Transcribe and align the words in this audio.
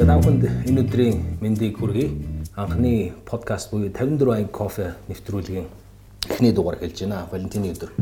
За 0.00 0.06
давханд 0.06 0.48
энэ 0.64 0.80
өдрийн 0.80 1.36
мэндийг 1.44 1.76
хүргэе. 1.76 2.08
Анхны 2.56 3.12
подкаст 3.28 3.68
буюу 3.68 3.92
54 3.92 4.32
анги 4.32 4.48
кофе 4.48 4.94
нэвтрүүлгийн 5.12 5.66
эхний 6.24 6.52
дугаар 6.56 6.78
хэлж 6.80 7.04
байна. 7.04 7.28
Валентины 7.30 7.68
өдөр. 7.68 7.92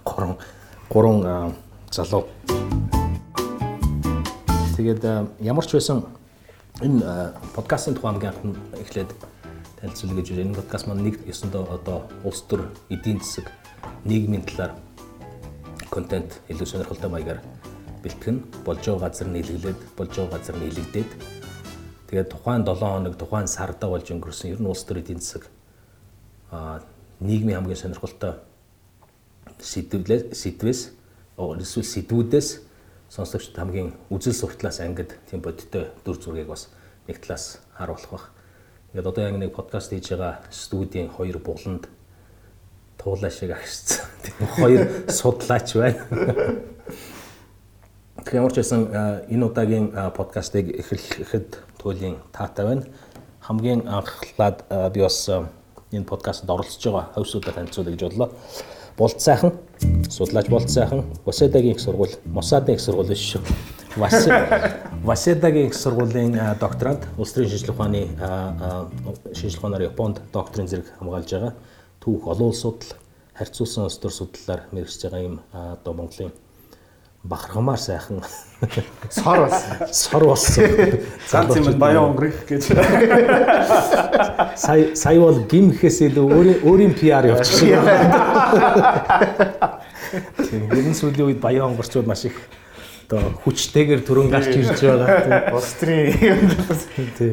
Гурван 0.00 0.38
гурван 0.88 1.52
залуу. 1.92 2.24
Тэгээд 4.80 5.04
ямар 5.44 5.66
ч 5.68 5.76
байсан 5.76 6.08
энэ 6.80 7.36
подкастын 7.52 8.00
тухай 8.00 8.16
хамгийн 8.16 8.32
анх 8.32 8.80
эхлээд 8.80 9.12
танилцуулъя 9.76 10.16
гэж 10.24 10.28
байна. 10.32 10.40
Энэ 10.48 10.56
подкаст 10.56 10.86
маань 10.88 11.04
нэг 11.04 11.20
ёсондоо 11.28 11.68
одоо 11.68 12.08
улс 12.24 12.40
төр 12.48 12.72
эдийн 12.88 13.20
засаг 13.20 13.52
нийгмийн 14.08 14.40
талаар 14.40 14.72
контент 15.92 16.40
илүү 16.48 16.64
сонирхолтой 16.64 17.10
маягаар 17.12 17.44
бэлтгэн 18.04 18.36
болж 18.64 18.84
байгаа 18.84 19.08
газар 19.08 19.28
нийлэглээд 19.32 19.80
болж 19.96 20.12
байгаа 20.12 20.38
газар 20.38 20.56
нийлэгдээд 20.60 21.10
тэгээд 22.12 22.28
тухайн 22.28 22.62
7 22.68 22.78
хоног 22.78 23.16
тухайн 23.16 23.48
сарда 23.48 23.88
болж 23.88 24.06
өнгөрсөн 24.12 24.52
ер 24.52 24.60
нь 24.60 24.68
улс 24.68 24.84
төр 24.84 25.00
эдийн 25.00 25.24
засаг 25.24 25.48
а 26.52 26.84
нийгмийн 27.20 27.58
хамгийн 27.58 27.80
сонирхолтой 27.80 28.38
сэдвлээс 29.58 30.36
сэдвээс 30.36 30.80
эсвэл 31.38 31.92
сэдвүүдээс 31.94 32.48
сонсогчд 33.10 33.56
хамгийн 33.56 33.94
үзэл 34.10 34.34
суртлаас 34.34 34.80
ангид 34.80 35.14
тийм 35.30 35.40
бодиттой 35.40 35.90
дүр 36.04 36.18
зургийг 36.18 36.48
бас 36.50 36.68
нэг 37.06 37.20
талаас 37.22 37.58
харуулах 37.76 38.10
бах. 38.10 38.26
Ингээд 38.92 39.06
одоо 39.06 39.22
яг 39.24 39.36
нэг 39.38 39.52
подкаст 39.54 39.90
хийж 39.90 40.10
байгаа 40.10 40.42
студийн 40.50 41.08
хоёр 41.10 41.38
буланд 41.38 41.86
туулаа 42.98 43.30
шиг 43.30 43.50
агшсан. 43.54 44.06
Тийм 44.24 44.48
хоёр 44.56 44.82
судлаач 45.10 45.74
байна. 45.74 46.02
Тэгэхээр 48.24 48.40
ямар 48.40 48.52
ч 48.52 48.56
байсан 48.56 48.88
энэ 49.28 49.44
удаагийн 49.44 49.92
подкастыг 50.16 50.72
эхлэхэд 50.80 51.60
туйлын 51.76 52.16
таатай 52.32 52.64
байна. 52.64 52.84
Хамгийн 53.44 53.84
анхлаад 53.84 54.64
би 54.96 55.00
бас 55.04 55.28
энэ 55.92 56.08
подкастт 56.08 56.48
оролцож 56.48 56.80
байгаа 56.80 57.12
хавьсуудаа 57.12 57.52
танилцуулъя 57.52 57.92
гэж 57.92 58.02
бодлоо. 58.08 58.32
Болт 58.96 59.20
сайхан, 59.20 59.52
судлаач 60.08 60.48
болт 60.48 60.70
сайхан, 60.70 61.04
Васедагийн 61.26 61.76
их 61.76 61.80
сургууль, 61.80 62.16
Мосадын 62.24 62.74
их 62.76 62.80
сургууль 62.80 63.12
шүү. 63.12 63.42
Васедагийн 65.04 65.66
их 65.66 65.74
сургуулийн 65.74 66.40
докторант, 66.58 67.04
улс 67.18 67.32
төрийн 67.32 67.50
шинжилгээ 67.50 67.76
ухааны 67.76 68.08
шинжилгээ 69.36 69.58
ухаанаар 69.58 69.82
Японд 69.82 70.20
докторийн 70.32 70.68
зэрэг 70.68 70.88
хамгаалж 70.96 71.30
байгаа 71.30 71.52
түүх 72.00 72.24
олон 72.24 72.48
улс 72.48 72.60
судал 72.64 72.96
харьцуулсан 73.36 73.84
улс 73.84 73.98
төр 73.98 74.12
судлалаар 74.12 74.62
мэргэжж 74.72 75.02
байгаа 75.02 75.20
юм 75.20 75.40
одоо 75.52 75.92
Монголын 75.92 76.32
бахархамаар 77.24 77.78
сайхан 77.78 78.20
сор 79.10 79.38
болсон. 79.38 79.88
Сор 79.92 80.24
болсон. 80.24 80.64
Ганц 81.32 81.56
юм 81.56 81.78
баян 81.78 82.12
өнгөрөх 82.12 82.44
гэж. 82.48 82.68
Сая 84.60 84.94
сая 84.94 85.20
бол 85.20 85.40
гим 85.48 85.72
гэхээс 85.72 86.00
илүү 86.12 86.26
өөрийн 86.28 86.58
өөрийн 86.68 86.92
PR 86.92 87.24
явуулчихсан. 87.32 87.80
Тийм 90.36 90.68
ерэн 90.68 90.92
сүүлийн 90.92 91.32
үед 91.32 91.40
баян 91.40 91.72
өнгөрчүүд 91.72 92.06
маш 92.06 92.28
их 92.28 92.36
одоо 93.08 93.32
хүчтэйгээр 93.44 94.04
төрөн 94.04 94.28
гарч 94.28 94.52
ирж 94.60 94.84
байгаа. 94.84 95.52
Улс 95.56 95.72
төрийн 95.80 96.44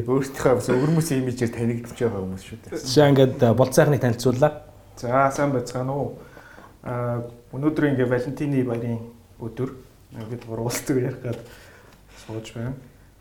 өөрсдийнхөө 0.08 0.72
өвөрмөс 0.72 1.08
имижээр 1.20 1.52
танигдчихж 1.52 2.00
байгаа 2.00 2.20
хүмүүс 2.24 2.44
шүү 2.48 2.58
дээ. 2.64 2.80
Жишээ 2.80 3.08
ингээд 3.12 3.40
бол 3.56 3.72
сайхныг 3.72 4.00
танилцууллаа. 4.00 4.52
За 4.96 5.28
сайн 5.32 5.52
байцгаана 5.52 5.92
уу. 5.92 6.16
А 6.82 7.24
өнөөдөр 7.52 7.92
ингээ 7.92 8.08
Валентины 8.08 8.64
баярын 8.64 9.11
өдөр 9.42 9.74
бид 10.30 10.46
гур 10.46 10.64
улс 10.64 10.80
төр 10.86 11.02
ярих 11.02 11.22
гээд 11.22 11.40
сууж 12.26 12.52
байна. 12.54 12.74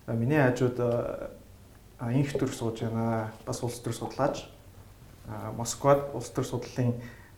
А 0.05 0.13
миний 0.13 0.39
хажууд 0.41 0.77
инх 2.13 2.33
төр 2.37 2.51
сууж 2.53 2.81
байна. 2.81 3.31
Бас 3.45 3.63
улс 3.63 3.79
төр 3.79 3.93
судлаач. 3.93 4.45
А 5.27 5.51
Москвад 5.57 6.11
улс 6.13 6.29
төр 6.29 6.45
судлалын 6.45 6.93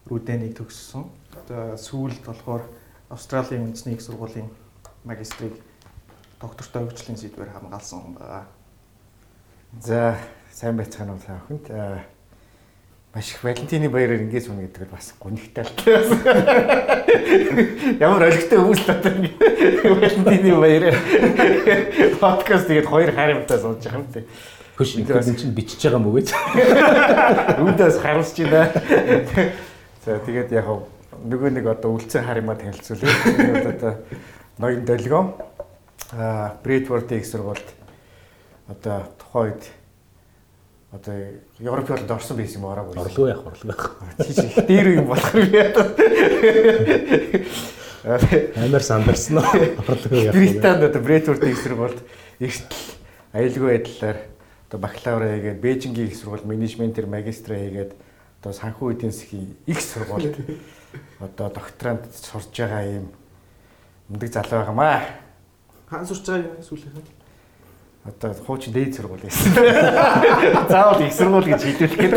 рүүдэнийг 0.09 0.57
төгссөн. 0.57 1.07
Одоо 1.43 1.77
сүүлд 1.77 2.25
болохоор 2.25 2.63
Австралийн 3.09 3.69
үндэсний 3.69 3.95
их 3.95 4.01
сургуулийн 4.01 4.49
магистрийг 5.03 5.59
доктортой 6.41 6.87
хөгжлийн 6.87 7.17
сэдвээр 7.17 7.51
хамгаалсан 7.55 7.99
хүн 8.01 8.15
байгаа. 8.17 8.45
За 9.79 10.17
сайн 10.51 10.77
байцгаана 10.77 11.13
уу 11.13 11.19
та 11.19 11.39
бүхэнд. 11.39 11.69
Маш 13.13 13.29
их 13.29 13.43
Валентины 13.43 13.89
баяраар 13.93 14.25
ингэж 14.25 14.49
сүнэ 14.49 14.73
гэдэг 14.73 14.83
нь 14.83 14.89
бас 14.89 15.13
гүнхтэй 15.21 15.61
л. 15.61 15.69
Ямар 18.01 18.25
олигтой 18.25 18.57
хүмүүс 18.57 18.81
л 18.81 18.89
одоо 18.89 19.13
Валентины 19.85 20.57
баяраар 20.57 20.97
подкаст 22.17 22.73
тэгээд 22.73 22.89
хоёр 22.89 23.13
харимтаа 23.13 23.61
сууж 23.61 23.85
байгаа 23.85 24.01
юм 24.01 24.09
тий. 24.09 24.25
Хөш 24.73 24.97
энэ 24.97 25.37
чинь 25.37 25.53
бичиж 25.53 25.85
байгаа 25.85 26.01
юм 26.01 26.09
уу 26.09 26.17
гэж. 26.17 26.33
Үүнээс 27.61 28.01
харуулж 28.01 28.33
байна. 28.49 28.73
За 30.01 30.17
тэгээд 30.17 30.49
яг 30.57 30.73
нөгөө 31.21 31.53
нэг 31.53 31.69
одоо 31.69 31.93
үлцэн 31.93 32.25
харимаа 32.25 32.57
танилцуулъя. 32.57 33.13
Одоо 33.77 34.01
ноён 34.57 34.89
долгио 34.89 35.37
а 36.17 36.57
Брэдфордын 36.65 37.21
их 37.21 37.29
сургуульд 37.29 37.77
одоо 38.67 39.05
тухайн 39.21 39.53
үед 39.53 39.69
одоо 40.93 41.15
Европ 41.59 41.87
болд 41.89 42.11
орсон 42.11 42.37
байсан 42.37 42.61
юм 42.61 42.69
ороогүй. 42.69 43.01
Орлого 43.01 43.27
яах 43.27 43.45
орлого 43.47 43.73
яах. 43.73 43.97
Тийч 44.21 44.37
их 44.37 44.67
дээр 44.67 44.87
юм 45.01 45.07
болох 45.09 45.33
юм 45.33 45.49
яа. 45.49 45.73
Амар 48.61 48.83
сандарсан 48.83 49.37
уу? 49.37 49.43
Орлого 49.87 50.15
яах. 50.21 50.35
Британд 50.35 50.83
одоо 50.83 51.01
Брэдфордын 51.01 51.49
их 51.49 51.57
сургуульд 51.63 51.99
эрсдэл 52.39 52.77
аюулгүй 53.33 53.69
байдлаар 53.73 54.17
одоо 54.69 54.79
бакалавра 54.79 55.33
хийгээд 55.33 55.61
Бээжингийн 55.61 56.07
их 56.07 56.15
сургууль 56.15 56.45
менежментээр 56.45 57.07
магистра 57.09 57.57
хийгээд 57.57 57.97
одоо 58.41 58.53
санхүү 58.53 58.93
эдийн 58.93 59.11
засгийн 59.11 59.57
их 59.65 59.81
сургуульд 59.81 60.37
одоо 61.19 61.49
докторант 61.49 62.05
сурж 62.13 62.53
байгаа 62.53 62.85
юм 62.85 63.09
мундаг 64.09 64.29
залуу 64.29 64.61
байгаамаа. 64.61 65.01
Хаан 65.89 66.05
сурч 66.05 66.21
байгаа 66.29 66.53
юм 66.53 66.61
сүүлийнх 66.61 67.01
нь. 67.01 67.22
Одоо 68.03 68.33
хуучин 68.33 68.73
дээд 68.73 68.95
сургууль 68.95 69.23
байсан. 69.23 69.53
Заавал 70.69 71.01
их 71.01 71.13
сургууль 71.13 71.47
гэж 71.47 71.61
хэлүүлэх 71.63 71.95
гээд. 72.03 72.15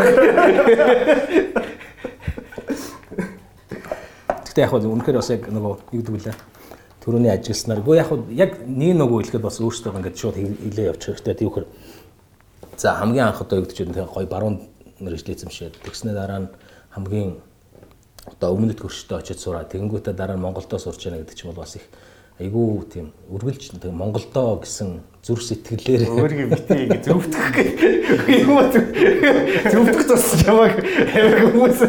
Гэтэ 4.50 4.60
яг 4.66 4.70
хөө 4.74 4.90
үнэхээр 4.90 5.18
бас 5.22 5.30
яг 5.30 5.46
нөгөө 5.46 5.72
юу 5.94 6.02
гэдэг 6.02 6.10
вүлээ. 6.10 6.34
Төрөний 7.06 7.30
ажилласнаар. 7.30 7.86
Гэхдээ 7.86 8.02
яг 8.02 8.10
яг 8.34 8.52
нэг 8.66 8.98
нөгөө 8.98 9.30
хэлэхэд 9.30 9.46
бас 9.46 9.62
өөртөө 9.62 9.94
ингээд 9.94 10.18
шууд 10.18 10.36
хилээ 10.42 10.90
явчих 10.90 11.22
хэрэгтэй. 11.22 11.38
Түүхээр 11.46 11.66
за 12.74 12.98
хамгийн 12.98 13.30
анх 13.30 13.46
одоо 13.46 13.62
юу 13.62 13.70
гэдэг 13.70 13.78
чинь 13.78 13.94
гоё 13.94 14.26
баруун 14.26 14.66
мэрэгжлийн 14.98 15.38
эзэмшээд 15.38 15.86
тэгснээр 15.86 16.18
дараа 16.18 16.40
нь 16.44 16.48
хамгийн 16.98 17.38
одоо 18.26 18.58
өмнөд 18.58 18.82
хөрчтөд 18.82 19.22
очиж 19.22 19.38
сураа 19.38 19.64
тэгэнгүүтээ 19.70 20.14
дараа 20.18 20.36
нь 20.36 20.42
Монголдо 20.42 20.82
сурч 20.82 21.06
яана 21.06 21.22
гэдэг 21.22 21.36
чинь 21.36 21.50
бол 21.52 21.62
бас 21.62 21.76
их 21.78 21.86
айгүй 22.42 22.84
тийм 22.90 23.12
үргэлж 23.30 23.78
Монголдо 23.86 24.60
гэсэн 24.60 25.00
зүр 25.26 25.42
сэтгэлээр. 25.42 26.06
Өөрийгөө 26.06 26.48
битээ 26.54 26.86
ингэ 26.86 27.02
зөвдөх 27.02 27.50
юм 28.30 28.50
уу 28.54 28.70
зөвдөх 28.70 30.06
тусч 30.06 30.46
яваг 30.46 30.78
амиг 30.78 31.50
хүмүүс. 31.50 31.80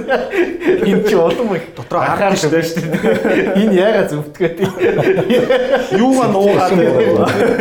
Энэ 0.81 1.05
ч 1.05 1.13
улам 1.13 1.53
их 1.53 1.69
дотроо 1.77 2.01
харахаар 2.01 2.33
шүү 2.33 2.49
дээ. 2.49 3.61
Энэ 3.61 3.77
яага 3.77 4.09
зөвдгөөд 4.09 4.57
юугаа 6.01 6.27
нуугаад 6.33 6.81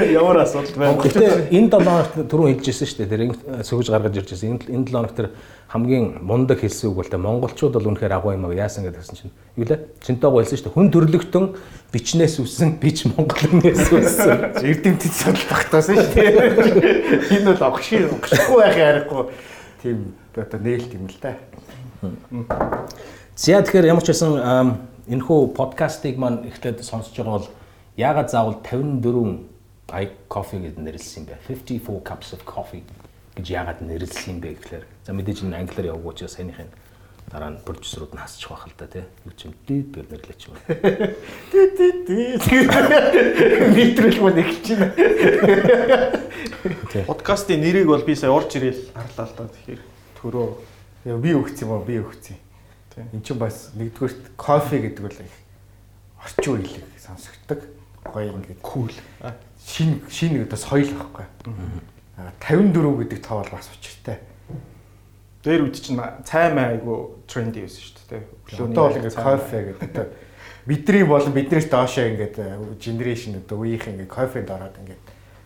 ямар 0.08 0.48
асуудал 0.48 0.80
байна? 0.80 0.96
Гэтээ 0.96 1.52
энэ 1.52 1.68
7 1.68 1.84
хоногт 1.84 2.24
түрүү 2.24 2.56
хэлжсэн 2.56 2.88
шүү 2.88 2.98
дээ. 3.04 3.12
Тэр 3.12 3.36
сөгөж 3.68 3.92
гаргаж 3.92 4.16
ирж 4.16 4.32
байсан 4.32 4.56
энэ 4.56 4.80
7 4.80 4.96
хоногт 4.96 5.12
тэр 5.12 5.28
хамгийн 5.68 6.22
мундаг 6.22 6.62
хэлсэн 6.62 6.88
үг 6.88 6.96
бол 7.02 7.10
тэ 7.10 7.18
монголчууд 7.18 7.74
бол 7.74 7.90
үнэхээр 7.90 8.14
агуу 8.14 8.32
юм 8.32 8.46
аа 8.46 8.54
яасан 8.54 8.86
гэдэг 8.86 9.02
гэсэн 9.02 9.18
чинь. 9.18 9.34
Юу 9.58 9.66
лээ 9.66 9.82
чинтэй 9.98 10.30
гойлсон 10.30 10.56
шүү 10.56 10.70
дээ. 10.70 10.76
Хүн 10.78 10.88
төрлөختөн 10.94 11.44
бичнээс 11.90 12.38
үсэн 12.38 12.78
бич 12.78 13.02
монголнээс 13.10 13.90
үсэн 13.90 14.62
эрдэмтэд 14.62 15.10
судал 15.10 15.65
багтаасан 15.66 15.98
шүү 15.98 16.14
дээ. 16.14 17.34
Энэ 17.34 17.50
бол 17.50 17.66
огшиг 17.74 18.12
огшихгүй 18.14 18.58
байх 18.62 18.76
ярихгүй. 18.78 19.24
Тийм 19.82 20.14
одоо 20.36 20.60
нээлт 20.60 20.94
юм 20.94 21.10
л 21.10 21.18
да. 21.18 21.34
За 23.34 23.60
тэгэхээр 23.62 23.90
ямар 23.90 24.04
ч 24.06 24.14
байсан 24.14 24.86
энэхүү 25.10 25.54
подкастыг 25.58 26.16
маань 26.18 26.46
эхлээд 26.46 26.86
сонсож 26.86 27.14
байгаа 27.18 27.34
бол 27.42 27.50
яагаад 27.98 28.30
заавал 28.30 28.58
54 28.62 29.56
i 29.92 30.08
coffee 30.28 30.60
гэдэг 30.62 30.82
нэрлсэн 30.82 31.22
юм 31.22 31.26
бэ? 31.30 31.38
54 31.46 32.02
cups 32.02 32.34
of 32.34 32.42
coffee 32.46 32.82
гэж 33.36 33.46
яагаад 33.50 33.80
нэрлсэн 33.82 34.34
юм 34.34 34.40
бэ 34.40 34.58
гэхээр 34.58 34.84
за 35.06 35.12
мэдээж 35.12 35.46
энэ 35.46 35.62
англиар 35.62 35.98
учраас 36.00 36.34
саяныхын 36.34 36.70
дараа 37.30 37.50
нь 37.50 37.62
продюсерууд 37.64 38.14
нь 38.14 38.22
хасчих 38.22 38.50
байх 38.50 38.66
л 38.66 38.74
да 38.78 38.86
тий. 38.86 39.04
Юу 39.26 39.34
ч 39.34 39.50
юм 39.50 39.54
дээд 39.66 39.86
бэр 39.90 40.06
нэрлэч 40.10 40.40
юм. 40.46 40.56
Тий 41.50 41.66
тий 41.74 41.92
тий. 42.06 42.38
Нийтрэл 43.74 44.20
мөн 44.22 44.38
их 44.38 44.62
чинь. 44.62 44.86
Подкастын 47.06 47.60
нэрийг 47.60 47.86
бол 47.90 48.02
би 48.06 48.14
сая 48.14 48.30
орж 48.30 48.54
ирэл 48.56 48.78
харлаа 48.94 49.26
л 49.26 49.34
да 49.34 49.44
тэгэхээр 49.50 49.82
төрөө 50.22 51.18
би 51.18 51.30
өгч 51.34 51.66
юм 51.66 51.70
уу 51.74 51.82
би 51.82 51.98
өгч 51.98 52.34
юм. 52.34 52.40
Эн 53.12 53.20
чинь 53.20 53.42
бас 53.42 53.74
нэгдүгээрт 53.74 54.38
кофе 54.38 54.78
гэдэг 54.80 55.02
бол 55.02 55.18
их 55.20 55.34
орчин 56.22 56.52
үеийг 56.56 56.84
сонсогддог 56.96 57.60
гоё 58.06 58.32
ингээд 58.32 58.62
кул 58.62 58.90
шин 59.60 60.02
шин 60.08 60.38
гэдэг 60.38 60.50
бас 60.50 60.64
соёл 60.64 60.90
байхгүй. 60.94 61.26
54 62.40 62.98
гэдэг 63.02 63.18
тоо 63.20 63.42
бол 63.42 63.52
бас 63.52 63.70
учиртай. 63.74 64.18
Дээр 65.46 65.62
үед 65.62 65.78
чинь 65.78 66.02
цай 66.26 66.50
май 66.50 66.74
айгу 66.74 67.22
тренди 67.30 67.62
байсан 67.62 67.78
шүү 67.78 68.10
дээ. 68.10 68.22
Одоо 68.66 68.90
бол 68.90 68.98
ингээд 68.98 69.14
кофе 69.14 69.78
гэдэг 69.78 70.06
бидний 70.66 71.04
болон 71.06 71.30
биднээс 71.30 71.70
доошоо 71.70 72.10
ингээд 72.10 72.34
генерашн 72.82 73.38
одоо 73.38 73.62
үеийнх 73.62 73.86
ингээд 73.86 74.10
кофенд 74.10 74.50
ороод 74.50 74.74
ингээд 74.82 74.98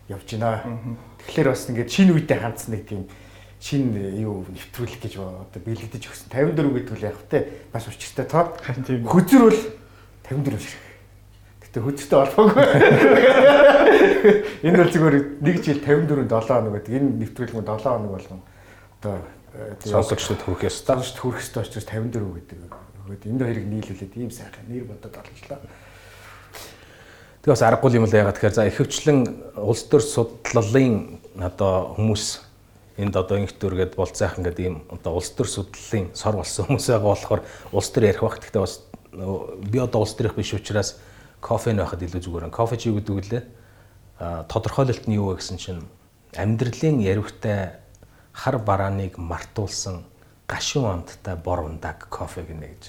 явж 0.08 0.25
байна. 0.41 0.64
Тэгэхээр 1.20 1.49
бас 1.52 1.69
ингээд 1.69 1.93
шинэ 1.93 2.17
үедээ 2.17 2.41
хандсан 2.41 2.73
нэг 2.73 2.88
тийм 2.88 3.05
шинэ 3.61 4.25
юу 4.25 4.49
нэвтрүүлэх 4.49 5.05
гэж 5.05 5.20
одоо 5.20 5.61
бэлэгдэж 5.69 6.02
өгсөн. 6.08 6.32
54 6.32 6.81
гэдэг 6.81 6.97
үл 6.97 7.05
яг 7.05 7.20
хөтэй 7.20 7.43
бас 7.69 7.85
учиртай 7.85 8.25
тоо. 8.25 8.56
Хөзөр 8.56 9.52
бол 9.52 9.61
54 10.32 10.64
шиг. 10.64 10.81
Гэтэ 11.61 11.85
хөзөртэй 11.85 12.19
олбоогүй. 12.25 12.64
Энэ 14.64 14.81
бол 14.81 14.88
зүгээр 14.97 15.17
нэг 15.44 15.56
жил 15.61 15.85
54 15.85 16.25
7 16.25 16.49
хоног 16.49 16.73
гэдэг. 16.81 16.88
Энэ 16.88 17.20
нэвтрүүлэг 17.20 17.61
нь 17.61 17.69
7 17.69 17.85
хоног 17.85 18.17
болгон 18.17 18.41
одоо 19.00 19.17
э, 19.17 19.20
Сонсогчдод 19.85 20.43
хүрэх 20.47 20.70
ёстой. 20.70 20.97
Таашд 20.97 21.19
хүрэх 21.19 21.43
ёстой 21.43 21.62
учраас 21.67 21.87
54 21.87 22.23
гэдэг. 22.38 22.58
Өгөөд 23.11 23.23
энэ 23.26 23.44
хоёрыг 23.44 23.67
нийлүүлээд 23.67 24.14
ийм 24.14 24.31
сайхан 24.31 24.67
нэр 24.70 24.87
бодоод 24.87 25.17
олжлаа. 25.19 25.58
Тэгээ 27.43 27.55
бас 27.56 27.64
аргагүй 27.67 27.99
юм 27.99 28.06
л 28.06 28.14
яагаад 28.14 28.37
тэгэхээр 28.38 28.55
за 28.55 28.69
ихэвчлэн 28.70 29.19
улс 29.58 29.82
төр 29.91 30.02
судлалын 30.05 31.19
одоо 31.41 31.99
хүмүүс 31.99 32.25
энд 33.00 33.17
одоо 33.17 33.37
инх 33.41 33.56
төргээд 33.58 33.97
болцайхан 33.97 34.44
гэдэг 34.44 34.62
ийм 34.62 34.76
одоо 34.93 35.19
улс 35.19 35.32
төр 35.35 35.49
судлалын 35.49 36.14
сор 36.14 36.37
болсон 36.38 36.69
хүмүүс 36.70 36.87
байгаа 36.87 37.11
болохоор 37.11 37.41
улс 37.73 37.88
төр 37.91 38.06
ярих 38.06 38.23
бах. 38.23 38.38
Гэхдээ 38.38 38.62
бас 38.62 38.85
би 39.11 39.79
одоо 39.81 40.05
улс 40.05 40.14
төрийнх 40.14 40.37
биш 40.37 40.55
учраас 40.55 41.00
кофе 41.41 41.75
нөхөд 41.75 42.06
илүү 42.06 42.20
зүгээр. 42.23 42.52
Кофе 42.55 42.76
чи 42.76 42.93
гэдэг 42.93 43.17
үлээ? 43.19 43.43
А 44.20 44.44
тодорхойлолт 44.44 45.08
нь 45.08 45.17
юу 45.17 45.32
вэ 45.32 45.41
гэсэн 45.41 45.56
чинь 45.56 45.82
амьдралын 46.37 47.00
яривхтай 47.00 47.81
хар 48.32 48.59
барааныг 48.59 49.19
мартуулсан 49.19 50.05
гашуун 50.47 50.91
амттай 50.91 51.37
бор 51.37 51.61
ундаг 51.67 52.09
кофе 52.09 52.43
гинэ 52.43 52.67
гэж. 52.67 52.85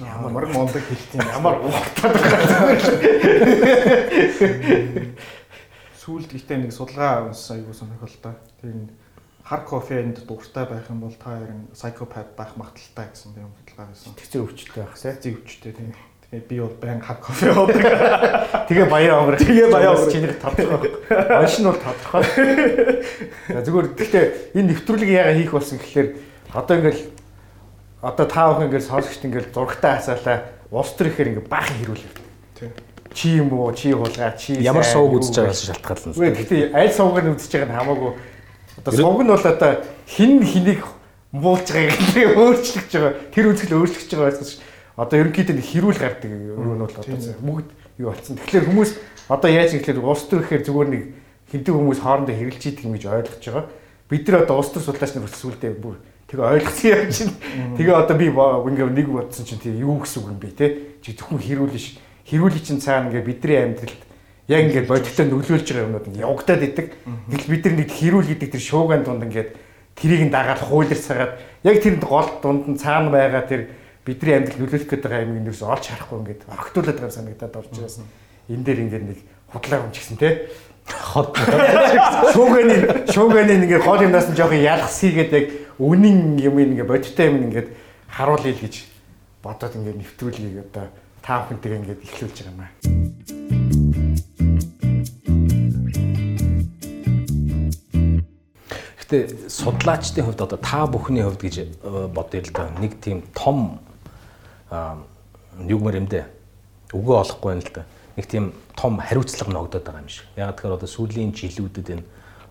Ямар 0.00 0.46
мондөг 0.46 0.82
хэлтийн 0.82 1.28
ямар 1.28 1.60
ухтаад 1.68 2.16
Сүүлд 6.00 6.32
ихтэй 6.32 6.56
нэг 6.56 6.72
судалгаа 6.72 7.28
унссан 7.28 7.60
айгуу 7.60 7.74
сонирхолтой. 7.76 8.34
Тэр 8.60 8.88
хар 9.44 9.64
кофенд 9.68 10.24
дуртай 10.24 10.64
байх 10.64 10.88
юм 10.88 11.00
бол 11.04 11.12
та 11.12 11.36
харин 11.36 11.68
psychopath 11.76 12.32
байх 12.36 12.56
магадaltaй 12.56 13.12
гэсэн 13.12 13.36
юм 13.36 13.52
судалгаа 13.60 13.86
байсан. 13.92 14.14
Тэгцэр 14.16 14.42
өвчтэй 14.48 14.80
байх. 14.80 14.96
Зэг 14.96 15.36
өвчтэй 15.44 15.72
тийм. 15.76 15.92
Тэгээ 16.30 16.46
би 16.46 16.60
бол 16.62 16.74
байн 16.78 17.00
хар 17.02 17.18
кофе 17.18 17.50
уудаг. 17.50 17.82
Тэгээ 18.70 18.86
баяа 18.86 19.18
өнгөр. 19.18 19.34
Тэгээ 19.34 19.66
баяа 19.66 19.98
өнгөр. 19.98 20.12
чиний 20.14 20.30
тодорхой. 20.38 20.94
Онш 21.10 21.58
нь 21.58 21.66
бол 21.66 21.74
тодорхой. 21.74 22.22
За 23.50 23.66
зүгээр 23.66 23.88
гэхдээ 23.98 24.24
энэ 24.54 24.68
нэвтрүүлгийг 24.70 25.10
яагаад 25.10 25.38
хийх 25.42 25.50
болсон 25.50 25.82
гэхээр 25.82 26.08
одоо 26.54 26.74
ингээл 26.78 27.02
одоо 27.98 28.26
та 28.30 28.46
бүхэн 28.46 28.70
ингээл 28.70 28.90
сонсогчд 28.94 29.26
ингээл 29.26 29.50
зургтай 29.50 29.98
хасаалаа 29.98 30.38
улс 30.70 30.94
төр 30.94 31.10
ихээр 31.10 31.30
ингээ 31.34 31.50
баахан 31.50 31.76
хэрүүлээ. 31.82 32.14
Тийм. 32.62 32.70
Чи 33.10 33.42
юм 33.42 33.50
уу, 33.50 33.74
чи 33.74 33.90
хулгай, 33.90 34.30
чи 34.38 34.54
Ямар 34.62 34.86
юу 34.86 35.18
үзэж 35.18 35.34
байгаас 35.34 35.66
шалтгаална. 35.66 36.14
Үгүй 36.14 36.30
гэхдээ 36.30 36.78
аль 36.78 36.94
суугаар 36.94 37.26
нь 37.26 37.34
үзэж 37.34 37.50
байгаа 37.58 37.74
нь 37.74 37.78
хамаагүй. 37.82 38.12
Одоо 38.78 38.92
сууг 38.94 39.20
нь 39.26 39.34
бол 39.34 39.46
одоо 39.50 39.72
хин 40.06 40.46
хэнийг 40.46 40.86
муулж 41.34 41.66
байгааг 41.74 41.98
нь 41.98 42.38
өөрчлөгдөж 42.38 42.94
байгаа. 42.94 43.14
Тэр 43.34 43.50
үзэл 43.50 43.74
өөрчлөгдөж 43.82 44.14
байгаа 44.14 44.30
байсан 44.30 44.46
ш. 44.46 44.69
Одоо 45.00 45.16
ерөнхийдөө 45.16 45.56
нэг 45.56 45.64
хэрүүл 45.64 45.96
гардаг 45.96 46.28
өрөө 46.28 46.76
нь 46.76 46.84
бол 46.84 46.92
одоо 46.92 47.16
мөгд 47.40 47.68
юу 47.96 48.12
болсон. 48.12 48.36
Тэгэхээр 48.36 48.68
хүмүүс 48.68 48.90
одоо 49.32 49.48
яаж 49.48 49.72
гэхэлэр 49.72 50.04
улс 50.04 50.28
төр 50.28 50.44
гэхээр 50.44 50.64
зүгээр 50.68 50.88
нэг 50.92 51.02
хинтэг 51.48 51.72
хүмүүс 51.72 52.00
хоорондоо 52.04 52.36
хэрэлж 52.36 52.62
идэг 52.68 52.84
юм 52.84 52.94
гэж 53.00 53.04
ойлгож 53.08 53.40
байгаа. 53.40 53.64
Бид 54.12 54.28
нар 54.28 54.44
одоо 54.44 54.56
улс 54.60 54.70
төр 54.76 54.84
судлаач 54.84 55.12
нар 55.16 55.32
сүулдэ 55.32 55.72
бүр 55.80 55.96
тэгээ 56.28 56.52
ойлгосон 56.52 56.90
юм 57.00 57.10
чинь. 57.16 57.32
Тэгээ 57.80 57.96
одоо 57.96 58.16
би 58.20 58.28
ингээ 58.28 58.92
нэг 58.92 59.08
бодсон 59.08 59.48
чинь 59.48 59.62
тийм 59.64 59.80
юу 59.80 60.04
гэсэн 60.04 60.20
үг 60.20 60.28
юм 60.30 60.38
бэ 60.38 60.50
те? 60.52 60.66
Чи 61.00 61.16
зөвхөн 61.16 61.40
хэрүүл 61.40 61.80
ш. 61.80 61.96
Хэрүүлийн 62.28 62.60
чинь 62.60 62.84
цаана 62.84 63.08
ингээ 63.08 63.24
бидний 63.24 63.56
амьдралд 63.56 64.02
яг 64.50 64.60
ингээд 64.68 64.90
бодиттой 64.90 65.26
нөлөөлж 65.30 65.66
байгаа 65.70 65.86
юмнууд 65.88 66.06
ингээд 66.10 66.26
явагдаад 66.26 66.62
идэг. 66.66 66.86
Тэгэл 67.30 67.50
бид 67.50 67.62
нар 67.64 67.76
нэг 67.78 67.90
хэрүүл 67.90 68.28
гэдэг 68.30 68.50
тэр 68.50 68.62
шууган 68.62 69.02
дунд 69.06 69.24
ингээд 69.26 69.50
тэрийг 69.94 70.22
нь 70.26 70.34
дагаад 70.34 70.60
хуйларцаагаад 70.62 71.32
яг 71.66 71.76
тэр 71.82 71.96
гол 72.02 72.30
дунд 72.42 72.66
нь 72.66 72.78
цаана 72.78 73.10
байгаа 73.10 73.46
тэр 73.46 73.62
бидний 74.10 74.34
амьдрал 74.34 74.58
нөлөөлөх 74.58 74.90
гэдэг 74.90 75.06
байгаа 75.06 75.22
юм 75.22 75.38
нэрс 75.46 75.62
олж 75.62 75.86
харахгүй 75.86 76.18
ингээд 76.18 76.42
огтуулаад 76.50 76.98
байгаа 76.98 77.14
санагдаад 77.14 77.54
орж 77.62 77.70
байсан. 77.78 78.04
Энэ 78.50 78.64
дээр 78.66 78.80
ингээд 78.90 79.04
нэг 79.06 79.18
худлаа 79.54 79.86
өмчгсөн 79.86 80.18
те. 80.18 80.50
Хот 80.90 81.38
Шууганы 82.34 83.06
шууганы 83.14 83.52
ингээд 83.62 83.86
гол 83.86 84.02
юмнаас 84.02 84.26
нь 84.26 84.34
жоохон 84.34 84.58
ялгас 84.58 84.98
хийгээд 84.98 85.30
яг 85.30 85.46
үнэн 85.78 86.42
юм 86.42 86.58
ингээд 86.58 86.90
бодиттой 86.90 87.30
юм 87.30 87.46
ингээд 87.46 87.70
харуулъя 88.10 88.50
л 88.50 88.62
гэж 88.66 88.74
бодоод 89.42 89.78
ингээд 89.78 89.98
нэвтрүүлгийг 90.02 90.58
одоо 90.66 90.90
та 91.22 91.46
бүхэнтэйгээ 91.46 91.78
ингээд 91.78 92.02
эхлүүлж 92.02 92.36
байгаа 92.42 92.50
юм 92.50 92.60
аа. 92.66 92.72
Гэтэ 98.98 99.50
судлаачдын 99.50 100.24
хувьд 100.26 100.42
одоо 100.42 100.58
та 100.58 100.86
бүхний 100.86 101.22
хувьд 101.22 101.42
гэж 101.42 101.54
э, 101.62 101.66
бодъё 102.10 102.42
л 102.46 102.50
да. 102.54 102.70
Нэг 102.78 102.98
тийм 103.02 103.22
том 103.34 103.78
югмэр 104.70 105.98
юм 105.98 106.06
дээ. 106.06 106.26
Үгөө 106.94 107.16
олохгүй 107.26 107.52
юм 107.58 107.62
л 107.62 107.72
да. 107.74 107.84
Нэг 108.16 108.26
тийм 108.26 108.44
том 108.78 108.98
хариуцлага 109.02 109.50
ногдоод 109.52 109.84
байгаа 109.84 110.02
юм 110.02 110.10
шиг. 110.10 110.26
Яг 110.36 110.56
тэгэхээр 110.58 110.76
одоо 110.78 110.88
сүүлийн 110.88 111.34
жилүүдэд 111.34 111.88
энэ 111.90 112.04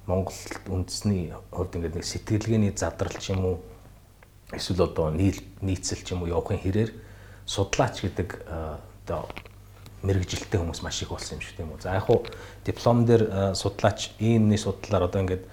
Монгол 0.08 0.36
үндэсний 0.68 1.32
хувьд 1.52 1.76
ингээд 1.80 1.96
нэг 1.96 2.06
сэтгэлгээний 2.06 2.74
задрал 2.76 3.16
ч 3.16 3.32
юм 3.32 3.46
уу 3.46 3.56
эсвэл 4.52 4.90
одоо 4.90 5.14
нийцэл 5.14 6.02
ч 6.02 6.12
юм 6.12 6.26
уу 6.26 6.34
явахын 6.34 6.60
хэрээр 6.60 6.92
судлаач 7.46 8.02
гэдэг 8.02 8.30
одоо 9.06 9.30
мэрэгжилтэй 10.02 10.60
хүмүүс 10.60 10.82
маш 10.82 11.04
их 11.04 11.14
болсон 11.14 11.38
юм 11.38 11.44
шиг 11.46 11.56
тийм 11.56 11.72
үү. 11.72 11.84
За 11.84 11.94
яг 11.94 12.10
хуу 12.10 12.26
диплом 12.66 13.06
дээр 13.06 13.54
судлаач 13.54 14.16
иймний 14.18 14.58
судлаар 14.58 15.06
одоо 15.12 15.22
ингээд 15.22 15.44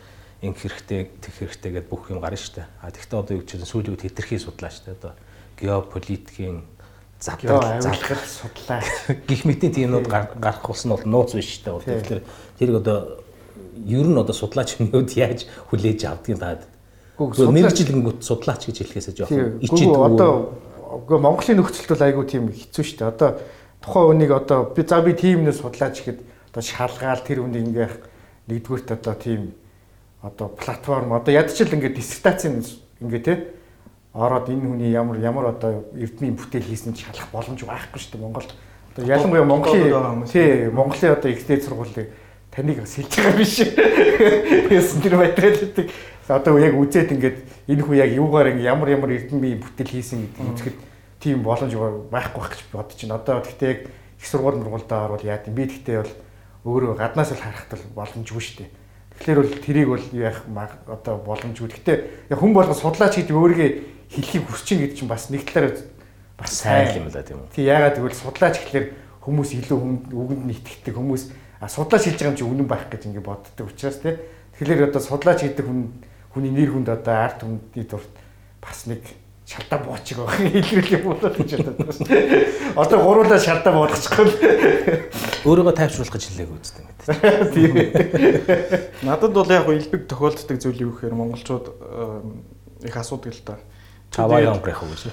инх 0.43 0.57
хэрэгтэй, 0.57 1.11
тех 1.21 1.35
хэрэгтэй 1.37 1.71
гэдээ 1.77 1.91
бүх 1.91 2.09
юм 2.09 2.21
гарна 2.25 2.39
шүү 2.39 2.63
дээ. 2.63 2.67
А 2.81 2.91
тэгвэл 2.91 3.21
одоо 3.21 3.35
юу 3.37 3.43
гэж 3.45 3.61
сүүлийн 3.67 3.93
үед 3.93 4.05
хитрхи 4.07 4.39
судлаач 4.39 4.87
дээ 4.87 4.97
одоо 4.97 5.13
геополитикийн 5.61 6.63
задрал 7.21 7.65
авилгал 7.65 8.23
судлаа. 8.25 8.83
гих 9.29 9.45
мэтийн 9.45 9.73
тиймнүүд 9.73 10.07
гарах 10.09 10.63
болсон 10.67 10.95
бол 10.95 11.05
нууц 11.05 11.35
биш 11.35 11.61
шүү 11.61 11.81
дээ. 11.83 12.01
Тэгэхээр 12.03 12.23
тэрийг 12.61 12.77
одоо 12.85 13.25
ер 13.87 14.07
нь 14.07 14.19
одоо 14.21 14.35
судлаач 14.37 14.77
хүмүүд 14.77 15.11
яаж 15.17 15.49
хүлээж 15.73 16.01
авдгийг 16.05 16.39
таад. 16.39 16.63
Гэхдээ 17.17 17.49
мэрэгжилэнгүүт 17.49 18.21
судлаач 18.21 18.69
гэж 18.69 18.77
хэлэхээсээ 18.85 19.15
жоохон 19.17 19.65
ичээд 19.65 19.97
одоо 19.97 20.33
Монголын 21.09 21.59
нөхцөлд 21.59 21.91
бол 21.97 22.07
айгүй 22.07 22.25
тийм 22.29 22.45
хэцүү 22.53 22.85
шүү 22.85 22.99
дээ. 23.01 23.11
Одоо 23.11 23.31
тухайн 23.81 24.07
үнийг 24.13 24.33
одоо 24.37 24.71
би 24.71 24.83
за 24.85 25.01
би 25.01 25.13
тийм 25.17 25.49
нэг 25.49 25.57
судлаач 25.57 26.05
гэхэд 26.05 26.21
одоо 26.53 26.63
шалгаал 26.63 27.25
тэр 27.25 27.43
үнийг 27.43 27.65
ингээ 27.73 27.91
нэгдүгürt 28.53 28.89
одоо 28.93 29.15
тийм 29.17 29.57
одоо 30.23 30.49
платформ 30.53 31.13
одоо 31.17 31.33
ядчил 31.33 31.73
ингээ 31.73 31.97
диссертацийн 31.97 32.63
ингээ 33.01 33.23
те 33.25 33.35
ороод 34.17 34.49
энэ 34.49 34.65
хүний 34.65 34.91
ямар 34.91 35.21
ямар 35.21 35.53
одоо 35.53 35.85
эрдмийн 35.93 36.41
бүтээл 36.41 36.65
хийсэн 36.65 36.97
ч 36.97 37.05
шалах 37.05 37.29
боломж 37.33 37.61
байхгүй 37.61 38.01
шүү 38.01 38.17
дээ 38.17 38.25
Монголд. 38.25 38.51
Одоо 38.97 39.05
ялангуяа 39.05 39.45
Монголын 39.45 40.25
тий 40.25 40.73
Монголын 40.73 41.13
одоо 41.13 41.31
ихтэй 41.31 41.61
сургуулийн 41.61 42.09
таныг 42.49 42.81
бас 42.81 42.97
хэлж 42.97 43.13
байгаа 43.13 43.37
биш. 43.37 43.61
Яасан 44.73 45.01
тэр 45.05 45.21
материалуудыг 45.21 45.93
одоо 46.33 46.57
яг 46.57 46.75
үзээд 46.81 47.13
ингээд 47.13 47.39
энэ 47.69 47.83
хүн 47.85 47.97
яг 48.01 48.11
юугаар 48.17 48.57
ингээ 48.57 48.73
ямар 48.73 48.89
ямар 48.89 49.11
эрдмийн 49.13 49.61
бүтээл 49.61 49.93
хийсэн 50.01 50.25
гэдэг 50.33 50.49
үзэхэд 50.49 50.77
тийм 51.21 51.45
боломж 51.45 51.77
байхгүй 51.77 52.09
байх 52.09 52.33
гэж 52.33 52.61
бодож 52.73 52.97
байна. 52.97 53.21
Одоо 53.21 53.45
гэхдээ 53.45 53.69
яг 53.69 53.81
их 54.17 54.27
сургууль 54.27 54.57
мургуулдаа 54.57 55.13
орвол 55.13 55.29
яа 55.29 55.45
гэм 55.45 55.53
би 55.53 55.69
гэхдээ 55.69 56.01
бол 56.01 56.15
өөрөө 56.65 56.97
гаднаас 56.97 57.37
л 57.37 57.45
харахад 57.45 57.77
бол 57.77 58.01
боломжгүй 58.01 58.41
шүү 58.41 58.57
дээ. 58.65 58.71
Тэгэхээр 59.21 59.41
бол 59.45 59.53
тэрийг 59.61 59.89
бол 59.93 60.05
яах 60.17 60.41
одоо 60.89 61.15
боломжгүй. 61.21 61.69
Гэхдээ 61.69 61.97
яг 62.33 62.39
хүн 62.41 62.57
болго 62.57 62.73
судлаач 62.73 63.21
гэдэг 63.21 63.37
өөрийгөө 63.37 63.71
хэлхийг 64.11 64.45
хүсэж 64.47 64.69
ин 64.75 64.81
гэдэг 64.87 64.97
чинь 64.99 65.11
бас 65.11 65.31
нэг 65.31 65.43
талаараа 65.47 65.77
бас 66.39 66.53
сайн 66.53 67.03
юм 67.03 67.09
л 67.09 67.15
да 67.15 67.23
тийм 67.23 67.41
үү. 67.43 67.55
Тий 67.57 67.65
ягаад 67.65 67.97
гэвэл 67.97 68.15
судлаач 68.15 68.61
гэхэлэр 68.61 68.87
хүмүүс 69.25 69.51
илүү 69.65 69.79
үгэнд 70.13 70.45
нь 70.47 70.55
итгэдэг 70.55 70.95
хүмүүс 70.95 71.23
а 71.61 71.69
судлаач 71.69 72.05
хэлж 72.05 72.21
байгаа 72.21 72.33
юм 72.33 72.39
чи 72.39 72.45
үнэн 72.45 72.69
байх 72.69 72.87
гэж 72.93 73.03
ингэ 73.09 73.25
боддог 73.25 73.67
учраас 73.67 73.99
тий. 74.05 74.21
Тэгэхээр 74.61 74.93
одоо 74.93 75.01
судлаач 75.01 75.41
гэдэг 75.43 75.65
хүн 75.65 75.81
хүний 76.37 76.53
нэр 76.53 76.71
хүнд 76.77 76.89
одоо 76.93 77.17
арт 77.17 77.41
хүндний 77.43 77.87
дурт 77.89 78.13
бас 78.61 78.85
нэг 78.85 79.01
шалтаа 79.47 79.79
буучиг 79.81 80.19
байх 80.21 80.91
юм 80.97 81.03
болоод 81.09 81.37
гэж 81.41 81.51
боддог 81.65 81.91
шээ. 81.97 82.77
Одоо 82.77 82.99
гуруулаа 83.01 83.41
шалтаа 83.41 83.73
буулгачихгүй. 83.73 84.27
Өөрийгөө 85.47 85.75
тайвшруулах 85.79 86.13
гэж 86.13 86.25
хэлээг 86.29 86.51
үздэг 86.51 86.83
юм 86.83 86.89
байна. 86.93 87.51
Тийм. 87.55 87.73
Надад 89.07 89.33
бол 89.33 89.49
яг 89.49 89.71
илбэг 89.71 90.11
тохиолддог 90.11 90.59
зүйл 90.59 90.91
юу 90.91 90.93
гэхээр 90.99 91.15
монголчууд 91.15 91.67
их 92.85 92.97
асуудаг 92.97 93.33
л 93.33 93.43
та. 93.47 93.57
Та 94.17 94.25
баян 94.29 94.57
онгор 94.57 94.73
яах 94.73 94.83
вэ 94.83 94.89
гэж. 94.97 95.13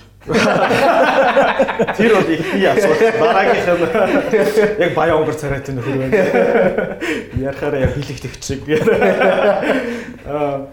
Тэр 2.00 2.12
бол 2.16 2.30
ихний 2.32 2.68
асуулт. 2.72 3.02
Дараагийнх 3.20 3.68
нь 3.68 4.80
яг 4.80 4.92
баян 4.96 5.20
онгор 5.20 5.36
царайт 5.36 5.68
нөхөр 5.68 5.98
байна. 6.00 6.16
Ярахаараа 7.36 7.84
яг 7.84 8.00
хилэгдэх 8.00 8.40
шиг. 8.40 8.64
Аа 10.24 10.72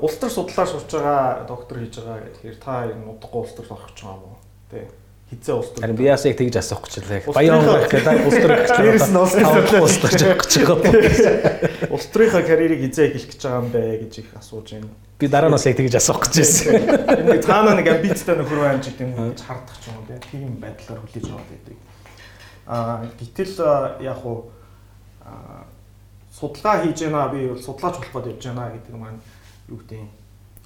улс 0.00 0.16
төр 0.20 0.30
судлаар 0.32 0.68
сурч 0.68 0.92
байгаа 0.92 1.44
доктор 1.48 1.80
хийж 1.80 2.00
байгаа 2.00 2.28
тэгэхээр 2.36 2.58
та 2.60 2.84
ер 2.84 2.96
нь 3.00 3.08
удахгүй 3.08 3.40
улс 3.40 3.54
төр 3.56 3.68
орох 3.72 3.88
гэж 3.88 3.98
байгаа 4.04 4.16
юм 4.16 4.24
уу? 4.28 4.36
Тэ. 4.68 4.88
Хизээ 5.30 5.56
улс 5.56 5.70
төр. 5.72 5.80
Харин 5.80 5.96
би 5.96 6.04
яасыг 6.04 6.36
тэгж 6.36 6.56
асуух 6.60 6.84
гэж 6.84 6.94
байлаа. 7.00 7.32
Баян 7.32 7.54
онгор 7.64 7.88
гэдэг 7.88 8.24
улс 8.28 8.38
төр 8.40 8.52
гэж. 8.60 8.68
Дээрээс 8.76 9.08
нь 9.08 9.20
улс 9.20 9.34
төр 9.40 9.80
улс 9.80 9.96
төр 10.04 10.12
гэж 10.36 10.52
байгаа. 10.64 11.92
Улс 11.96 12.06
төрийнхаа 12.12 12.44
карьерийг 12.44 12.80
хизээ 12.84 13.08
эхлэх 13.08 13.32
гэж 13.32 13.40
байгаа 13.40 13.60
юм 13.64 13.68
бэ 13.72 13.80
гэж 14.04 14.12
их 14.20 14.28
асууж 14.36 14.68
байна. 14.68 14.92
Би 15.20 15.28
дараа 15.28 15.52
нь 15.52 15.52
бас 15.52 15.66
яг 15.68 15.76
тэгж 15.76 15.94
асуух 16.00 16.24
гэж 16.24 16.34
байсан. 16.40 16.80
Нэг 17.28 17.44
цаана 17.44 17.76
нэг 17.76 17.86
амбицтай 17.92 18.40
нөхөр 18.40 18.60
байна 18.64 18.80
ч 18.80 18.88
гэдэг 18.96 19.12
юм 19.12 19.36
хардах 19.36 19.76
ч 19.76 19.84
юм 19.92 20.00
уу 20.00 20.16
тийм 20.32 20.56
байдлаар 20.56 21.00
хүлээж 21.04 21.26
аваад 21.28 21.50
байдаг. 21.52 21.76
Аа 22.64 23.04
гэтэл 23.20 23.56
яг 24.00 24.20
уу 24.24 24.48
судалгаа 26.32 26.80
хийж 26.88 27.04
байна 27.04 27.28
би 27.28 27.52
бол 27.52 27.60
судлаач 27.60 28.00
болох 28.00 28.12
гээд 28.16 28.32
явж 28.32 28.44
байна 28.48 28.72
гэдэг 28.72 28.94
маань 28.96 29.20
юу 29.68 29.78
гэдэг 29.84 30.08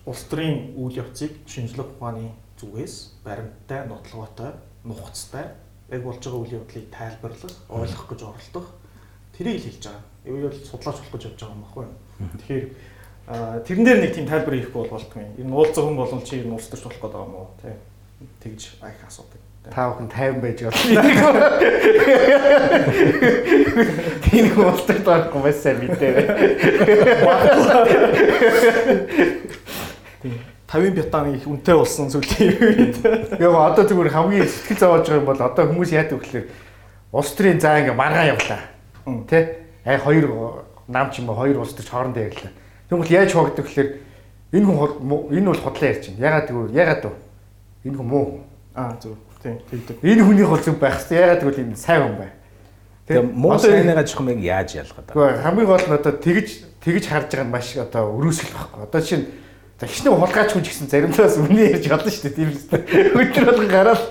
улс 0.06 0.22
төрийн 0.30 0.78
үйл 0.78 1.02
явцыг 1.02 1.32
шинжлэх 1.50 1.98
ухааны 1.98 2.30
зүгээс 2.60 3.24
баримттай, 3.24 3.90
нотлоготой, 3.90 4.52
нухацтай 4.84 5.50
яг 5.90 6.02
болж 6.06 6.22
байгаа 6.22 6.40
үйл 6.40 6.56
явдлыг 6.62 6.86
тайлбарлах, 6.94 7.54
ойлгох 7.68 8.06
гэж 8.06 8.20
оролдох 8.22 8.68
тэрийг 9.34 9.58
л 9.58 9.66
хэлж 9.66 9.84
байгаа. 9.90 10.02
Бол 10.24 10.58
судлаач 10.62 10.96
болох 11.02 11.12
гэж 11.12 11.22
явж 11.26 11.40
байгаа 11.42 11.56
юм 11.56 11.64
баггүй. 11.64 11.86
Тэгэхээр 12.38 12.64
тэрэн 13.26 13.84
дээр 13.84 14.00
нэг 14.04 14.12
тийм 14.14 14.28
тайлбар 14.28 14.54
хийхгүй 14.60 14.84
бол 14.84 15.00
болтгүй. 15.00 15.24
Энэ 15.40 15.48
уулзсан 15.48 15.84
хүн 15.88 15.96
болон 15.96 16.20
чи 16.20 16.44
энэ 16.44 16.52
улс 16.52 16.68
төрч 16.68 16.84
болох 16.84 17.00
гэдэг 17.00 17.24
юм 17.24 17.34
уу? 17.40 17.48
Тэ. 17.64 17.72
Тэгж 18.44 18.62
аяг 18.84 19.00
асуудаг. 19.08 19.40
Та 19.64 19.88
бүхэн 19.88 20.12
50 20.12 20.44
байж 20.44 20.60
болно. 20.68 21.00
Тийм 24.28 24.52
уулздаг 24.60 25.00
байхгүй 25.08 25.40
байсан 25.40 25.80
мэдээ. 25.80 26.14
50 30.68 30.92
бятаны 30.92 31.36
их 31.38 31.48
үнэтэй 31.48 31.76
болсон 31.80 32.12
сүлийн 32.12 32.60
үед. 32.60 33.00
Яг 33.40 33.56
одоо 33.56 33.88
зүгээр 33.88 34.12
хамгийн 34.12 34.44
сэтгэл 34.44 34.84
зовоож 34.84 35.08
байгаа 35.08 35.20
юм 35.22 35.28
бол 35.32 35.40
одоо 35.40 35.64
хүмүүс 35.70 35.96
яадаг 35.96 36.20
гэхээр 36.20 36.44
улс 37.14 37.32
төрийн 37.32 37.56
заа 37.62 37.80
ингээ 37.80 37.96
маргаа 37.96 38.36
явлаа. 38.36 38.60
Тэ? 39.30 39.64
Аа 39.86 39.96
хоёр 39.96 40.28
нам 40.92 41.08
ч 41.08 41.24
юм 41.24 41.32
уу 41.32 41.40
хоёр 41.40 41.64
улс 41.64 41.72
төрч 41.72 41.88
хоорондоо 41.88 42.26
ярьлаа. 42.26 42.52
Тэгвэл 42.88 43.14
яаж 43.14 43.30
хогддог 43.32 43.66
гэхээр 43.66 43.90
энэ 44.52 44.66
хүн 44.66 45.32
энэ 45.32 45.48
бол 45.50 45.62
худлаа 45.64 45.90
ярьж 45.90 46.04
байна. 46.12 46.24
Ягаад 46.24 46.46
гэвэл 46.48 46.76
ягаад 46.76 47.02
вэ? 47.04 47.12
Энэ 47.84 47.96
хүн 47.96 48.08
муу. 48.08 48.26
Аа 48.74 48.96
зөв. 49.00 49.16
Тийм 49.42 49.60
тэгдэг. 49.70 50.00
Энэ 50.04 50.22
хүний 50.24 50.44
хол 50.44 50.60
зүг 50.60 50.78
байх 50.80 51.00
хэрэгтэй. 51.00 51.20
Ягаад 51.20 51.40
гэвэл 51.44 51.62
энэ 51.64 51.76
сайн 51.76 52.02
хүн 52.04 52.16
бай. 52.16 52.30
Тэгээ 53.04 53.24
муу 53.28 53.58
сайныгаа 53.60 54.04
жоохон 54.08 54.32
яг 54.32 54.40
яаж 54.40 54.70
ялгаад 54.80 55.06
байгаа. 55.12 55.16
Гэхдээ 55.16 55.44
хамгийн 55.44 55.68
гол 55.68 55.84
нь 55.84 55.96
одоо 56.00 56.12
тэгж 56.16 56.48
тэгж 56.80 57.04
харж 57.04 57.28
байгаа 57.28 57.44
нь 57.44 57.52
маш 57.52 57.68
одоо 57.76 58.04
өрөөсгөл 58.16 58.56
байхгүй. 58.56 58.80
Одоо 58.88 59.02
чинь 59.04 59.24
за 59.76 59.84
хичнээн 59.84 60.16
хулгайч 60.16 60.50
хүн 60.56 60.64
ч 60.64 60.68
гэсэн 60.72 60.88
заримдаас 60.88 61.36
үнэ 61.36 61.76
ярьж 61.76 61.86
болно 61.92 62.08
шүү 62.08 62.24
дээ. 62.24 62.38
Тийм 62.40 62.50
үстэй. 62.56 62.80
Өдөр 63.20 63.44
болгон 63.44 63.68
гараад 63.68 64.02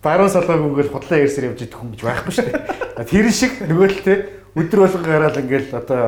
баруун 0.00 0.32
солоогүйгээр 0.32 0.88
худлаа 0.92 1.20
ярьсаар 1.20 1.48
явж 1.52 1.60
идэх 1.60 1.76
хүн 1.80 1.92
гэж 1.92 2.00
байхгүй 2.04 2.32
шүү 2.32 2.46
дээ. 2.48 3.08
Тэр 3.08 3.26
шиг 3.28 3.52
нөгөө 3.60 3.88
л 3.92 4.00
те 4.00 4.14
өдөр 4.56 4.80
болгон 4.84 5.04
гараад 5.04 5.36
ингээл 5.40 5.76
одоо 5.76 6.02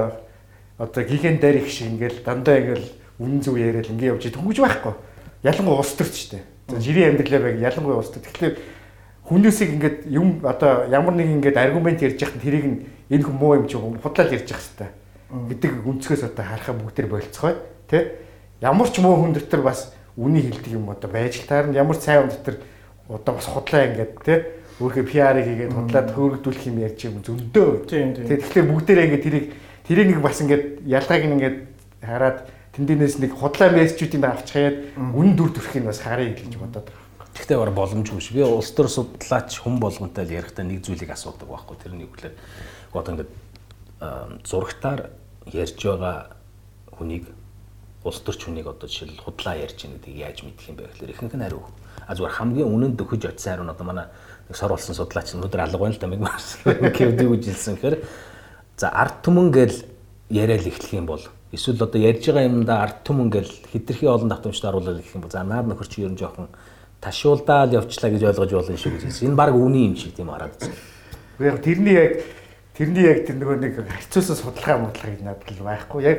одоо 0.79 1.03
гихэн 1.05 1.41
дээр 1.41 1.65
их 1.65 1.69
шиг 1.73 1.89
ингээл 1.97 2.21
дандаа 2.25 2.61
ингээл 2.61 2.87
үнэн 3.19 3.41
зөв 3.41 3.57
яриад 3.57 3.89
ингээ 3.89 4.13
явж 4.13 4.29
идэх 4.29 4.41
хүн 4.41 4.53
гэж 4.53 4.61
байхгүй. 4.61 4.95
Ялангуяа 5.43 5.81
улс 5.81 5.95
төрч 5.97 6.15
шүү 6.17 6.31
дээ. 6.37 6.45
Жирийн 6.81 7.17
амьдралаар 7.17 7.57
яг 7.57 7.73
ялангуяа 7.73 8.01
улс 8.05 8.13
төр. 8.13 8.23
Тэгэхээр 8.29 8.55
хүмүүсийг 9.25 9.71
ингээд 9.73 9.99
юм 10.13 10.45
одоо 10.45 10.85
ямар 10.93 11.15
нэг 11.17 11.29
ингээд 11.41 11.57
аргумент 11.57 12.03
ярьж 12.05 12.21
яхад 12.21 12.43
тэрийг 12.45 12.67
нь 12.69 12.79
энэ 13.09 13.25
хүн 13.25 13.37
муу 13.41 13.57
юм 13.57 13.67
чи 13.67 13.81
худлаа 13.81 14.29
ярьж 14.29 14.53
явах 14.53 14.63
хэрэгтэй. 14.63 14.91
Гэдэг 15.27 15.73
өнцгөөс 15.83 16.23
одоо 16.29 16.45
харахаа 16.45 16.75
бүгдээр 16.77 17.09
болцгой 17.09 17.55
тий 17.89 18.03
ямар 18.61 18.89
ч 18.93 19.01
муу 19.01 19.17
хүн 19.17 19.33
дотор 19.33 19.63
бас 19.65 19.97
үнийг 20.15 20.53
хэлдэг 20.53 20.73
юм 20.77 20.93
одоо 20.93 21.11
байж 21.11 21.41
л 21.41 21.49
таарна. 21.49 21.73
Ямар 21.73 21.97
сайн 21.97 22.29
хүн 22.29 22.37
дотор 22.37 22.57
одоо 23.09 23.33
бас 23.35 23.47
худлаа 23.49 23.83
ингээд 23.89 24.13
тий 24.23 24.39
өөрхөө 24.77 25.05
PR-ыг 25.09 25.47
хийгээд 25.49 25.73
худлаад 25.73 26.09
хөөргдүүлэх 26.13 26.69
юм 26.69 26.79
ярьж 26.85 27.01
юм 27.09 27.25
зөндөө. 27.25 27.89
Тэгэхээр 27.89 28.67
бүгдээрээ 28.71 29.07
ингээд 29.09 29.25
тэрийг 29.25 29.47
тэрийг 29.89 30.09
нэг 30.15 30.21
бас 30.23 30.41
ингээд 30.43 30.85
ялгааг 30.87 31.23
ингээд 31.25 31.59
хараад 32.03 32.39
тэндээс 32.77 33.19
нэг 33.23 33.33
худлаа 33.35 33.71
мессежүүдийг 33.73 34.25
авч 34.25 34.49
хаяад 34.53 34.77
үн 34.99 35.35
дүр 35.39 35.51
төрхийг 35.57 35.89
бас 35.89 36.03
харъя 36.05 36.35
гэж 36.35 36.59
бодоод 36.61 36.87
байгаа 36.91 37.07
Тэгтээ 37.37 37.59
бар 37.61 37.73
боломжгүй 37.77 38.21
ш. 38.25 38.33
Би 38.33 38.41
улс 38.41 38.73
төр 38.73 38.89
судлаач 38.89 39.61
хүн 39.61 39.77
болгонтэй 39.77 40.25
л 40.25 40.37
ярихдаа 40.41 40.65
нэг 40.65 40.81
зүйлийг 40.81 41.13
асуудаг 41.13 41.45
байхгүй. 41.45 41.77
Тэрний 41.77 42.09
үгээр 42.09 42.33
одоо 42.97 43.13
ингээд 43.13 43.33
зурагтаар 44.49 45.13
ярьж 45.53 45.77
байгаа 45.77 46.33
хүнийг 46.97 47.29
улс 48.09 48.25
төрч 48.25 48.49
хүнийг 48.49 48.73
одоо 48.73 48.89
жишээл 48.89 49.21
худлаа 49.21 49.53
ярьж 49.53 49.85
байгаа 49.85 50.01
гэдгийг 50.01 50.17
яаж 50.17 50.39
мэдэх 50.49 50.69
юм 50.73 50.77
бэ 50.81 50.89
гэхээр 50.97 51.13
ихэнх 51.13 51.37
нь 51.37 51.45
хариу. 51.45 51.69
А 52.09 52.17
зүгээр 52.17 52.37
хамгийн 52.41 52.73
үнэнд 52.73 52.97
дөхөж 52.97 53.23
очисан 53.29 53.53
хариу 53.53 53.69
нь 53.69 53.75
одоо 53.77 53.85
манай 53.85 54.07
нэг 54.49 54.57
сор 54.57 54.73
болсон 54.73 54.97
судлаач 54.97 55.29
өнөөдөр 55.37 55.61
алга 55.61 55.77
байна 55.77 55.93
л 55.93 56.01
да 56.01 56.09
мэг 56.09 56.25
кевдэг 56.97 57.29
гэж 57.37 57.43
хэлсэн 57.53 57.77
гэхээр 57.77 57.97
за 58.77 58.89
арт 58.93 59.25
түмэн 59.25 59.51
гэл 59.51 59.77
яриад 60.29 60.67
эхлэх 60.67 60.93
юм 60.93 61.07
бол 61.07 61.23
эсвэл 61.53 61.83
одоо 61.83 62.01
ярьж 62.01 62.27
байгаа 62.29 62.49
юмдаа 62.49 62.83
арт 62.85 63.05
түмэн 63.05 63.31
гэл 63.31 63.53
хитрхи 63.73 64.07
олон 64.07 64.29
давтамжтай 64.29 64.71
харуулаад 64.71 65.01
эхлэх 65.01 65.17
юм 65.17 65.25
бол 65.25 65.33
за 65.33 65.45
наад 65.45 65.67
нөхөр 65.67 65.89
чи 65.89 66.03
ер 66.03 66.13
нь 66.13 66.21
жоохон 66.21 66.49
ташуулдаал 67.01 67.73
явчлаа 67.73 68.11
гэж 68.11 68.23
ойлгож 68.25 68.53
болно 68.53 68.77
шүү 68.77 68.93
гэж. 68.99 69.23
Энэ 69.23 69.37
баг 69.37 69.55
үний 69.55 69.87
юм 69.89 69.97
шиг 69.97 70.15
тийм 70.15 70.29
хараад 70.29 70.57
байна. 70.59 70.75
Яг 71.39 71.63
тэрний 71.63 71.95
яг 71.95 72.13
тэрний 72.77 73.05
яг 73.05 73.27
тэр 73.27 73.37
нөгөө 73.41 73.57
нэг 73.63 73.75
харьцуулсан 73.81 74.37
судалгаа 74.37 74.91
бодлогыг 74.91 75.23
надад 75.23 75.51
л 75.55 75.65
байхгүй. 75.65 76.03
Яг 76.03 76.19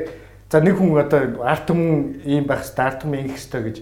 за 0.50 0.60
нэг 0.62 0.74
хүн 0.78 0.98
одоо 0.98 1.44
арт 1.44 1.66
түмэн 1.68 2.24
ийм 2.24 2.44
байх 2.46 2.64
хэрэгтэй, 2.64 2.86
арт 2.86 2.98
түмэн 3.02 3.20
ингэх 3.26 3.36
хэрэгтэй 3.36 3.62
гэж 3.68 3.76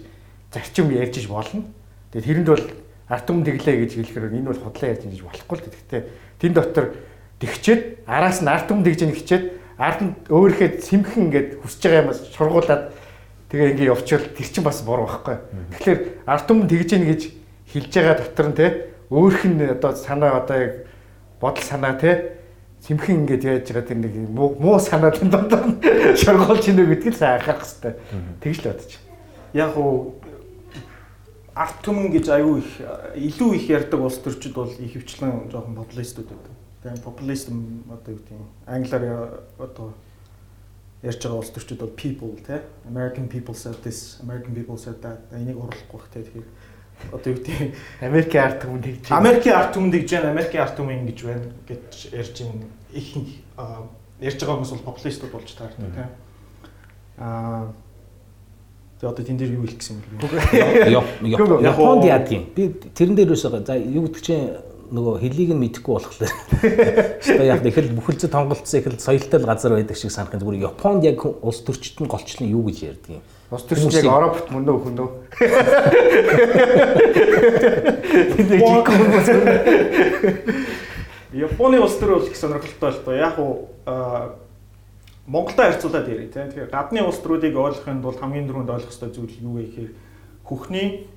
зарчим 0.53 0.91
ярьж 0.91 1.15
иж 1.17 1.27
болно. 1.29 1.63
Тэгээд 2.11 2.27
тэрэнд 2.27 2.49
бол 2.49 2.65
арт 3.07 3.25
түмэн 3.25 3.45
тэглээ 3.45 3.75
гэж 3.87 3.91
хэлэхээр 3.97 4.35
энэ 4.35 4.49
бол 4.51 4.61
худлаа 4.61 4.91
ярьж 4.91 5.03
гэж 5.07 5.21
болохгүй 5.23 5.55
л 5.57 5.65
гэхдээ 5.69 6.01
тэн 6.43 6.53
дотор 6.53 6.85
тэгчээд 7.39 8.07
араас 8.07 8.41
нь 8.41 8.49
арт 8.49 8.67
түмэн 8.69 8.85
тэгж 8.85 9.01
ийн 9.05 9.13
хичээд 9.13 9.43
ард 9.77 9.99
нь 10.01 10.11
өөрөөхөө 10.29 10.81
сэмхэн 10.81 11.23
ингээд 11.29 11.49
хүсэж 11.61 11.81
байгаа 11.85 12.03
юмас 12.05 12.19
шургуулад 12.33 12.83
Тэгээ 13.47 13.71
ингээ 13.79 13.91
явчихвал 13.95 14.27
тэр 14.35 14.47
чинь 14.51 14.67
бас 14.67 14.83
буруу 14.83 15.07
байхгүй. 15.07 15.39
Тэгэхээр 15.79 15.99
ард 16.27 16.45
түмэн 16.51 16.67
тэгж 16.67 16.89
ийн 16.99 17.05
гэж 17.07 17.21
хэлж 17.71 17.91
байгаа 17.95 18.15
дотор 18.19 18.47
нь 18.51 18.57
те 18.59 18.67
өөрх 19.07 19.41
нь 19.47 19.63
одоо 19.63 19.95
санаа 19.95 20.43
одоо 20.43 20.57
яг 20.59 20.73
бодол 21.39 21.63
санаа 21.63 21.95
те 21.95 22.43
цэмхэн 22.83 23.23
ингээд 23.23 23.47
яаж 23.47 23.71
байгаа 23.71 23.87
тэр 23.87 23.99
нэг 24.03 24.13
муу 24.35 24.79
санаа 24.83 25.15
тэнд 25.15 25.31
дотор 25.31 25.63
нь 25.63 25.79
шоргуулж 26.19 26.67
ийнө 26.67 26.91
гэдгийг 26.91 27.15
сайн 27.15 27.39
анхаарах 27.39 27.63
хэрэгтэй. 27.63 27.93
Тэгж 28.43 28.59
л 28.59 28.67
бодож. 28.67 28.91
Яг 29.55 29.71
уу 29.79 30.19
арт 31.55 31.79
түмэн 31.87 32.11
гэж 32.11 32.27
аюу 32.27 32.59
их 32.59 32.83
илүү 33.15 33.49
их 33.55 33.65
ярьдаг 33.71 34.03
улс 34.03 34.19
төрчид 34.19 34.51
бол 34.51 34.67
их 34.67 34.91
хвчлэн 34.91 35.47
жоохон 35.47 35.71
популистууд 35.71 36.27
байдаг. 36.35 36.56
Тэгээ 36.87 37.03
популизм 37.03 37.83
одоо 37.91 38.15
юу 38.15 38.19
гэдэг 38.23 38.39
англиар 38.63 39.43
одоо 39.59 39.91
ярьж 41.03 41.19
байгаа 41.19 41.39
улс 41.43 41.51
төрчид 41.51 41.79
бол 41.83 41.91
people 41.91 42.31
тий 42.47 42.63
American 42.87 43.27
people 43.27 43.55
said 43.55 43.75
this 43.83 44.19
American 44.23 44.55
people 44.55 44.77
said 44.79 45.01
that. 45.03 45.19
Энийг 45.35 45.59
оруулахгүй 45.59 45.99
бах 45.99 46.07
тий 46.15 46.23
тэгэхээр 46.23 46.47
одоо 47.11 47.27
юу 47.27 47.39
гэдэг 47.43 47.75
Америкийн 48.07 48.43
арт 48.43 48.63
түмэнд 48.63 48.83
тэгж 48.87 49.11
Америкийн 49.11 49.55
арт 49.55 49.71
түмэнд 49.75 49.93
тэгж 49.99 50.09
байна 50.15 50.31
Америкийн 50.31 50.63
арт 50.63 50.75
түмэн 50.79 50.99
ингэж 51.03 51.19
байна 51.27 51.45
гэж 51.67 51.91
ярьж 52.15 52.35
ин 52.47 52.71
их 52.95 53.07
ярьж 54.23 54.39
байгаа 54.39 54.55
хүмүүс 54.55 54.71
бол 54.71 54.87
популистууд 54.87 55.31
болж 55.35 55.51
таардаг 55.59 55.91
тий 55.91 56.07
аа 57.19 57.67
Тэгээ 58.97 59.11
одоо 59.13 59.25
тэн 59.27 59.37
дээр 59.37 59.53
юу 59.53 59.61
хэлэх 59.61 59.77
гэсэн 59.77 60.01
юм 60.01 60.17
бэ? 60.17 60.89
Японд 61.69 62.01
яадаг 62.01 62.33
юм. 62.33 62.49
Би 62.55 62.73
тэрэн 62.97 63.13
дээр 63.13 63.29
юусаа 63.35 63.61
за 63.61 63.77
юу 63.77 64.09
гэдэг 64.09 64.23
чинь 64.25 64.57
нөгөө 64.91 65.19
хэлийг 65.21 65.51
нь 65.53 65.61
мэдэхгүй 65.61 65.93
болохоор 65.93 66.31
одоо 66.31 67.45
яг 67.45 67.65
их 67.65 67.77
л 67.77 67.95
бүхэлдээ 67.97 68.31
тонголцсон 68.31 68.79
их 68.79 68.87
л 68.87 68.99
соёлтой 68.99 69.39
газар 69.43 69.73
байдаг 69.75 69.97
шиг 69.97 70.11
санах 70.11 70.35
зүгээр 70.35 70.67
Японд 70.67 71.03
яг 71.03 71.23
улс 71.23 71.59
төрчид 71.63 71.99
нь 72.01 72.07
голчлон 72.07 72.47
юу 72.47 72.63
гэж 72.67 72.77
ярьдаг 72.87 73.19
юм. 73.19 73.23
Улс 73.51 73.63
төрчид 73.67 73.93
яг 73.99 74.07
Европт 74.07 74.51
мөн 74.51 74.63
нөө 74.67 74.77
хөнөө. 74.87 75.09
Японы 81.37 81.79
улс 81.83 81.95
төр 81.99 82.15
бол 82.15 82.27
их 82.27 82.35
сонирхолтой 82.35 82.91
л 82.91 83.03
доо. 83.03 83.15
Яг 83.15 83.35
уу 83.39 83.67
Монголтой 85.27 85.71
харьцуулаад 85.71 86.07
ярив 86.07 86.31
тийм. 86.31 86.47
Тэгэхээр 86.47 86.71
гадны 86.71 87.03
улс 87.03 87.19
төрүүдийг 87.19 87.55
ойлгохын 87.55 87.99
тулд 87.99 88.19
хамгийн 88.19 88.47
түрүүнд 88.47 88.71
ойлгох 88.71 88.95
ёстой 88.95 89.11
зүйл 89.11 89.35
юу 89.43 89.59
вэ 89.59 89.67
гэхээр 89.67 89.91
хөхний 90.47 91.07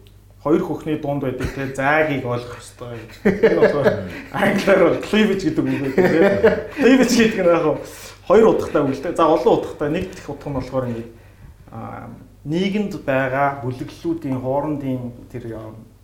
хоёр 0.42 0.62
хөхний 0.64 0.96
дунд 0.96 1.22
байдаг 1.22 1.48
те 1.54 1.68
заагийг 1.76 2.24
ойлгох 2.24 2.56
хэрэгтэй. 2.56 3.00
Энэ 3.28 3.60
болохоор 3.60 3.86
англиар 4.32 4.80
бол 4.80 5.00
cleavage 5.04 5.44
гэдэг 5.44 5.64
үг 5.64 5.80
байдаг 5.84 5.94
те. 5.94 6.20
Cleavage 6.80 7.16
гэдэг 7.20 7.40
нь 7.44 7.52
яг 7.52 7.64
хоёр 8.24 8.46
удахтай 8.48 8.82
үг 8.82 8.96
л 8.96 9.04
те. 9.04 9.12
За 9.12 9.28
олон 9.28 9.52
удахтай 9.60 9.88
нэг 9.92 10.04
дэх 10.16 10.28
утга 10.32 10.48
нь 10.48 10.56
болохоор 10.56 10.88
ингээд 10.88 11.10
нийгэмд 12.44 13.04
байгаа 13.04 13.60
бүлэглэлүүдийн 13.60 14.40
хоорондын 14.40 15.12
тэр 15.28 15.44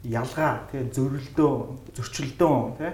ялгаа 0.05 0.69
тий 0.69 0.85
зөрөлдөө 0.85 1.53
зөрчилдөөн 1.97 2.77
тий 2.77 2.93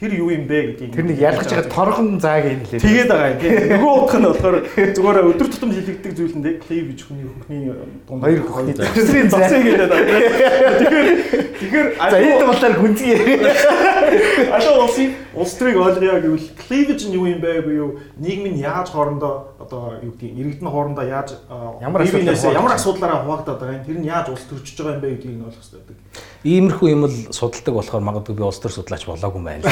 тэр 0.00 0.16
юу 0.16 0.32
юм 0.32 0.48
бэ 0.48 0.80
гэдгийг 0.80 0.96
тэр 0.96 1.04
нэг 1.04 1.18
ялгаж 1.20 1.52
байгаа 1.52 1.68
торгон 1.68 2.16
зааг 2.16 2.48
юм 2.48 2.64
лээ. 2.64 2.80
Тэгээд 2.80 3.08
байгаа 3.12 3.30
юм 3.36 3.40
тий. 3.44 3.52
Нөгөө 3.68 3.92
утга 4.00 4.16
нь 4.16 4.28
болохоор 4.32 4.56
зүгээр 4.96 5.28
өдөр 5.28 5.48
тутам 5.52 5.70
хилэгдэх 5.76 6.12
зүйл 6.16 6.36
нь 6.40 6.56
клейвж 6.56 7.00
хүний 7.04 7.28
хөхний 7.28 7.68
дунд 8.08 8.24
хоёр 8.24 8.40
хөхний 8.48 8.74
зэсрийн 8.80 9.28
зацыг 9.28 9.60
гэдэг. 9.60 9.92
Тэгэхээр 10.80 11.08
тэгэхээр 11.60 11.88
за 12.00 12.16
энэ 12.16 12.48
болохоор 12.48 12.74
гүнзгий 12.80 13.12
яриа. 13.12 13.52
Алуу 14.56 14.88
улсын 14.88 15.12
улс 15.36 15.52
төрийг 15.60 15.76
ойлгоё 15.76 16.16
гэвэл 16.24 16.48
клейвж 16.64 17.00
нь 17.04 17.16
юу 17.20 17.28
юм 17.28 17.44
бэ 17.44 17.60
буюу 17.60 18.00
нийгэм 18.16 18.56
нь 18.56 18.64
яаж 18.64 18.88
хоорондоо 18.88 19.59
одоо 19.70 20.02
юу 20.02 20.10
гэдэг 20.18 20.34
иргэдэн 20.34 20.66
хоорондоо 20.66 21.06
яаж 21.06 21.38
ямар 21.78 22.02
асуудал 22.02 22.58
ямар 22.58 22.74
асуудлаараа 22.74 23.22
хуваагдаад 23.22 23.58
байгаа 23.62 23.78
юм 23.78 23.86
тэр 23.86 23.98
нь 24.02 24.10
яаж 24.10 24.26
улс 24.34 24.42
төрчж 24.50 24.74
байгаа 24.82 24.98
юм 24.98 25.02
бэ 25.06 25.14
гэдгийг 25.14 25.36
нь 25.38 25.46
ойлгох 25.46 25.62
хэрэгтэй 25.62 25.78
байдаг. 25.78 25.96
Иймэрхүү 26.42 26.88
юм 26.90 27.02
л 27.06 27.16
судалдаг 27.30 27.74
болохоор 27.78 28.02
магадгүй 28.02 28.34
би 28.34 28.42
улс 28.42 28.58
төр 28.58 28.72
судлаач 28.74 29.06
болоогүй 29.06 29.42
байна. 29.48 29.62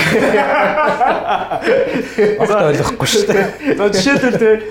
Огт 2.38 2.54
ойлгохгүй 2.54 3.08
шүү 3.10 3.24
дээ. 3.26 3.74
За 3.74 3.90
жишээлбэл 3.90 4.38
те 4.38 4.70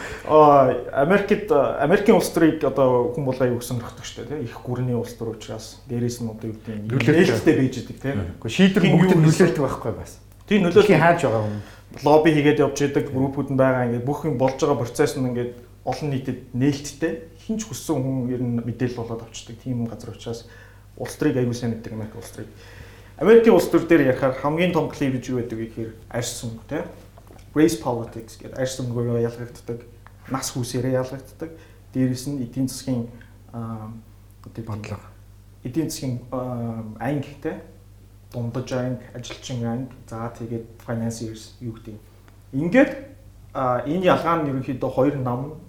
Америкт 0.96 1.52
Америкийн 1.52 2.16
улс 2.16 2.32
төрийг 2.32 2.64
одоо 2.64 3.12
хүн 3.12 3.28
болгоо 3.28 3.52
юу 3.52 3.62
сонирхдаг 3.62 4.06
шүү 4.08 4.32
дээ. 4.32 4.48
Их 4.48 4.56
гүрний 4.64 4.96
улс 4.96 5.12
төр 5.20 5.36
учраас 5.36 5.82
дээрээс 5.92 6.24
нь 6.24 6.32
одоо 6.32 6.48
юу 6.48 6.56
гэдэг 6.56 6.76
нь 6.76 6.88
нөлөөлөлттэй 6.88 7.56
байж 7.60 7.76
идэг 7.84 7.98
те. 8.00 8.16
Гэхдээ 8.16 8.56
шийдвэр 8.56 8.86
бүгд 8.96 9.20
нөлөөлдөг 9.20 9.60
байхгүй 9.60 9.94
бас. 9.98 10.22
Тийм 10.48 10.64
нөлөөлөл 10.64 11.02
хааж 11.02 11.20
байгаа 11.28 11.44
юм. 11.44 11.60
Лобби 12.04 12.34
хийгээд 12.36 12.60
явж 12.60 12.78
идэг 12.84 13.12
группүүд 13.12 13.54
нь 13.54 13.58
байгаа 13.58 13.88
ингээд 13.88 14.06
бүх 14.06 14.26
юм 14.28 14.38
болж 14.38 14.60
байгаа 14.60 14.84
процесс 14.84 15.16
нь 15.16 15.28
ингээд 15.28 15.56
олон 15.88 16.10
нийтэд 16.12 16.52
нээлттэй 16.52 17.32
хинч 17.48 17.64
хүссэн 17.64 17.96
хүн 17.96 18.18
ер 18.28 18.42
нь 18.44 18.60
мэдээлэл 18.60 19.00
болоод 19.00 19.24
авчдаг 19.24 19.56
тийм 19.64 19.88
газар 19.88 20.12
учраас 20.12 20.46
улс 21.00 21.16
төрийг 21.16 21.40
аягүй 21.40 21.56
сайн 21.56 21.80
мэддэг 21.80 21.96
Америк 21.96 22.16
улс 22.20 22.36
төрийг. 22.36 22.52
Америкийн 23.18 23.56
улс 23.56 23.72
төр 23.72 23.88
дээр 23.88 24.12
ярихаар 24.12 24.36
хамгийн 24.36 24.76
том 24.76 24.92
клевэж 24.92 25.24
юу 25.32 25.40
байдаг 25.40 25.58
гэхээр 25.64 25.92
арьс 26.12 26.44
сүнг 26.44 26.60
тийм 26.68 26.86
race 27.58 27.80
politics 27.82 28.38
гэдэг 28.38 28.60
арьс 28.60 28.78
сүнгөөр 28.78 29.24
ялгагддаг, 29.26 29.80
нас 30.30 30.52
хүүсээрээ 30.54 31.00
ялгагддаг. 31.02 31.52
Дээрээс 31.94 32.26
нь 32.30 32.44
эдийн 32.46 32.68
засгийн 32.68 33.08
бодлого. 34.54 35.08
Эдийн 35.64 35.90
засгийн 35.90 36.22
анги 37.00 37.34
тийм 37.42 37.58
дундаж 38.34 38.72
анги, 38.72 39.04
ажилчин 39.14 39.66
анги, 39.66 39.92
за 40.10 40.34
тэгээд 40.38 40.66
financiers 40.86 41.56
юу 41.62 41.74
гэдэг. 41.76 41.96
Ингээд 42.54 42.92
энэ 43.54 44.06
ялгаа 44.06 44.42
нь 44.44 44.50
ерөнхийдөө 44.52 44.92
хоёр 44.92 45.16
нам 45.20 45.60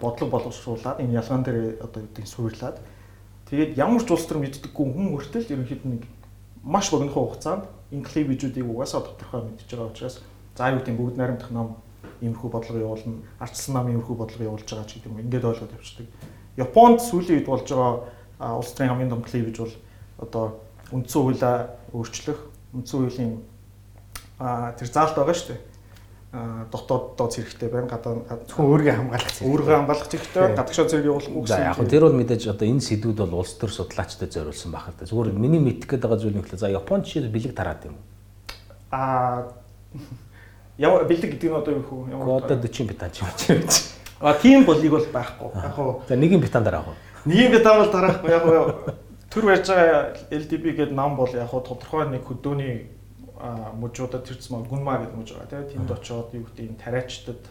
бодлого 0.00 0.30
боловсруулад 0.30 1.00
энэ 1.00 1.18
ялгаан 1.18 1.42
дээр 1.42 1.82
одоо 1.82 2.02
юу 2.02 2.08
гэдэг 2.10 2.26
суурлаад 2.26 2.76
Тэгээд 3.48 3.80
ямар 3.80 4.04
ч 4.04 4.12
улс 4.12 4.28
төр 4.28 4.44
мэддэггүй 4.44 4.86
хүн 4.92 5.08
хүртэл 5.08 5.48
ерөнхийдөө 5.56 5.88
нэг 5.88 6.04
маш 6.60 6.92
богинохон 6.92 7.32
хугацаанд 7.32 7.64
энэ 7.88 8.04
клевижүүдийг 8.04 8.68
угаасаа 8.68 9.00
тодорхой 9.08 9.40
мэдж 9.48 9.64
байгаа 9.72 9.88
учраас 9.88 10.20
за 10.52 10.68
юу 10.68 10.84
гэдэм 10.84 11.00
бүгд 11.00 11.16
найрамдах 11.16 11.48
ном 11.48 11.80
иймэрхүү 12.20 12.50
бодлого 12.52 12.76
явуулна, 12.76 13.24
арчсан 13.40 13.72
нам 13.72 13.88
иймэрхүү 13.88 14.16
бодлого 14.20 14.44
явуулж 14.52 14.68
байгаа 14.68 14.84
ч 14.84 15.00
гэдэг 15.00 15.08
юм 15.08 15.20
ингээд 15.24 15.48
ойлгоод 15.48 15.76
явчихдаг. 15.80 16.06
Японд 16.60 17.00
сүүлийн 17.00 17.40
үед 17.40 17.48
болж 17.48 17.64
байгаа 17.72 18.52
улс 18.60 18.70
төрийн 18.76 18.92
хамгийн 18.92 19.12
том 19.16 19.24
клевиж 19.24 19.56
бол 19.56 19.74
одоо 20.20 20.44
үндсэн 20.92 21.22
хуулиа 21.22 21.54
өөрчлөх, 21.92 22.38
үндсэн 22.74 22.98
хуулийн 22.98 23.32
тэр 24.38 24.88
заалт 24.88 25.16
байгаа 25.16 25.34
шүү 25.34 25.52
дээ 25.52 25.60
дотоод 26.28 27.16
дооц 27.16 27.40
хэрэгтэй 27.40 27.68
байна. 27.72 27.88
Гадаа 27.88 28.20
зөвхөн 28.44 28.68
өөрийгөө 28.68 28.96
хамгаалах 29.00 29.32
хэрэгтэй. 29.32 29.48
Өөрийгөө 29.48 29.76
хамгаалах 29.80 30.08
хэрэгтэй. 30.12 30.44
Гадагшаа 30.52 30.88
зэрэг 30.92 31.08
явуулахгүй 31.08 31.42
гэсэн. 31.48 31.56
За 31.56 31.68
яг 31.72 31.80
нь 31.80 31.88
тэр 31.88 32.04
бол 32.04 32.18
мэдээж 32.20 32.42
одоо 32.52 32.66
энэ 32.68 32.84
сэдвүүд 32.84 33.18
бол 33.24 33.40
улс 33.40 33.52
төр 33.56 33.72
судлаачтай 33.72 34.28
зориулсан 34.28 34.68
байх 34.68 34.92
л 34.92 34.96
да. 35.00 35.08
Зүгээр 35.08 35.32
миний 35.32 35.62
мэдэх 35.64 35.88
гээд 35.88 36.04
байгаа 36.04 36.20
зүйл 36.20 36.36
нь 36.36 36.44
хэлээ. 36.44 36.60
За 36.60 36.68
Японд 36.68 37.08
жишээ 37.08 37.32
бэлэг 37.32 37.56
тараад 37.56 37.80
юм. 37.88 37.96
Аа 38.92 39.48
ямар 40.76 41.08
бэлэг 41.08 41.32
гэдэг 41.32 41.48
нь 41.48 41.56
одоо 41.56 41.72
юу 41.80 42.04
вэ? 42.04 42.12
Ямар 42.12 42.44
одоо 42.44 42.60
40 42.60 42.92
битан 42.92 43.08
ч 43.08 43.24
юм 43.24 43.32
чи. 43.40 43.56
А 44.20 44.36
тийм 44.36 44.68
болыг 44.68 44.92
бол 44.92 45.08
байхгүй. 45.08 45.48
Яг 45.56 45.72
хоо. 45.80 46.04
За 46.04 46.12
нэгin 46.12 46.44
битан 46.44 46.60
дараах 46.60 46.92
уу? 46.92 46.96
Нэгin 47.24 47.56
битан 47.56 47.80
бол 47.80 47.88
дараахгүй. 47.88 48.28
Яг 48.28 48.44
хоо 48.44 49.07
төр 49.30 49.44
барьж 49.44 49.68
байгаа 49.68 50.16
LDB 50.30 50.72
гэдэг 50.76 50.94
нам 50.96 51.16
бол 51.16 51.28
яг 51.28 51.50
хоо 51.50 51.60
тодорхой 51.60 52.08
нэг 52.08 52.24
хөдөөний 52.24 52.88
мужуудад 53.78 54.24
тэрцмаа 54.24 54.64
гүнмаа 54.66 55.04
гэдэг 55.04 55.16
мужи 55.16 55.34
байгаа 55.34 55.68
тийм. 55.68 55.86
Тэнд 55.86 55.92
очоод 55.94 56.34
юу 56.34 56.44
гэдэг 56.48 56.64
энэ 56.68 56.82
тариачдад 56.82 57.42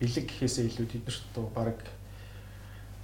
бэлэг 0.00 0.24
гэхээсээ 0.28 0.68
илүү 0.70 0.86
тэднэрт 0.86 1.36
баг 1.54 1.78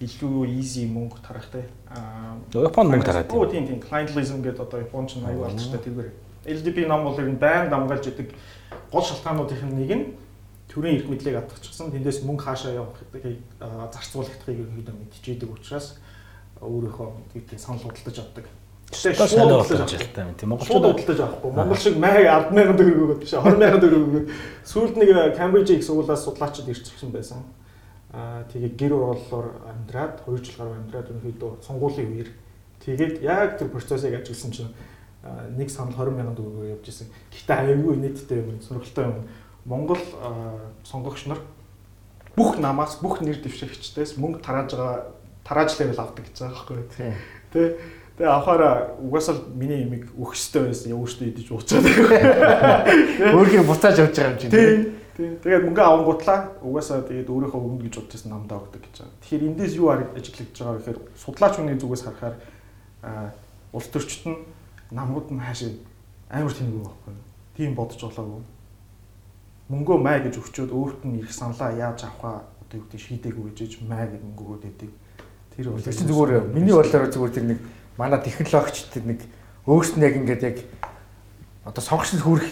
илүү 0.01 0.49
easy 0.49 0.87
мөнгө 0.87 1.19
тарах 1.21 1.49
те. 1.51 1.64
Аа 1.90 2.38
Японд 2.55 2.95
мөнгө 2.95 3.05
тараад 3.05 3.29
тийм. 3.29 3.51
тийм 3.51 3.64
тийм. 3.66 3.81
Clientelism 3.81 4.40
гэдэг 4.40 4.61
одоо 4.61 4.81
Японч 4.81 5.16
нь 5.19 5.27
аюул 5.27 5.51
болчихтой 5.51 5.81
тэргээр 5.81 6.11
LDP 6.47 6.87
ном 6.87 7.05
бол 7.05 7.19
ер 7.21 7.29
нь 7.29 7.37
байн 7.37 7.69
дамгаалж 7.69 8.07
идэг 8.09 8.33
гол 8.93 9.05
шалтгаануудын 9.05 9.77
нэг 9.77 9.90
нь 9.93 10.05
төрийн 10.73 10.97
эрх 11.03 11.09
мэдлийг 11.11 11.37
атгачихсан 11.37 11.93
тэндээс 11.93 12.25
мөнгө 12.25 12.45
хаашаа 12.49 12.73
явах 12.73 12.97
гэдгийг 13.12 13.45
зарцуулагдахыг 13.61 14.57
ерөнхийдөө 14.57 14.95
мэдчихэдэг 14.95 15.51
учраас 15.51 16.01
өөрийнхөө 16.61 17.09
гэдгийг 17.35 17.61
санал 17.61 17.83
худалдаж 17.83 18.18
авдаг 18.20 18.46
Шууд 18.90 19.14
сайн 19.14 19.46
болж 19.46 19.70
ажилтаа 19.70 20.25
юм 20.27 20.35
тийм 20.35 20.51
монголчууд 20.51 20.99
худалдаж 20.99 21.20
авахгүй. 21.23 21.53
Монгол 21.55 21.79
шиг 21.79 21.96
маяг 21.96 22.51
100000 22.51 22.75
төгрөг 22.75 22.99
өгөөд 23.07 23.20
биш 23.23 23.35
20000 23.38 23.79
төгрөг 23.79 24.03
өгөөд 24.03 24.27
сүүлд 24.66 24.94
нэг 24.99 25.11
Cambridge 25.38 25.79
их 25.79 25.87
сургуулиас 25.87 26.25
судлаачид 26.27 26.66
ирчихсэн 26.66 27.14
байсан. 27.14 27.46
Аа 28.11 28.42
тэгээ 28.51 28.75
гэр 28.75 28.92
ороллоор 28.99 29.46
амьдраад 29.70 30.27
2 30.27 30.42
жил 30.42 30.59
гаруй 30.59 30.75
амьдраад 30.83 31.09
өнөөдөө 31.14 31.51
сонгуулийн 31.62 32.11
үеэр 32.18 32.31
тэгээд 32.83 33.23
яг 33.23 33.62
тэр 33.62 33.70
процессыг 33.70 34.11
ажилласан 34.11 34.51
чинь 34.51 34.75
нэг 35.55 35.70
санал 35.70 35.94
20000 35.94 36.35
төгрөгөөр 36.35 36.75
явж 36.75 36.90
исэн. 36.90 37.14
Гэхдээ 37.31 37.57
аюулгүй 37.62 37.94
нийтдээ 37.94 38.42
юм 38.42 38.59
сонирхолтой 38.59 39.07
юм. 39.07 39.23
Монгол 39.70 40.03
сонгогч 40.83 41.31
нар 41.31 41.38
бүх 42.35 42.59
намаас 42.59 42.99
бүх 42.99 43.23
нэр 43.23 43.38
дэвшигчдээс 43.38 44.18
мөнгө 44.18 44.42
тарааж 44.42 44.75
байгаа 44.75 45.20
тарааж 45.51 45.75
левел 45.83 45.99
авдаг 45.99 46.31
гэж 46.31 46.37
байгаа 46.39 46.55
байхгүй 46.55 46.77
юу? 46.79 47.19
Тэ 47.51 47.63
Тэгээ 48.21 48.37
авахаараа 48.37 49.01
угаасаа 49.01 49.49
миний 49.57 49.81
имийг 49.81 50.13
өгөхстэй 50.13 50.69
байсан 50.69 50.93
өөртөө 50.93 51.29
идэж 51.33 51.47
ууцаад. 51.57 51.89
Өөрхий 53.33 53.65
буцааж 53.65 53.97
явж 53.97 54.13
байгаа 54.13 54.37
юм 54.37 54.41
чинь. 54.45 54.53
Тийм. 54.53 55.41
Тэгээд 55.41 55.65
мөнгө 55.65 55.81
авангуутлаа 55.81 56.53
угаасаа 56.61 57.01
тэгээд 57.09 57.33
өөрийнхөө 57.33 57.61
өгнө 57.65 57.81
гэж 57.89 57.95
бодчихсон 57.97 58.33
намдаа 58.37 58.61
өгдөг 58.61 58.85
гэж 58.85 58.97
байгаа. 59.01 59.17
Тэгэхээр 59.25 59.47
эндээс 59.49 59.73
юу 59.81 59.89
ажиглагдж 59.89 60.53
байгаа 60.61 60.77
гэхээр 60.85 60.99
судлаач 61.17 61.55
хүний 61.57 61.77
зүгээс 61.81 62.05
харахаар 62.05 62.37
улс 63.73 63.89
төрчт 63.89 64.23
нь 64.29 64.37
намууд 64.93 65.33
нь 65.33 65.41
хаашаа 65.41 65.73
амар 66.29 66.53
тэнэг 66.53 66.77
байхгүй. 66.77 67.17
Тийм 67.57 67.73
бодож 67.73 68.01
болоогүй. 68.05 68.45
Мөнгөө 69.73 69.97
май 69.97 70.21
гэж 70.21 70.45
өгчөөд 70.45 70.73
өөрт 70.77 71.01
нь 71.09 71.25
их 71.25 71.33
саналаа 71.33 71.73
яаж 71.73 72.05
авахаа 72.05 72.45
одоо 72.61 72.77
юу 72.81 72.85
гэдэг 72.85 73.01
шийдээгүй 73.01 73.49
гэж 73.57 73.81
май 73.89 74.13
гэж 74.13 74.21
мөнгө 74.29 74.45
өгөөд 74.45 74.69
өгдөг. 74.69 74.93
Тэр 75.61 75.77
бол 75.77 75.85
зүгээр 75.85 76.49
миний 76.57 76.73
бодлоор 76.73 77.12
зүгээр 77.12 77.35
тэр 77.37 77.44
нэг 77.53 77.59
манай 78.01 78.20
технологичд 78.25 78.96
нэг 79.05 79.20
өөрсдөө 79.68 80.01
яг 80.01 80.14
ингээд 80.16 80.42
яг 80.49 80.57
одоо 81.68 81.85
сонгогчд 81.85 82.25
хүрэх 82.25 82.49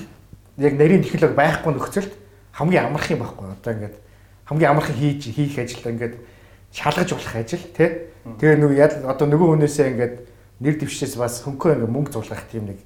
яг 0.60 0.74
нарийн 0.76 1.00
технологи 1.00 1.40
байхгүй 1.40 1.72
нөхцөлд 1.72 2.12
хамгийн 2.52 2.92
амарх 2.92 3.08
юм 3.08 3.24
байхгүй 3.24 3.48
одоо 3.48 3.72
ингээд 3.72 3.96
хамгийн 4.44 4.70
амархан 4.76 4.96
хийж 5.00 5.32
хийх 5.32 5.56
ажил 5.56 5.88
ингээд 5.88 6.20
шалгаж 6.68 7.08
болох 7.16 7.32
ажил 7.32 7.64
тий 7.72 8.12
Тэгээ 8.36 8.60
нэг 8.60 8.72
ял 8.76 8.94
одоо 9.08 9.26
нөгөө 9.30 9.56
хүнээсээ 9.56 9.86
ингээд 9.96 10.14
нэр 10.60 10.74
дэвшээс 10.84 11.16
бас 11.16 11.40
хөнгөө 11.48 11.80
ингээд 11.80 11.94
мөнгө 11.96 12.12
зулгах 12.12 12.44
тийм 12.52 12.68
нэг 12.68 12.78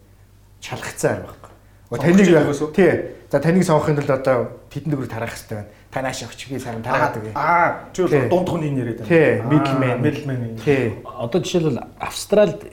шалгацсан 0.63 1.19
арга 1.19 1.35
байхгүй. 1.35 1.51
Таныг 1.99 2.29
тий. 2.71 2.91
За 3.27 3.41
таныг 3.43 3.65
сонгохын 3.67 3.99
тулд 3.99 4.13
одоо 4.13 4.37
тэдэн 4.71 4.91
дөрөв 4.95 5.11
тарах 5.11 5.35
хэрэгтэй 5.35 5.57
байна. 5.59 5.73
Та 5.93 6.01
нааш 6.01 6.23
авч 6.25 6.49
би 6.49 6.57
сайн 6.59 6.83
тараад 6.83 7.21
өгье. 7.21 7.33
Аа, 7.37 7.93
чи 7.93 8.03
бол 8.03 8.29
дунд 8.33 8.47
тухны 8.49 8.73
нэрэд 8.73 9.05
байна. 9.05 9.13
Тий, 9.13 9.45
middleman. 9.45 10.01
Middleman. 10.01 10.57
Тий. 10.65 10.97
Одоо 11.05 11.45
жишээлбэл 11.45 11.85
Австралид 12.01 12.65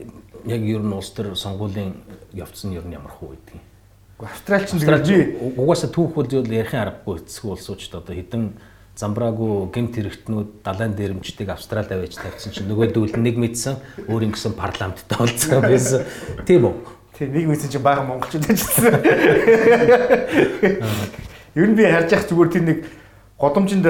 яг 0.48 0.62
ер 0.64 0.80
нь 0.80 0.96
улс 0.96 1.12
төр 1.12 1.36
сонгуулийн 1.36 2.00
явцсан 2.32 2.72
ер 2.72 2.88
нь 2.88 2.96
ямар 2.96 3.12
хөө 3.12 3.36
байдгийг. 3.36 3.64
Австрал 4.24 4.64
ч 4.64 4.72
би 5.12 5.36
угаасаа 5.56 5.92
түүх 5.92 6.16
бол 6.16 6.32
зүйл 6.32 6.48
ярихын 6.48 6.80
аргагүй 6.80 7.20
эцэг 7.20 7.44
улсууд 7.44 7.84
одоо 7.92 8.16
хідэн 8.16 8.56
замбраагүй 9.00 9.72
гемт 9.72 9.96
хэрэгтнүүд 9.96 10.50
далайн 10.64 10.96
дээрэмчдийг 10.96 11.50
Австралид 11.52 11.92
аваач 11.92 12.16
тавьсан 12.20 12.52
чинь 12.52 12.68
нөгөөдөл 12.68 13.16
нэг 13.16 13.38
мэдсэн 13.40 13.76
өөр 14.12 14.24
ингэсэн 14.28 14.54
парламенттай 14.60 15.18
болцсон 15.20 15.62
байсан. 15.68 16.04
Тийм 16.44 16.68
үү? 16.68 16.76
Тийм 17.16 17.32
нэг 17.32 17.48
мэдсэн 17.48 17.72
чинь 17.72 17.84
баахан 17.84 18.08
монголчууд 18.12 18.48
ажилласан. 18.48 19.00
Ер 21.56 21.68
нь 21.72 21.76
би 21.80 21.84
харж 21.88 22.12
явах 22.12 22.28
зүгээр 22.28 22.52
тийм 22.52 22.66
нэг 22.68 22.80
годомжинд 23.40 23.88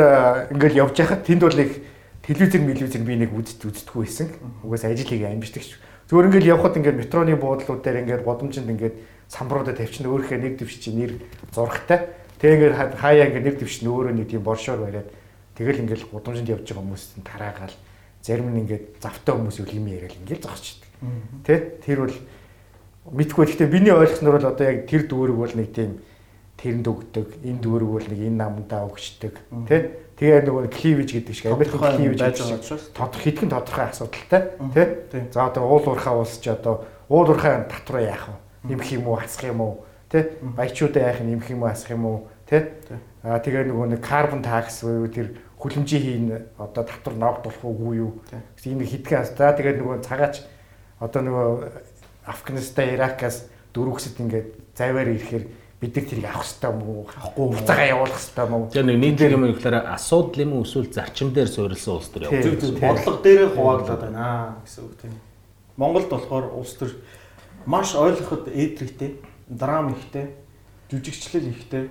ингээл 0.54 0.86
явж 0.86 0.96
байхад 0.96 1.26
тэнд 1.26 1.42
бол 1.42 1.58
нэг 1.58 1.82
телевизэр 2.22 2.62
телевизэр 2.62 3.02
би 3.02 3.16
нэг 3.18 3.34
үзэж 3.34 3.66
үздэггүй 3.66 4.06
байсан. 4.06 4.30
Угаас 4.62 4.86
ажил 4.86 5.10
хийгээ 5.10 5.34
амждаг 5.34 5.64
ш. 5.66 5.82
Зүгээр 6.08 6.30
ингээл 6.30 6.52
явхад 6.54 6.78
ингээд 6.78 7.02
метроны 7.02 7.34
буудлууд 7.34 7.82
дээр 7.82 8.06
ингээд 8.06 8.24
годомжинд 8.24 8.70
ингээд 8.70 8.96
самбаруудад 9.26 9.82
тавьчихна 9.82 10.14
өөрийнхөө 10.14 10.38
нэг 10.38 10.54
дэвш 10.62 10.76
чи 10.78 10.94
нэр 10.94 11.18
зурагтай. 11.50 12.14
Тэгээ 12.38 12.56
ингээд 12.62 12.76
хаяа 13.02 13.26
ингээд 13.34 13.46
нэр 13.46 13.58
дэвш 13.58 13.82
нь 13.82 13.90
өөрөө 13.90 14.14
нэг 14.14 14.30
тийм 14.30 14.46
боршоор 14.46 14.86
бариад 14.86 15.10
тэгэл 15.58 15.82
ингээл 15.86 16.10
годомжинд 16.14 16.50
явж 16.50 16.66
байгаа 16.70 16.86
хүмүүст 16.86 17.10
тараагаал 17.26 17.76
зарим 18.22 18.54
нь 18.54 18.62
ингээд 18.66 19.02
завтай 19.02 19.34
хүмүүс 19.34 19.58
үл 19.66 19.74
юм 19.74 19.88
яриад 19.90 20.18
ингээд 20.18 20.46
зогсчихдаг. 20.46 20.90
Тэ? 21.46 21.82
Тэр 21.86 21.98
бол 22.06 22.16
мэдгүй 23.16 23.46
гэхдээ 23.50 23.70
биний 23.70 23.94
ойлгосноор 23.94 24.38
бол 24.38 24.52
одоо 24.54 24.66
яг 24.66 24.86
тэр 24.86 25.08
дүүрэг 25.08 25.38
бол 25.38 25.54
нэг 25.56 25.70
тийм 25.74 26.00
тэрэнд 26.60 26.88
өгдөг, 26.92 27.28
энэ 27.40 27.62
дүүрэг 27.64 27.90
бол 27.90 28.08
нэг 28.12 28.20
энэ 28.20 28.40
намдаа 28.44 28.84
өгчдөг. 28.92 29.34
Тэ? 29.64 30.12
Тэгээ 30.20 30.44
нөгөө 30.52 30.68
кливэж 30.68 31.10
гэдэг 31.16 31.32
шиг 31.32 31.48
Америкийн 31.56 31.80
кливэж 31.80 32.20
байж 32.20 32.38
байгаа 32.44 32.60
учраас 32.60 32.84
тодорхой 32.92 33.24
хитгэн 33.24 33.52
тодорхой 33.56 33.86
асуудалтай 33.88 34.42
тий. 34.76 35.24
За 35.32 35.48
одоо 35.48 35.64
уул 35.64 35.88
уурхаа 35.88 36.20
улс 36.20 36.36
ч 36.44 36.52
одоо 36.52 36.84
уул 37.08 37.32
уурхаа 37.32 37.64
татвар 37.72 38.04
яах 38.04 38.28
вэ? 38.28 38.76
Нэмэх 38.76 38.92
юм 39.00 39.08
уу, 39.08 39.16
хасах 39.16 39.48
юм 39.48 39.64
уу? 39.64 39.88
Тий. 40.12 40.36
Баячуудаа 40.44 41.16
яах 41.16 41.24
нэмэх 41.24 41.48
юм 41.48 41.64
уу, 41.64 41.72
хасах 41.72 41.96
юм 41.96 42.04
уу? 42.04 42.28
Тий. 42.44 42.68
Аа 43.24 43.40
тэгээ 43.40 43.72
нөгөө 43.72 43.88
нэг 43.96 44.02
карбон 44.04 44.44
такс 44.44 44.84
буюу 44.84 45.08
тэр 45.08 45.40
хүлэмжийн 45.56 46.04
хийн 46.04 46.28
одоо 46.60 46.84
татвар 46.84 47.16
ногдуулах 47.16 47.64
уугүй 47.64 47.96
юу? 48.04 48.20
гэсэн 48.60 48.76
ийм 48.76 48.84
хитгэн 48.84 49.24
асуудал. 49.24 49.56
Тэгээ 49.56 49.80
нөгөө 49.80 50.04
цагаач 50.04 50.44
одоо 51.00 51.22
нөгөө 51.24 51.48
Афганистан, 52.28 52.92
Иракаас 52.92 53.48
дөрвөксөд 53.72 54.20
ингээд 54.20 54.48
заваар 54.76 55.16
ирэхээр 55.16 55.46
бид 55.80 55.96
нар 55.96 56.06
тэрийг 56.06 56.28
авах 56.28 56.44
хэрэгтэй 56.44 56.72
мүү 56.76 57.00
авахгүй 57.08 57.46
хугацаагаа 57.48 57.88
явуулах 57.88 58.20
хэрэгтэй 58.20 58.48
мүү 58.52 58.62
Тэгээ 58.68 58.88
нэг 58.90 58.98
нийт 59.00 59.20
юм 59.32 59.44
гэхээр 59.48 59.78
асуудал 59.96 60.44
юм 60.44 60.52
уу 60.60 60.64
эсвэл 60.68 60.92
зарчим 60.92 61.30
дээр 61.32 61.48
суурилсан 61.48 61.94
улс 61.96 62.10
төр 62.12 62.24
явах. 62.28 62.44
зөв 62.44 62.56
зөв 62.60 62.76
бодлого 62.84 63.18
дээрээ 63.24 63.50
хувааглаад 63.56 64.02
байна 64.04 64.26
гэсэн 64.68 64.84
үг 64.84 64.96
тийм. 65.00 65.16
Монголд 65.80 66.10
болохоор 66.12 66.46
улс 66.52 66.74
төр 66.76 66.92
маш 67.64 67.96
ойлгоход 67.96 68.52
ээдрэгтэй, 68.52 69.24
драм 69.48 69.96
ихтэй, 69.96 70.36
жүжигчлэл 70.92 71.48
ихтэй 71.48 71.86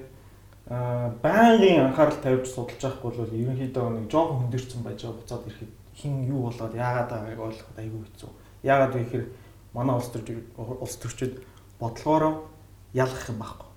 аа 0.69 1.17
байнгын 1.25 1.89
анхаарал 1.89 2.21
тавьж 2.21 2.53
судалж 2.53 2.77
байхгүй 2.77 3.25
бол 3.25 3.33
ерөнхийдөө 3.41 3.89
нэг 3.89 4.07
жоохон 4.13 4.53
хөндөрцөн 4.53 4.85
байж 4.85 5.01
байгаа 5.01 5.17
буцаад 5.17 5.49
ирэхэд 5.49 5.73
хин 5.97 6.29
юу 6.29 6.53
болоод 6.53 6.75
яагаад 6.77 7.09
байгааг 7.09 7.41
ойлгоход 7.41 7.79
айгүй 7.81 8.01
хэцүү. 8.05 8.31
Яагаад 8.69 8.93
вэ 8.93 9.01
гэхээр 9.01 9.27
манай 9.73 9.97
улс 9.97 10.13
төр 10.13 10.23
улс 10.61 10.97
төрчид 11.01 11.41
бодлогоороо 11.81 12.45
ялгах 12.93 13.29
юм 13.33 13.41
байхгүй. 13.41 13.68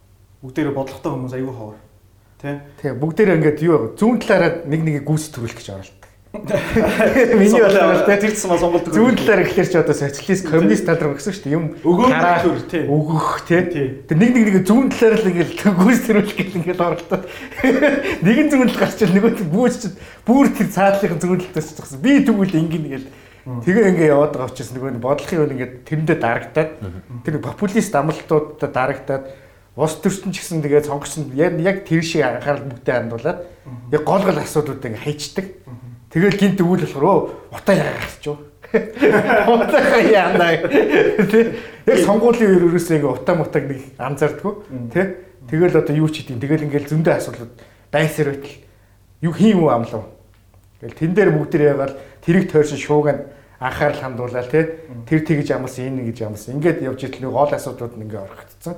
Бүгдээрээ 0.41 0.73
бодлоготой 0.73 1.11
хүмүүс 1.13 1.33
айгүй 1.37 1.53
ховор. 1.53 1.77
Тэ? 2.41 2.65
Тэгээ 2.81 2.97
бүгдээрээ 2.97 3.37
ингээд 3.37 3.59
юу 3.61 3.93
зүүн 3.93 4.17
талаараа 4.25 4.65
нэг 4.65 4.81
нэгийг 4.81 5.05
гүйс 5.05 5.29
төрүүлэх 5.29 5.61
гэж 5.61 5.69
оролдог. 5.69 6.01
Миний 7.37 7.61
бодлоор 7.61 8.01
тэ 8.09 8.17
тэр 8.17 8.33
чинь 8.33 8.49
Монгол 8.49 8.81
төр. 8.81 8.95
зүүн 8.95 9.15
талаар 9.21 9.45
ихлээр 9.45 9.69
ч 9.69 9.75
одоо 9.77 9.93
социалист 9.93 10.49
коммунист 10.49 10.87
тал 10.89 10.97
руу 10.97 11.13
гэсэн 11.13 11.35
шүү 11.35 11.43
дээ. 11.45 11.53
Юм 11.53 11.65
төр 12.41 12.59
тий. 12.71 12.83
өгөх 12.89 13.45
тий. 13.45 13.85
Тэр 14.09 14.17
нэг 14.17 14.31
нэг 14.33 14.43
нэг 14.49 14.57
зүүн 14.65 14.89
талаар 14.89 15.21
л 15.21 15.29
ингээд 15.29 15.51
гүйс 15.85 15.99
төрүүлэх 16.09 16.37
гэл 16.41 16.57
ингээд 16.57 16.81
оролдоод 16.81 17.23
нэгэн 18.25 18.47
зүүн 18.49 18.69
тал 18.73 18.81
гарч 18.81 18.97
ил 19.05 19.13
нөгөө 19.13 19.45
бүүч 19.45 19.75
чинь 19.77 19.99
бүр 20.25 20.49
тэр 20.55 20.69
цаадлынхын 20.73 21.21
зүүн 21.21 21.41
талтаас 21.51 21.69
ч 21.69 21.77
гэсэн 21.83 21.99
би 22.01 22.11
тэгвэл 22.25 22.57
ингэн 22.63 22.85
гэл 22.89 23.07
тэгээ 23.67 23.89
ингээд 23.91 24.13
яваад 24.15 24.33
байгаа 24.33 24.49
учраас 24.49 24.71
нөгөө 24.71 25.03
бодлохын 25.03 25.43
үн 25.45 25.53
ингээд 25.59 25.73
тэрэндээ 25.83 26.17
дарагдаад 26.17 26.71
тэр 27.27 27.35
популист 27.43 27.93
амлалтуудад 27.93 28.71
дарагдаад 28.71 29.23
Ус 29.75 29.95
төрчин 30.03 30.35
ч 30.35 30.43
гэсэн 30.43 30.59
тэгээд 30.59 30.91
сонгогч 30.91 31.15
нь 31.23 31.31
яг 31.39 31.87
тэр 31.87 32.03
шиг 32.03 32.27
анхаарал 32.27 32.67
бүгдээ 32.67 32.95
хандуулаад 33.07 33.39
яг 33.95 34.03
гол 34.03 34.19
гол 34.19 34.35
асуудлууд 34.35 34.83
ингээ 34.83 34.99
хайчдаг. 34.99 35.47
Тэгэл 36.11 36.35
гинт 36.35 36.59
өгүүл 36.59 36.83
болохоор 36.83 37.07
өө 37.07 37.19
утаа 37.55 37.75
яагаад 37.79 38.15
ч. 38.19 38.35
Утаа 39.51 39.99
яана. 40.03 40.59
Яг 41.87 41.97
сонгуулийн 42.03 42.51
үеэр 42.51 42.67
ерөөсөө 42.67 42.99
ингээ 42.99 43.15
утаа 43.15 43.35
мутаг 43.39 43.63
нэг 43.63 43.79
анзаардгүй. 43.95 44.53
Тэ? 44.91 45.23
Тэгэл 45.47 45.79
одоо 45.79 45.95
юу 45.95 46.11
ч 46.11 46.19
хийдин. 46.19 46.43
Тэгэл 46.43 46.67
ингээл 46.67 46.91
зөндөө 46.91 47.15
асуудлууд 47.15 47.53
байсаар 47.95 48.35
байтал 48.35 48.59
юу 49.23 49.31
хийн 49.31 49.59
үү 49.59 49.71
амлав. 49.71 50.03
Тэгэл 50.83 50.99
тэн 50.99 51.11
дээр 51.15 51.31
бүгдээр 51.31 51.63
ягаал 51.71 51.95
тэрийг 52.19 52.51
тойрсон 52.51 52.79
шууганд 52.79 53.23
анхаарал 53.59 54.03
хандуулаад 54.03 54.49
тэ 54.51 54.83
тэр 55.07 55.21
тэгж 55.23 55.47
амласан 55.55 55.95
энэ 55.95 56.11
гэж 56.11 56.17
амласан. 56.27 56.59
Ингээд 56.59 56.81
явж 56.81 57.07
итэл 57.07 57.27
нэг 57.27 57.31
гол 57.31 57.51
асуудлууд 57.53 57.95
нь 57.95 58.03
ингээ 58.09 58.25
орхигдсон 58.25 58.75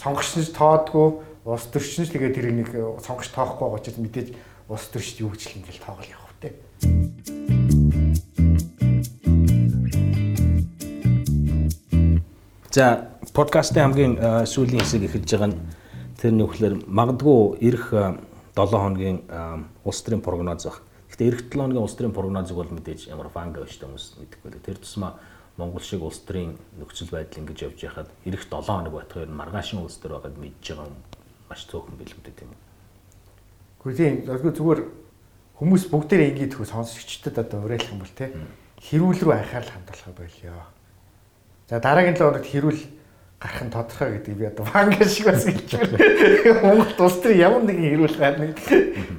сонгогч 0.00 0.32
нь 0.40 0.48
тоодгүй 0.56 1.08
улс 1.44 1.68
төрч 1.68 2.00
нь 2.00 2.08
ч 2.08 2.16
тэгээд 2.16 2.32
тэрийг 2.32 2.56
нэг 2.56 2.68
сонгогч 3.04 3.28
тоохгүй 3.36 3.68
байгаа 3.68 3.80
учраас 3.84 4.00
мэдээж 4.00 4.28
улс 4.72 4.88
төрчд 4.88 5.20
юу 5.20 5.28
гэж 5.36 5.42
л 5.44 5.56
ингээл 5.60 5.84
тоогол 5.84 6.08
явах 6.08 6.32
вэ. 6.40 6.56
За 12.72 13.12
подкастын 13.36 13.92
хамгийн 13.92 14.16
э, 14.16 14.48
сүүлийн 14.48 14.80
хэсэг 14.80 15.04
эхэлж 15.04 15.28
байгаа 15.36 15.52
нь 15.52 15.60
тэр 16.16 16.32
нөхлөр 16.32 16.74
магадгүй 16.88 17.60
эх 17.60 17.92
7 17.92 18.16
хоногийн 18.56 19.28
э, 19.28 19.68
улс 19.84 20.00
төрийн 20.00 20.24
прогноз 20.24 20.64
баг. 20.64 20.80
Гэхдээ 21.12 21.28
эх 21.28 21.52
7 21.52 21.60
хоногийн 21.60 21.84
улс 21.84 21.92
төрийн 21.92 22.16
прогнозыг 22.16 22.56
бол 22.56 22.72
мэдээж 22.72 23.12
ямар 23.12 23.28
фанга 23.28 23.68
байж 23.68 23.76
та 23.76 23.84
хүмүүс 23.84 24.16
мэдэхгүй. 24.16 24.64
Тэр 24.64 24.80
тусмаа 24.80 25.20
Монгол 25.60 25.84
шиг 25.84 26.00
улс 26.00 26.24
төрийн 26.24 26.56
нөхцөл 26.80 27.12
байдал 27.12 27.44
ингэж 27.44 27.58
явж 27.68 27.78
байхад 27.84 28.08
эх 28.24 28.48
7 28.48 28.64
хоног 28.64 28.92
байтгаар 28.96 29.28
маргаашин 29.28 29.84
улс 29.84 30.00
төр 30.00 30.16
байгаад 30.16 30.40
мэдж 30.40 30.64
байгаа 30.72 30.88
юм 30.88 30.96
маш 31.52 31.68
цөөхөн 31.68 32.00
билгүүдэт 32.00 32.42
юм. 32.48 32.52
Гэхдээ 33.84 34.24
тийм 34.26 34.56
зүгээр 34.56 34.80
хүмүүс 35.60 35.84
бүгдээрээ 35.92 36.30
ингэж 36.32 36.50
тгөө 36.56 36.68
сонсогчдод 36.72 37.36
одоо 37.36 37.68
уриалах 37.68 37.92
юм 37.92 38.00
бол 38.00 38.14
те 38.16 38.32
хэрүүл 38.80 39.20
рүү 39.20 39.34
анхаарал 39.36 39.72
хандуулах 39.76 40.16
байлаа. 40.16 40.66
За 41.68 41.80
дараагийн 41.80 42.16
7 42.16 42.24
хоногт 42.24 42.48
хэрүүл 42.48 42.80
гарах 43.40 43.62
нь 43.64 43.72
тодорхой 43.72 44.20
гэдэг 44.20 44.36
би 44.36 44.44
одоо 44.44 44.66
ванга 44.68 45.04
шиг 45.08 45.32
бас 45.32 45.48
хэлж 45.48 45.72
байна. 45.72 45.96
Монгол 46.60 47.08
улс 47.08 47.16
төр 47.24 47.32
ямар 47.40 47.64
нэгэн 47.64 47.88
хэрүүл 47.96 48.18
гарна. 48.20 48.52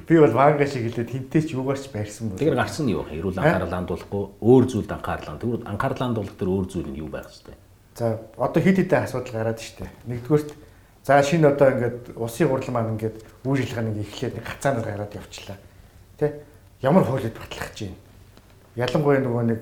Би 0.06 0.14
бол 0.14 0.30
ванга 0.30 0.66
шиг 0.70 0.86
хэлээд 0.86 1.10
хинтээ 1.10 1.42
ч 1.42 1.58
юугаарч 1.58 1.90
байрсан 1.90 2.30
бол. 2.30 2.38
Тэгэхээр 2.38 2.54
гарсан 2.54 2.86
нь 2.86 2.94
юу 2.94 3.02
вэ? 3.02 3.18
Эрүүл 3.18 3.42
анхаарал 3.42 3.74
хандуулахгүй 3.74 4.22
өөр 4.38 4.64
зүйлд 4.70 4.94
анхаарлаа. 4.94 5.42
Тэгвэл 5.42 5.66
анхаарал 5.66 6.02
хандуулах 6.06 6.38
төр 6.38 6.50
өөр 6.54 6.66
зүйл 6.70 6.86
нь 6.94 7.02
юу 7.02 7.10
байх 7.10 7.26
вэ? 7.26 7.58
За 7.98 8.22
одоо 8.38 8.62
хид 8.62 8.78
хидэн 8.78 9.02
асуудал 9.02 9.34
гараад 9.34 9.58
штэ. 9.58 9.90
Нэгдүгürt 10.06 10.54
за 11.02 11.18
шинэ 11.18 11.50
одоо 11.50 11.68
ингээд 11.74 12.14
улсын 12.14 12.46
гурал 12.46 12.70
маань 12.70 12.94
ингээд 12.94 13.26
үйлчлэг 13.42 13.82
нэг 13.90 14.06
эхлээд 14.06 14.38
гацаанаар 14.38 14.86
гараад 14.86 15.18
явчлаа. 15.18 15.58
Тэ? 16.14 16.46
Ямар 16.78 17.02
хуулийг 17.02 17.34
батлах 17.34 17.74
гэж 17.74 17.90
байна. 17.90 17.98
Ялангуяа 18.78 19.18
нөгөө 19.18 19.44
нэг 19.50 19.60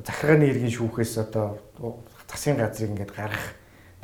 захиргааны 0.00 0.48
иргэн 0.48 0.72
шүүхээс 0.72 1.28
одоо 1.28 1.60
засгийн 2.24 2.56
газрыг 2.56 2.96
ингээд 2.96 3.12
гаргах 3.12 3.46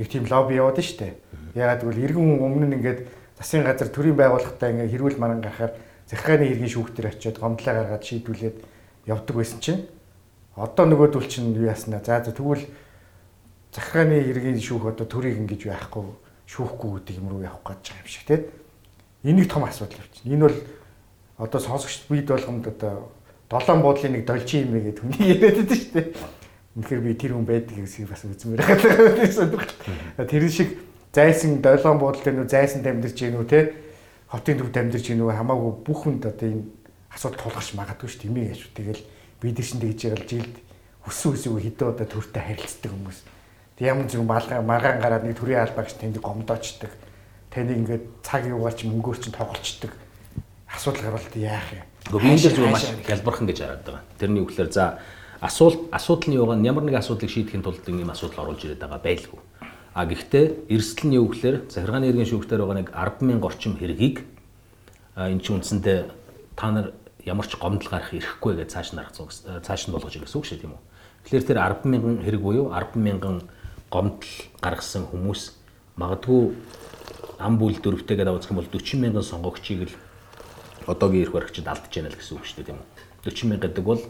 нэг 0.02 0.10
тийм 0.10 0.26
лобби 0.26 0.58
яваад 0.58 0.82
нь 0.82 0.88
штэ. 0.90 1.14
Ягаад 1.54 1.86
гэвэл 1.86 2.02
иргэн 2.10 2.26
хүн 2.26 2.42
өмнө 2.42 2.66
нь 2.66 2.76
ингээд 2.82 3.06
засгийн 3.38 3.62
газар 3.62 3.86
төрийн 3.86 4.18
байгууллагатай 4.18 4.74
ингээд 4.74 4.90
хэрүүл 4.90 5.22
маран 5.22 5.38
гарахаар 5.38 5.78
захиргааны 6.10 6.50
иргэн 6.50 6.70
шүүх 6.74 6.90
төр 6.90 7.14
очиод 7.14 7.38
гомдлоо 7.38 7.74
гаргаад 7.78 8.02
шийдвүлээд 8.02 8.56
явдаг 9.06 9.34
байсан 9.38 9.60
чинь 9.62 9.86
одоо 10.58 10.84
нөгөөдөл 10.90 11.30
чинь 11.30 11.54
юу 11.54 11.70
яснаа. 11.70 12.02
За 12.02 12.18
тэгвэл 12.18 12.66
захиргааны 13.70 14.18
иргэн 14.26 14.58
шүүх 14.58 14.90
одоо 14.90 15.06
төрийг 15.06 15.38
ингэж 15.38 15.70
яахгүй 15.70 16.10
шүүхгүй 16.50 16.90
гэдэг 16.98 17.16
юм 17.22 17.30
руу 17.30 17.46
явах 17.46 17.62
гэж 17.62 17.94
байгаа 17.94 18.02
юм 18.02 18.10
шиг 18.10 18.26
тийм. 18.26 18.42
Энийг 19.22 19.48
том 19.48 19.64
асуудал 19.64 20.02
явчихна. 20.02 20.34
Энэ 20.34 20.44
бол 20.50 20.58
одоо 21.38 21.60
сонсогчд 21.62 22.10
бид 22.10 22.26
болгонд 22.26 22.66
одоо 22.68 23.08
долоон 23.48 23.80
буудлын 23.80 24.12
нэг 24.12 24.26
должин 24.26 24.66
юм 24.66 24.82
гэдэг 24.82 25.00
хүний 25.00 25.28
яриад 25.32 25.56
байдаг 25.62 25.78
шүү 25.78 25.94
дээ. 25.94 26.41
Үнэхээр 26.72 27.02
би 27.04 27.12
тэр 27.14 27.36
хүн 27.36 27.44
байдаг 27.44 27.76
гэсэн 27.76 28.08
бас 28.08 28.24
үзмээр 28.24 28.64
байгаа. 28.64 30.24
Тэр 30.24 30.44
шиг 30.48 30.80
зайсан 31.12 31.60
долоон 31.60 32.00
буудлын 32.00 32.40
нүү 32.40 32.48
зайсан 32.48 32.80
амьдарч 32.80 33.16
гин 33.20 33.36
үү 33.36 33.46
те 33.48 33.60
хотын 34.32 34.56
төвд 34.56 34.76
амьдарч 34.80 35.12
гин 35.12 35.20
үү 35.20 35.36
хамаагүй 35.36 35.72
бүх 35.84 36.08
хүнд 36.08 36.32
одоо 36.32 36.48
энэ 36.48 36.64
асуудал 37.12 37.52
тулгарч 37.52 37.76
магадгүй 37.76 38.08
шүү 38.08 38.32
яаж 38.32 38.64
үү. 38.64 38.72
Тэгэл 38.72 39.02
бид 39.44 39.58
нар 39.60 39.66
чинь 39.68 39.82
тэгж 39.84 40.00
яgal 40.08 40.24
жилд 40.24 40.56
өссөн 41.04 41.36
өсөв 41.36 41.60
хэдэн 41.60 41.88
удаа 41.92 42.08
төртөө 42.08 42.40
харилцдаг 42.40 42.90
хүмүүс. 42.96 43.18
Тэг 43.76 43.84
ямар 43.92 44.08
юм 44.08 44.24
малгай 44.24 44.60
маргаан 44.64 45.00
гараад 45.02 45.24
нэг 45.28 45.36
төрийн 45.36 45.66
албаагч 45.66 46.00
тэнд 46.00 46.24
гомдоочдаг. 46.24 46.92
Таны 47.52 47.76
ингээд 47.76 48.24
цаг 48.24 48.48
юугаар 48.48 48.72
ч 48.72 48.88
мөнгөөр 48.88 49.18
ч 49.20 49.28
тоглолцдог. 49.28 49.92
Асуудал 50.72 51.12
гарвалт 51.12 51.36
яах 51.36 51.68
юм. 51.76 51.84
Гэхдээ 52.08 52.32
энэ 52.32 52.42
дээр 52.48 52.56
зүгээр 52.56 52.72
маш 52.72 52.86
хялбархан 53.04 53.46
гэж 53.50 53.58
хараад 53.60 53.82
байгаа. 53.84 54.04
Тэрний 54.16 54.42
үгээр 54.46 54.70
за 54.72 54.84
асуулт 55.42 55.90
асуудал 55.90 56.30
нь 56.30 56.38
юугаар 56.38 56.62
ямар 56.62 56.86
нэг 56.86 57.02
асуудлыг 57.02 57.26
шийдэхин 57.26 57.66
тулд 57.66 57.82
ийм 57.82 58.10
асуудал 58.14 58.46
оруулж 58.46 58.62
ирээд 58.62 58.78
байгаа 58.78 59.02
байлгүй. 59.02 59.40
А 59.90 60.06
гэхдээ 60.06 60.70
эрсдэл 60.70 61.10
нь 61.10 61.18
юу 61.18 61.26
гэхээр 61.34 61.66
захиргааны 61.66 62.06
иргэн 62.06 62.30
шүүхтэр 62.30 62.62
байгаа 62.62 62.78
нэг 62.78 62.88
100000 62.94 63.42
орчим 63.42 63.74
хэргийг 63.74 64.22
эн 65.18 65.42
чинь 65.42 65.58
үндсэндээ 65.58 65.98
та 66.54 66.70
нар 66.70 66.86
ямар 67.26 67.46
ч 67.50 67.58
гомдол 67.58 67.90
гарах 67.90 68.14
ирэхгүй 68.14 68.54
гэж 68.62 68.70
цааш 68.70 68.94
нарах 68.94 69.12
цааш 69.18 69.90
нь 69.90 69.92
болгож 69.92 70.14
ирсэн 70.14 70.38
үг 70.38 70.46
шүү 70.46 70.62
тийм 70.62 70.78
үү. 70.78 70.82
Тэгэхээр 71.26 71.48
тэр 71.50 71.58
100000 71.58 72.22
хэрэг 72.22 72.40
буюу 72.40 72.70
100000 72.70 73.42
гомдол 73.90 74.32
гаргасан 74.62 75.10
хүмүүс 75.10 75.58
магадгүй 75.98 76.54
ам 77.42 77.58
бүл 77.58 77.76
дөрөвтэйгээ 77.82 78.30
юм 78.30 78.56
бол 78.62 78.70
40000 78.70 79.26
сонгогчийг 79.26 79.90
л 79.90 79.94
одоогийн 80.86 81.26
эрх 81.26 81.34
баригчид 81.34 81.66
алдаж 81.66 81.90
яана 81.90 82.14
л 82.14 82.16
гэсэн 82.16 82.38
үг 82.38 82.46
шүү 82.46 82.56
дээ 82.62 82.68
тийм 82.70 82.78
үү. 82.78 82.88
40000 83.26 83.60
гэдэг 83.60 83.84
бол 83.84 84.00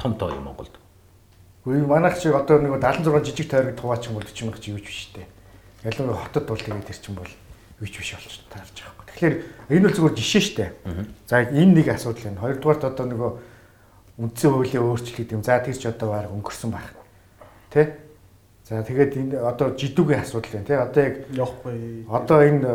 том 0.00 0.14
тоо 0.16 0.32
юм 0.32 0.48
Монголд. 0.48 0.72
Үгүй 1.64 1.84
манайх 1.84 2.16
шиг 2.16 2.32
одоо 2.32 2.56
нэг 2.56 2.80
76 2.80 3.20
жижиг 3.28 3.50
тойрог 3.52 3.76
хуваачин 3.76 4.16
бол 4.16 4.24
40 4.24 4.48
мянга 4.48 4.58
ч 4.64 4.72
юу 4.72 4.80
ч 4.80 4.88
биш 4.88 5.12
дээ. 5.12 5.28
Ялангуяа 5.84 6.24
хотод 6.24 6.48
бол 6.48 6.56
тэгээд 6.56 6.88
тэр 6.88 6.96
чинь 6.96 7.16
бол 7.20 7.28
юу 7.28 7.88
ч 7.88 8.00
биш 8.00 8.16
болж 8.16 8.40
таарч 8.48 8.76
байгаа 8.80 8.96
байхгүй. 8.96 9.12
Тэгэхээр 9.12 9.36
энэ 9.68 9.84
бол 9.84 9.96
зүгээр 10.00 10.16
жишээ 10.16 10.40
шүү 10.40 10.56
дээ. 10.56 10.70
За 11.28 11.44
энэ 11.44 11.74
нэг 11.76 11.88
асуудал 11.92 12.32
энэ. 12.32 12.40
Хоёрдугаарт 12.40 12.84
одоо 12.88 13.06
нөгөө 13.12 13.30
үндсэн 14.24 14.50
хуулийн 14.56 14.84
өөрчлөлт 14.88 15.32
юм. 15.36 15.44
За 15.44 15.60
тэр 15.60 15.76
ч 15.76 15.84
одоо 15.84 16.08
баг 16.16 16.32
өнгөрсөн 16.32 16.70
байх. 16.72 16.96
Тэ? 17.68 17.92
За 18.64 18.80
тэгээд 18.80 19.12
энэ 19.20 19.36
одоо 19.44 19.76
жидүүгийн 19.76 20.24
асуудал 20.24 20.52
байна 20.56 20.64
тий. 20.64 20.80
Одоо 20.80 21.02
яг 21.04 21.14
явахгүй. 21.28 22.08
Одоо 22.08 22.38
энэ 22.40 22.68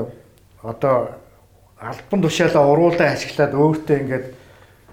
одоо 0.61 0.95
альбан 1.81 2.21
тушаалаа 2.21 2.69
уруулаа 2.69 3.17
ашиглаад 3.17 3.53
өөртөө 3.57 3.97
ингээд 3.97 4.25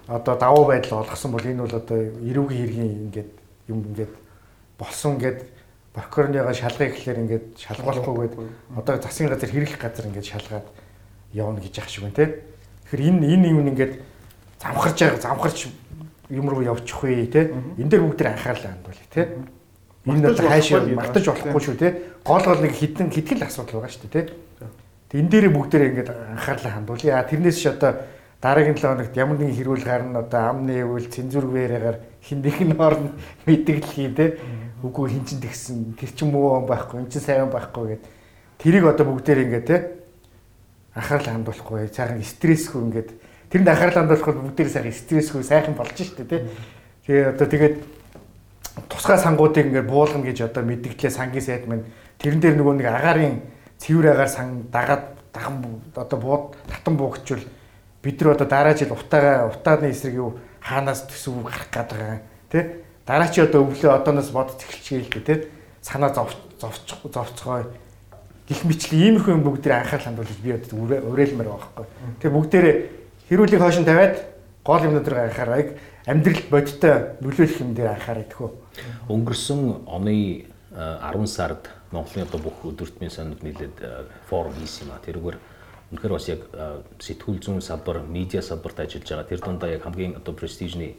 одоо 0.07 0.35
давуу 0.37 0.65
байдал 0.65 0.99
олгосон 0.99 1.31
бол 1.31 1.45
энэ 1.45 1.61
бол 1.63 1.75
одоо 1.75 1.97
эрүүгийн 1.97 2.59
хэргийн 2.67 2.91
ингээд 3.07 3.31
юм 3.67 3.79
ингээд 3.87 4.13
болсон 4.77 5.15
ингээд 5.15 5.39
прокурорныгаа 5.93 6.53
шалгах 6.53 6.91
гэхлээр 6.91 7.19
ингээд 7.23 7.45
шалгуулахгүйгээд 7.55 8.33
одоо 8.75 8.95
засгийн 8.99 9.29
газар 9.29 9.49
хэрэглэх 9.49 9.79
газар 9.79 10.05
ингээд 10.09 10.27
шалгаад 10.27 10.67
явна 11.31 11.61
гэж 11.61 11.75
ах 11.79 11.89
шиг 11.89 12.03
байна 12.03 12.15
те. 12.15 12.25
Тэгэхээр 12.89 13.07
энэ 13.09 13.25
энэ 13.31 13.47
юм 13.47 13.67
ингээд 13.71 13.93
замхарч 14.59 14.99
замхарч 15.21 15.67
юм 16.29 16.49
руу 16.49 16.61
явчих 16.61 16.99
вэ 17.03 17.27
те. 17.31 17.53
Энэ 17.77 17.89
дээр 17.89 18.03
бүгд 18.03 18.17
тэр 18.17 18.33
анхаарлаа 18.33 18.71
хандуулъя 18.73 19.07
те. 19.13 19.23
Энэ 20.03 20.27
одоо 20.33 20.47
хайшаа 20.49 20.81
мартаж 20.83 21.25
болохгүй 21.31 21.61
шүү 21.61 21.77
те. 21.79 21.89
Гол 22.25 22.43
гол 22.43 22.59
нэг 22.59 22.73
хідэн 22.75 23.07
хитгэл 23.07 23.47
асуудал 23.47 23.79
байгаа 23.79 23.93
шүү 23.93 24.11
те. 24.11 24.33
Энэ 25.13 25.29
дээр 25.29 25.53
бүгдээрээ 25.53 25.89
ингээд 25.93 26.09
анхаарлаа 26.09 26.73
хандуулъя. 26.73 27.21
Тэрнээс 27.29 27.61
ч 27.61 27.69
одоо 27.69 28.01
дараагийн 28.43 28.75
7 28.75 28.91
хоногт 28.91 29.15
ямар 29.15 29.39
нэгэн 29.39 29.55
хэрүүл 29.55 29.85
гарна 29.87 30.19
одоо 30.19 30.51
амны 30.51 30.83
өвөл 30.83 31.07
цензурвэрээр 31.07 32.19
хиндэх 32.19 32.59
нь 32.59 32.75
орно 32.75 33.15
мэдээлэл 33.47 33.87
хий 33.87 34.11
те. 34.11 34.35
Үгүй 34.83 35.15
хин 35.15 35.23
чин 35.23 35.39
тэгсэн 35.39 35.95
тэр 35.95 36.11
чин 36.11 36.27
муу 36.35 36.59
байхгүй 36.67 36.99
эн 36.99 37.07
чин 37.07 37.23
сайн 37.23 37.47
байхгүй 37.47 37.95
гэд. 37.95 38.03
Тэрийг 38.59 38.83
одоо 38.83 39.07
бүгдээр 39.07 39.47
ингээд 39.47 39.63
те 39.63 40.03
анхаарал 40.91 41.39
хандуулахгүй 41.39 41.87
цаахан 41.87 42.19
стрессгүй 42.19 42.83
ингээд. 42.83 43.09
Тэрэнд 43.47 43.71
анхаарал 43.71 44.11
хандуулахгүй 44.11 44.35
бүгдээр 44.35 44.69
сайхан 44.75 44.91
стрессгүй 44.91 45.43
сайхан 45.47 45.79
болж 45.79 45.95
штэ 45.95 46.27
тий. 46.27 46.43
Тэгээ 47.07 47.31
одоо 47.31 47.47
тэгээд 47.47 47.75
тусгай 48.91 49.17
сангуудыг 49.23 49.71
ингээд 49.71 49.87
буулгана 49.87 50.27
гэж 50.27 50.51
одоо 50.51 50.67
мэдгдлээ 50.67 51.11
сангийн 51.15 51.47
сайд 51.47 51.63
маань 51.63 51.87
тэрэн 52.19 52.43
дээр 52.43 52.59
нөгөө 52.59 52.75
нэг 52.75 52.87
агаарын 52.91 53.39
цэвэр 53.79 54.19
агаар 54.19 54.27
сан 54.27 54.67
дагаад 54.67 55.15
дахан 55.31 55.79
одоо 55.95 56.19
бууд 56.19 56.59
татан 56.67 56.99
буугчвал 56.99 57.43
бид 58.03 58.21
нар 58.21 58.35
одоо 58.35 58.47
дараа 58.47 58.75
жил 58.75 58.91
утаагаа 58.91 59.47
утааны 59.47 59.89
эсрэг 59.89 60.15
юу 60.15 60.39
хаанаас 60.59 61.07
төсөв 61.07 61.43
гарах 61.43 61.67
гээд 61.71 61.89
байгаа 61.91 62.19
тий. 62.51 62.63
Дараа 63.05 63.27
чи 63.27 63.41
одоо 63.41 63.63
өвлөө 63.63 63.91
одооноос 63.95 64.29
бодож 64.31 64.59
эхэлчихээ 64.59 64.99
л 64.99 65.09
дээ 65.09 65.23
тий. 65.23 65.47
Санаа 65.81 66.13
зовч 66.13 66.35
зовчих 66.59 66.99
зовцгоо 67.07 67.63
гих 68.47 68.63
мэтлэг 68.67 68.91
иймэрхүү 68.91 69.33
юм 69.33 69.43
бүгдээ 69.47 69.73
анхаарал 69.73 70.07
хандуулж 70.11 70.39
би 70.43 70.51
одоо 70.51 70.79
уриалмаар 70.83 71.47
байгаа 71.47 71.71
байхгүй. 71.79 71.87
Тэгээ 72.19 72.35
бүгдээрээ 72.35 72.75
хэрүүлийг 73.31 73.61
хойшин 73.63 73.87
тавиад 73.87 74.15
гол 74.63 74.83
юмнуудыг 74.83 75.15
анхаараа 75.15 75.63
амьдрал 76.07 76.43
бодиттой 76.51 76.95
нөлөөлөх 77.23 77.59
юм 77.63 77.71
дээр 77.71 77.95
анхаараа 77.95 78.27
тэхөө. 78.27 78.49
Өнгөрсөн 79.07 79.87
оны 79.87 80.47
10 80.75 81.27
сард 81.27 81.71
Монголын 81.91 82.27
одоо 82.27 82.39
бүх 82.41 82.57
өдөртмийн 82.67 83.11
сониуд 83.11 83.43
нийлээд 83.43 83.77
форум 84.27 84.55
хийсэн 84.59 84.87
юм 84.87 84.95
а. 84.95 85.03
Тэрүүгээр 85.05 85.37
үнэхээр 85.93 86.13
бас 86.13 86.27
яг 86.27 86.41
сэтгүүл 86.97 87.39
зүүн 87.39 87.61
салбар, 87.61 88.01
медиа 88.01 88.41
салбарт 88.41 88.81
ажиллаж 88.81 89.05
байгаа. 89.05 89.29
Тэр 89.29 89.41
дундаа 89.45 89.69
яг 89.69 89.85
хамгийн 89.85 90.17
одоо 90.17 90.33
престижний 90.33 90.97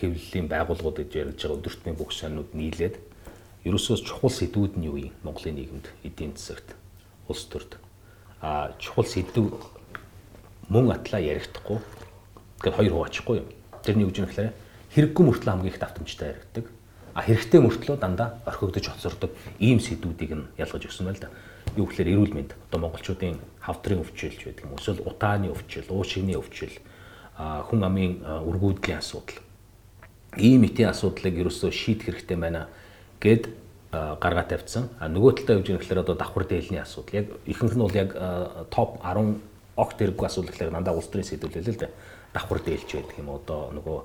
хэвлэлийн 0.00 0.48
байгууллагууд 0.48 1.04
гэж 1.04 1.12
ярьж 1.12 1.36
байгаа 1.44 1.60
өдөртмийн 1.60 1.96
бүх 2.00 2.16
сониуд 2.16 2.56
нийлээд 2.56 2.96
ерөөсөө 3.68 3.96
чухал 4.00 4.32
сэдвүүд 4.32 4.80
нь 4.80 4.88
юу 4.88 4.96
юм 4.96 5.12
Монголын 5.20 5.56
нийгэмд 5.60 5.86
эдийн 6.00 6.32
засагт 6.32 6.72
улс 7.28 7.44
төрд 7.48 7.76
а 8.40 8.72
чухал 8.80 9.04
сэдв 9.04 9.52
мөн 10.68 10.92
атлаа 10.92 11.20
ярихдахгүй 11.20 11.78
гэхэд 12.60 12.76
хоёр 12.76 12.92
хуваачихгүй 12.92 13.36
юм. 13.40 13.48
Тэрний 13.84 14.08
үгж 14.08 14.18
нь 14.20 14.28
гэхээр 14.28 14.52
хэрэггүй 14.96 15.24
мөртлөө 15.28 15.52
хамгийн 15.52 15.72
их 15.72 15.80
давтамжтай 15.80 16.28
яригддаг. 16.32 16.66
А 17.14 17.20
хэрэгтэй 17.22 17.60
мөртлөө 17.60 17.96
дандаа 18.00 18.40
орхигдож 18.48 18.88
хоцордог 18.88 19.30
ийм 19.60 19.80
сэдвүүдийг 19.80 20.32
нь 20.32 20.48
ялгаж 20.56 20.88
өгсөн 20.88 21.08
байл 21.08 21.20
да. 21.20 21.28
Юу 21.76 21.88
гэхээр 21.88 22.12
эрүүл 22.16 22.34
мэнд 22.36 22.52
одоо 22.68 22.80
монголчуудын 22.80 23.40
хавдрын 23.64 24.04
өвчлөлч 24.04 24.44
байдаг 24.44 24.64
юм. 24.64 24.76
Эсвэл 24.76 25.00
утааны 25.08 25.48
өвчл, 25.48 25.88
уушигны 25.88 26.36
өвчл, 26.36 26.76
хүн 27.34 27.80
амын 27.82 28.20
өргүүдлийн 28.22 29.00
асуудал. 29.00 29.40
Ийм 30.36 30.68
итийн 30.68 30.92
асуудлыг 30.92 31.34
ерөөсөө 31.40 31.72
шийдэх 31.72 32.12
хэрэгтэй 32.12 32.36
байна 32.36 32.68
гэд 33.20 33.48
гаргаа 33.90 34.44
тавьсан. 34.44 34.90
А 35.00 35.08
нөгөө 35.08 35.40
талдаа 35.40 35.56
юу 35.62 35.78
гэхээр 35.78 36.02
одоо 36.04 36.14
давхар 36.18 36.44
дээлний 36.44 36.82
асуудал. 36.82 37.24
Яг 37.24 37.26
ихэнх 37.46 37.74
нь 37.74 37.84
бол 37.84 37.94
яг 37.94 38.12
топ 38.70 39.00
10 39.00 39.40
огт 39.76 39.96
хэрэггүй 39.98 40.26
асуудал 40.26 40.52
гэхээр 40.52 40.74
дандаа 40.74 40.94
улс 40.94 41.08
төрийн 41.08 41.26
сэдвэл 41.26 41.62
л 41.62 41.80
дээ. 41.80 41.92
Давхар 42.34 42.60
дээлч 42.60 42.90
байдаг 42.94 43.16
юм 43.18 43.30
одоо 43.30 43.70
нөгөө 43.72 43.98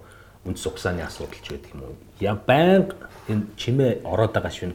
үндэс 0.46 0.66
ухсааны 0.72 1.04
асуудал 1.04 1.40
ч 1.44 1.52
байдаг 1.52 1.72
юм 1.76 1.82
уу. 1.84 1.96
Я 2.20 2.36
байнга 2.36 2.96
энэ 3.28 3.44
чимээ 3.60 4.02
ороод 4.08 4.32
байгаа 4.32 4.52
шин 4.52 4.74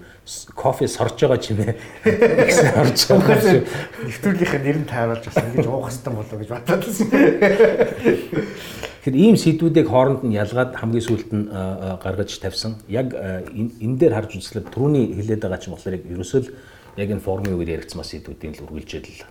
кофе 0.53 0.89
сорж 0.89 1.17
байгаа 1.17 1.41
чимээ 1.41 1.73
гэсэн 2.05 2.69
орж 2.77 2.99
байгаа 3.09 3.41
шин. 3.41 3.65
Нэвтрүүлгийнхээ 4.05 4.61
нэр 4.61 4.79
нь 4.85 4.89
тааруулж 4.89 5.25
бас 5.25 5.41
ингэж 5.41 5.67
уух 5.67 5.89
хэстэн 5.89 6.13
болоо 6.13 6.37
гэж 6.37 6.51
бодоод 6.53 6.85
байсан. 6.85 7.09
Тэгэхээр 9.05 9.17
ийм 9.21 9.37
сэдвүүдийг 9.41 9.89
хооронд 9.89 10.23
нь 10.29 10.37
ялгаад 10.37 10.77
хамгийн 10.77 11.05
сүүлд 11.05 11.31
нь 11.33 11.49
гаргаж 11.49 12.31
тавьсан. 12.41 12.81
Яг 12.89 13.17
энэ 13.17 13.97
дээр 13.97 14.17
харж 14.21 14.37
үзлээ 14.37 14.69
түрүүний 14.69 15.17
хэлээд 15.17 15.45
байгаа 15.45 15.61
ч 15.61 15.69
болохоор 15.73 15.97
яг 15.97 16.05
ерөөсөө 16.09 16.41
л 16.45 16.53
яг 17.01 17.09
энэ 17.09 17.25
формын 17.25 17.57
үгээр 17.57 17.85
яригдсан 17.85 18.05
сэдвүүдийн 18.05 18.57
л 18.61 18.65
үргэлжлэл 18.69 19.29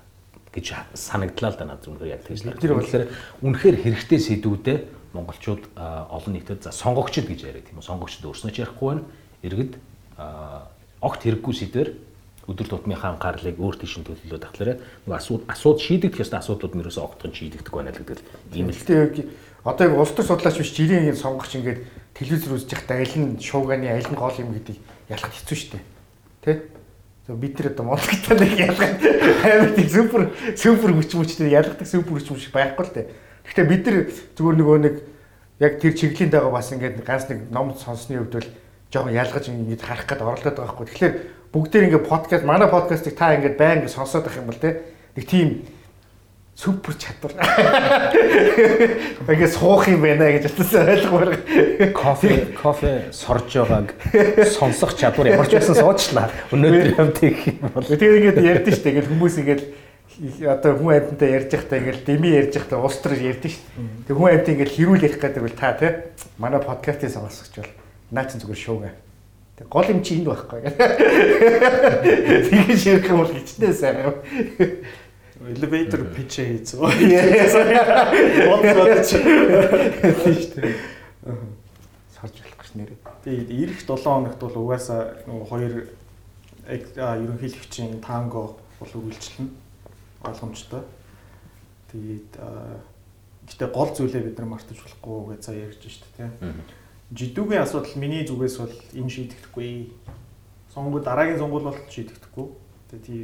гэж 0.53 0.67
санагдлаа 0.93 1.49
л 1.49 1.57
да 1.57 1.65
надад 1.65 1.89
үнэхээр 1.89 2.13
яг 2.13 2.21
тэгж. 2.21 2.53
Тэр 2.61 2.77
болохоор 2.77 3.09
үнэхээр 3.41 3.77
хэрэгтэй 3.81 4.19
сэдвүүдээ 4.21 4.77
монголчууд 5.13 5.63
олон 5.77 6.33
нийтэд 6.33 6.65
за 6.65 6.71
сонгогчд 6.73 7.29
гэж 7.29 7.39
яриад 7.47 7.65
тийм 7.69 7.79
үү. 7.79 7.87
Сонгогчд 7.87 8.25
өөрснөө 8.25 8.51
ч 8.51 8.65
ярихгүй 8.65 8.87
байна. 8.89 9.03
Иргэд 9.45 9.73
огт 11.01 11.21
хэрэггүй 11.23 11.53
сэдвэр 11.53 11.89
өдөр 12.43 12.67
тутмынхаа 12.67 13.15
анхаарлыг 13.15 13.55
өөр 13.55 13.79
тийш 13.79 13.95
төлөвлөлөө 14.03 14.41
тахлаарэ 14.43 14.73
нөгөө 15.07 15.15
асууд 15.15 15.43
асууд 15.47 15.79
шийдэгдэх 15.79 16.27
ёстой 16.27 16.43
асуудлууд 16.43 16.75
нь 16.75 16.83
ерөөсөө 16.83 17.03
огтхон 17.07 17.31
шийдэгдэх 17.31 17.71
байна 17.71 17.95
л 17.95 18.03
гэдэг 18.03 18.27
ийм 18.51 18.67
л. 18.67 18.75
Гэтэ 18.75 19.31
одоо 19.63 19.83
яг 19.87 19.95
улс 19.95 20.11
төр 20.11 20.27
судлаач 20.27 20.59
биш 20.59 20.75
жирийн 20.75 21.15
сонгогч 21.15 21.55
ингээд 21.55 21.79
телевизээр 22.19 22.83
аль 22.99 23.15
нь 23.15 23.39
шууганы 23.39 23.87
аль 23.87 24.03
нь 24.11 24.19
гол 24.19 24.35
юм 24.35 24.51
гэдгийг 24.59 24.79
ялах 25.07 25.31
хэцүү 25.31 25.55
шттэ. 25.55 25.79
Тэ? 26.43 26.67
За 27.27 27.33
бид 27.33 27.55
нар 27.55 27.71
одоо 27.71 27.85
Монголд 27.87 28.27
нэг 28.35 28.59
ялгаад 28.59 28.99
амар 28.99 29.71
тийм 29.71 29.87
супер 29.87 30.21
супер 30.59 30.91
хүч 30.91 31.15
мөчтэй 31.15 31.47
ялгадаг 31.47 31.87
супер 31.87 32.19
хүч 32.19 32.27
мөч 32.27 32.51
байхгүй 32.51 32.83
л 32.83 32.91
тэ. 32.91 33.07
Гэхдээ 33.43 33.65
бид 33.67 33.83
нар 33.85 33.97
зүгээр 34.35 34.57
нөгөө 34.59 34.77
нэг 34.83 34.95
яг 35.59 35.73
тэр 35.79 35.93
чиглэлийн 35.93 36.31
дагаа 36.31 36.51
бас 36.55 36.71
ингээд 36.71 37.03
ганц 37.03 37.27
нэг 37.29 37.51
ном 37.51 37.75
сонссны 37.75 38.17
хувьд 38.19 38.35
бол 38.39 38.49
жоохон 38.91 39.13
ялгаж 39.13 39.45
ингэж 39.51 39.81
харах 39.83 40.07
гээд 40.07 40.21
оролдоод 40.23 40.57
байгаа 40.57 40.75
байхгүй. 40.75 40.87
Тэгэхээр 40.91 41.13
бүгдээр 41.53 41.85
ингээд 41.91 42.09
подкаст 42.09 42.43
манай 42.47 42.67
подкастыг 42.71 43.13
та 43.15 43.35
ингээд 43.35 43.59
байн 43.59 43.83
ингээд 43.83 43.95
сонсоод 43.95 44.25
байх 44.25 44.37
юм 44.39 44.47
бол 44.49 44.57
тэ 44.57 44.81
нэг 45.15 45.25
тийм 45.27 45.49
супер 46.55 46.93
чадвар. 46.97 47.33
Ингээ 49.25 49.49
суух 49.49 49.87
юм 49.89 50.01
байна 50.05 50.29
гэж 50.29 50.53
бодсон 50.53 50.85
ойлгомоор. 50.85 51.29
Кофе, 51.93 52.53
кофе 52.53 53.09
сорж 53.11 53.49
байгааг 53.57 53.93
сонсох 54.53 54.93
чадвар 54.93 55.33
ямар 55.33 55.49
ч 55.49 55.57
байсан 55.57 55.77
суучлаа. 55.77 56.29
Өнөөдөр 56.53 56.93
явд 56.93 57.17
их 57.25 57.41
юм 57.49 57.73
бол. 57.73 57.85
Тэгээ 57.85 58.37
ингээд 58.37 58.37
ярьдэн 58.37 58.73
штэ. 58.77 58.89
Ингээл 58.93 59.11
хүмүүс 59.17 59.35
ингээд 59.41 59.61
одоо 60.45 60.77
хүн 60.77 60.93
амьтантай 60.93 61.29
ярьж 61.33 61.49
байхдаа 61.51 61.79
ингээл 61.79 62.05
деми 62.05 62.29
ярьж 62.29 62.53
байхдаа 62.57 62.79
улс 62.83 62.97
төр 63.01 63.17
ярьдэн 63.17 63.51
штэ. 63.51 63.65
Тэг 64.07 64.15
хүн 64.17 64.29
амьтан 64.29 64.53
ингээл 64.53 64.75
хэрүүл 64.77 65.05
ярих 65.05 65.19
гэдэг 65.21 65.41
бол 65.41 65.57
та 65.57 65.73
тий 65.73 65.91
манай 66.37 66.61
подкастыг 66.61 67.09
сонсогч 67.09 67.53
бол 67.57 67.73
наа 68.11 68.25
чин 68.29 68.41
зүгээр 68.41 68.61
шуугаа. 68.61 68.93
Тэг 69.57 69.67
гол 69.69 69.89
юм 69.89 70.01
чи 70.05 70.21
энд 70.21 70.29
байхгүй. 70.29 70.61
Тэгэж 72.51 72.81
ярих 72.89 73.09
юм 73.09 73.19
бол 73.25 73.33
хичнээн 73.33 73.73
сайн 73.73 73.97
юм 74.05 74.15
elevator 75.43 76.03
pitch 76.15 76.39
хийсэн. 76.39 76.79
Бодлоо 78.47 79.03
чи. 79.03 79.17
Шүү 79.19 80.55
дээ. 80.55 80.75
Сарж 82.15 82.35
болох 82.39 82.57
гэж 82.61 82.71
нэрээ. 82.79 82.97
Тэгээд 83.25 83.49
ирэх 83.51 83.79
7 83.83 84.03
хоногт 84.03 84.39
бол 84.39 84.55
угаасаа 84.63 85.19
нөгөө 85.27 85.47
хоёр 85.51 85.73
ерөнхийлөгчийн 86.69 87.99
танго 87.99 88.55
бол 88.79 88.91
үргэлжлэнэ. 88.93 89.62
Ойлгомжтой. 90.23 90.83
Тэгээд 91.91 92.31
гэтээ 93.47 93.69
гол 93.69 93.91
зүйлээ 93.91 94.23
бид 94.23 94.37
нар 94.39 94.47
мартаж 94.55 94.77
болохгүй 94.79 95.35
гэж 95.35 95.41
сая 95.43 95.67
ярьж 95.67 95.83
шүү 95.83 96.07
дээ 96.17 96.31
тийм. 96.41 96.63
Жидүүгийн 97.13 97.63
асуудал 97.63 97.95
миний 97.99 98.23
зүгээс 98.25 98.57
бол 98.57 98.75
энэ 98.95 99.11
шийдэгдэхгүй. 99.11 99.91
Сонгол 100.73 101.03
дараагийн 101.03 101.37
сонгуул 101.37 101.69
бол 101.69 101.79
шийдэгдэхгүй. 101.91 102.47
Тэгээд 102.89 103.05
тий 103.05 103.21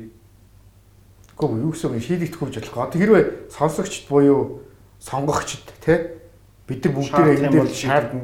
Гэхдээ 1.40 1.64
юу 1.64 1.72
гэсэн 1.72 1.96
юм 1.96 2.04
шийдэгдэх 2.04 2.40
хөвж 2.40 2.56
болох. 2.60 2.84
Одоо 2.84 3.00
хэрвээ 3.00 3.26
сонсогчд 3.48 4.06
буюу 4.12 4.68
сонгогчд 5.00 5.72
те 5.80 6.20
бид 6.68 6.84
нар 6.84 6.94
бүгдээрээ 7.00 7.40
энэ 7.48 7.52
дээр 7.56 7.72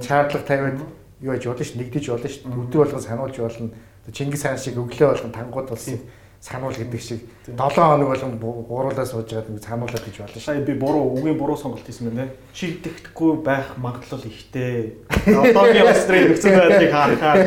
шаардлага 0.03 0.43
тавиад 0.43 0.83
юу 1.23 1.31
яаж 1.31 1.47
болно 1.47 1.63
ш 1.63 1.79
нэгдэж 1.79 2.05
болно 2.11 2.27
ш 2.27 2.43
өдөр 2.43 2.91
болгон 2.91 2.99
сануулж 2.99 3.37
болно. 3.39 3.71
Чингис 4.11 4.43
хаан 4.43 4.59
шиг 4.59 4.75
өглөө 4.75 5.15
болгон 5.15 5.31
тангууд 5.31 5.69
болсон 5.71 6.03
сануул 6.45 6.77
гэдэг 6.77 7.01
шиг 7.01 7.25
7 7.49 7.57
хоног 7.57 8.09
болгон 8.13 8.37
гуруулаа 8.37 9.05
сууж 9.05 9.33
байгаа 9.33 9.49
нэг 9.49 9.65
сануулаад 9.65 10.05
гэж 10.05 10.17
болно. 10.21 10.41
Сая 10.41 10.61
би 10.61 10.73
буруу 10.77 11.17
үгийн 11.17 11.37
буруу 11.41 11.57
сонголт 11.57 11.81
хийсэн 11.81 12.13
байна. 12.13 12.29
Шийдэхгүй 12.53 13.41
байх 13.41 13.73
магадлал 13.81 14.21
ихтэй. 14.21 15.01
Одоогийн 15.25 15.89
Австрийн 15.89 16.29
нөхцөл 16.29 16.53
байдлыг 16.53 16.91
харахаар 16.93 17.39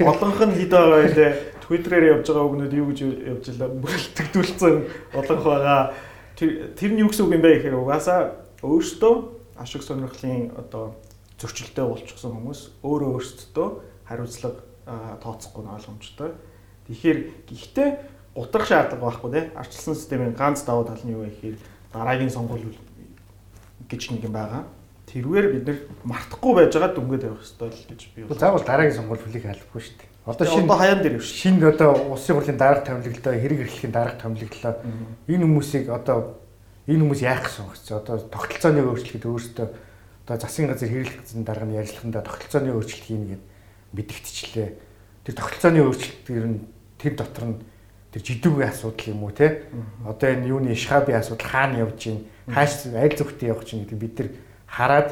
олонх 0.00 0.40
нь 0.40 0.56
хэд 0.56 0.72
байгаа 0.72 1.04
вэ? 1.04 1.52
Twitter-ээр 1.68 2.04
явж 2.16 2.26
байгаа 2.32 2.48
үгнүүд 2.48 2.72
юу 2.72 2.86
гэж 2.88 2.98
явж 3.28 3.44
илаа 3.52 3.68
бүрэлдэгдүүлсэн 3.68 4.74
олонх 5.20 5.44
байгаа. 5.44 5.92
Тэр 6.40 6.90
нь 6.96 7.00
юу 7.04 7.12
гэсэн 7.12 7.28
үг 7.28 7.36
юм 7.36 7.44
бэ 7.44 7.60
гэхээр 7.60 7.76
угаасаа 7.76 8.40
өөртөө 8.64 9.14
ашиг 9.60 9.84
сонирхлын 9.84 10.56
одоо 10.56 10.96
зөрчилтэй 11.36 11.84
болчихсон 11.84 12.32
хүмүүс 12.40 12.80
өөрөө 12.80 13.10
өөрсдөө 13.20 13.68
хариуцлага 14.08 14.60
тооцохгүй 15.20 15.62
нь 15.64 15.72
ойлгомжтой. 15.76 16.30
Тэгэхээр 16.88 17.18
гэхдээ 17.48 17.90
утрах 18.34 18.66
шаардлага 18.66 19.04
байхгүй 19.06 19.30
тийм 19.30 19.46
арчилсан 19.54 19.94
системийн 19.94 20.34
ганц 20.34 20.62
давуу 20.66 20.84
тал 20.84 21.02
нь 21.02 21.14
юу 21.14 21.22
вэ 21.22 21.30
гэхээр 21.30 21.56
дараагийн 21.92 22.30
сонгуул 22.30 22.66
гэж 23.88 24.02
нэг 24.10 24.24
юм 24.26 24.34
байгаа. 24.34 24.64
Тэрвэр 25.06 25.46
бид 25.54 25.64
нэр 25.68 25.78
мартахгүй 26.02 26.52
байж 26.54 26.74
байгаа 26.74 26.94
дүнгээд 26.98 27.26
явах 27.30 27.44
хэрэгтэй 27.46 27.70
л 27.70 27.86
гэж 27.94 28.00
би 28.16 28.22
бол. 28.26 28.38
Заавал 28.38 28.66
дараагийн 28.66 28.98
сонгуул 28.98 29.22
хүлээх 29.22 29.46
албагүй 29.46 29.82
шүү 29.86 29.96
дээ. 30.02 30.10
Одоо 30.24 30.46
шинэ 30.48 30.64
одоо 30.64 30.78
хаяан 30.80 31.02
дээр 31.04 31.20
шүү. 31.20 31.38
Шинэ 31.38 31.68
одоо 31.68 31.90
улсын 32.10 32.34
хурлын 32.34 32.58
дарга 32.58 32.86
томилогдлоо, 32.88 33.34
хэрэг 33.36 33.60
эрхлэхийн 33.68 33.92
дарга 33.92 34.18
томилогдлоо. 34.18 34.74
Энэ 35.28 35.44
хүмүүсийг 35.44 35.86
одоо 35.92 36.18
энэ 36.88 37.02
хүмүүс 37.04 37.20
яах 37.22 37.44
гэсэн 37.44 37.68
вэ? 37.68 37.76
Одоо 37.92 38.16
тогтолцооны 38.32 38.80
өөрчлөлт 38.88 39.24
өөрөөсөө 39.28 39.68
одоо 40.24 40.36
засгийн 40.40 40.72
газар 40.72 40.88
хэрэглэх 40.88 41.20
дарга 41.44 41.68
нь 41.68 41.76
ярилцлаганда 41.76 42.24
тогтолцооны 42.24 42.72
өөрчлөлт 42.72 43.04
хийнэ 43.04 43.26
гэдэг 43.36 43.44
мэдгдчихлээ. 43.92 44.70
Тэр 45.28 45.34
тогтолцооны 45.36 45.80
өөрчлөлт 45.84 46.26
ер 46.32 46.46
нь 46.48 46.58
тэр 46.96 47.12
дотор 47.20 47.44
нь 47.44 47.56
тэр 48.14 48.22
жидүүгийн 48.22 48.70
асуудал 48.70 49.10
юм 49.10 49.26
уу 49.26 49.34
те? 49.34 49.66
Одоо 50.06 50.30
энэ 50.30 50.46
юуны 50.46 50.78
шхабын 50.78 51.18
асуудал 51.18 51.50
хаана 51.50 51.82
явж 51.82 51.98
гин 51.98 52.22
хааш 52.46 52.86
аль 52.94 53.18
зүгтээ 53.18 53.50
явах 53.50 53.66
чинь 53.66 53.82
гэдэг 53.82 53.98
бид 53.98 54.14
нар 54.22 54.28
хараад 54.70 55.08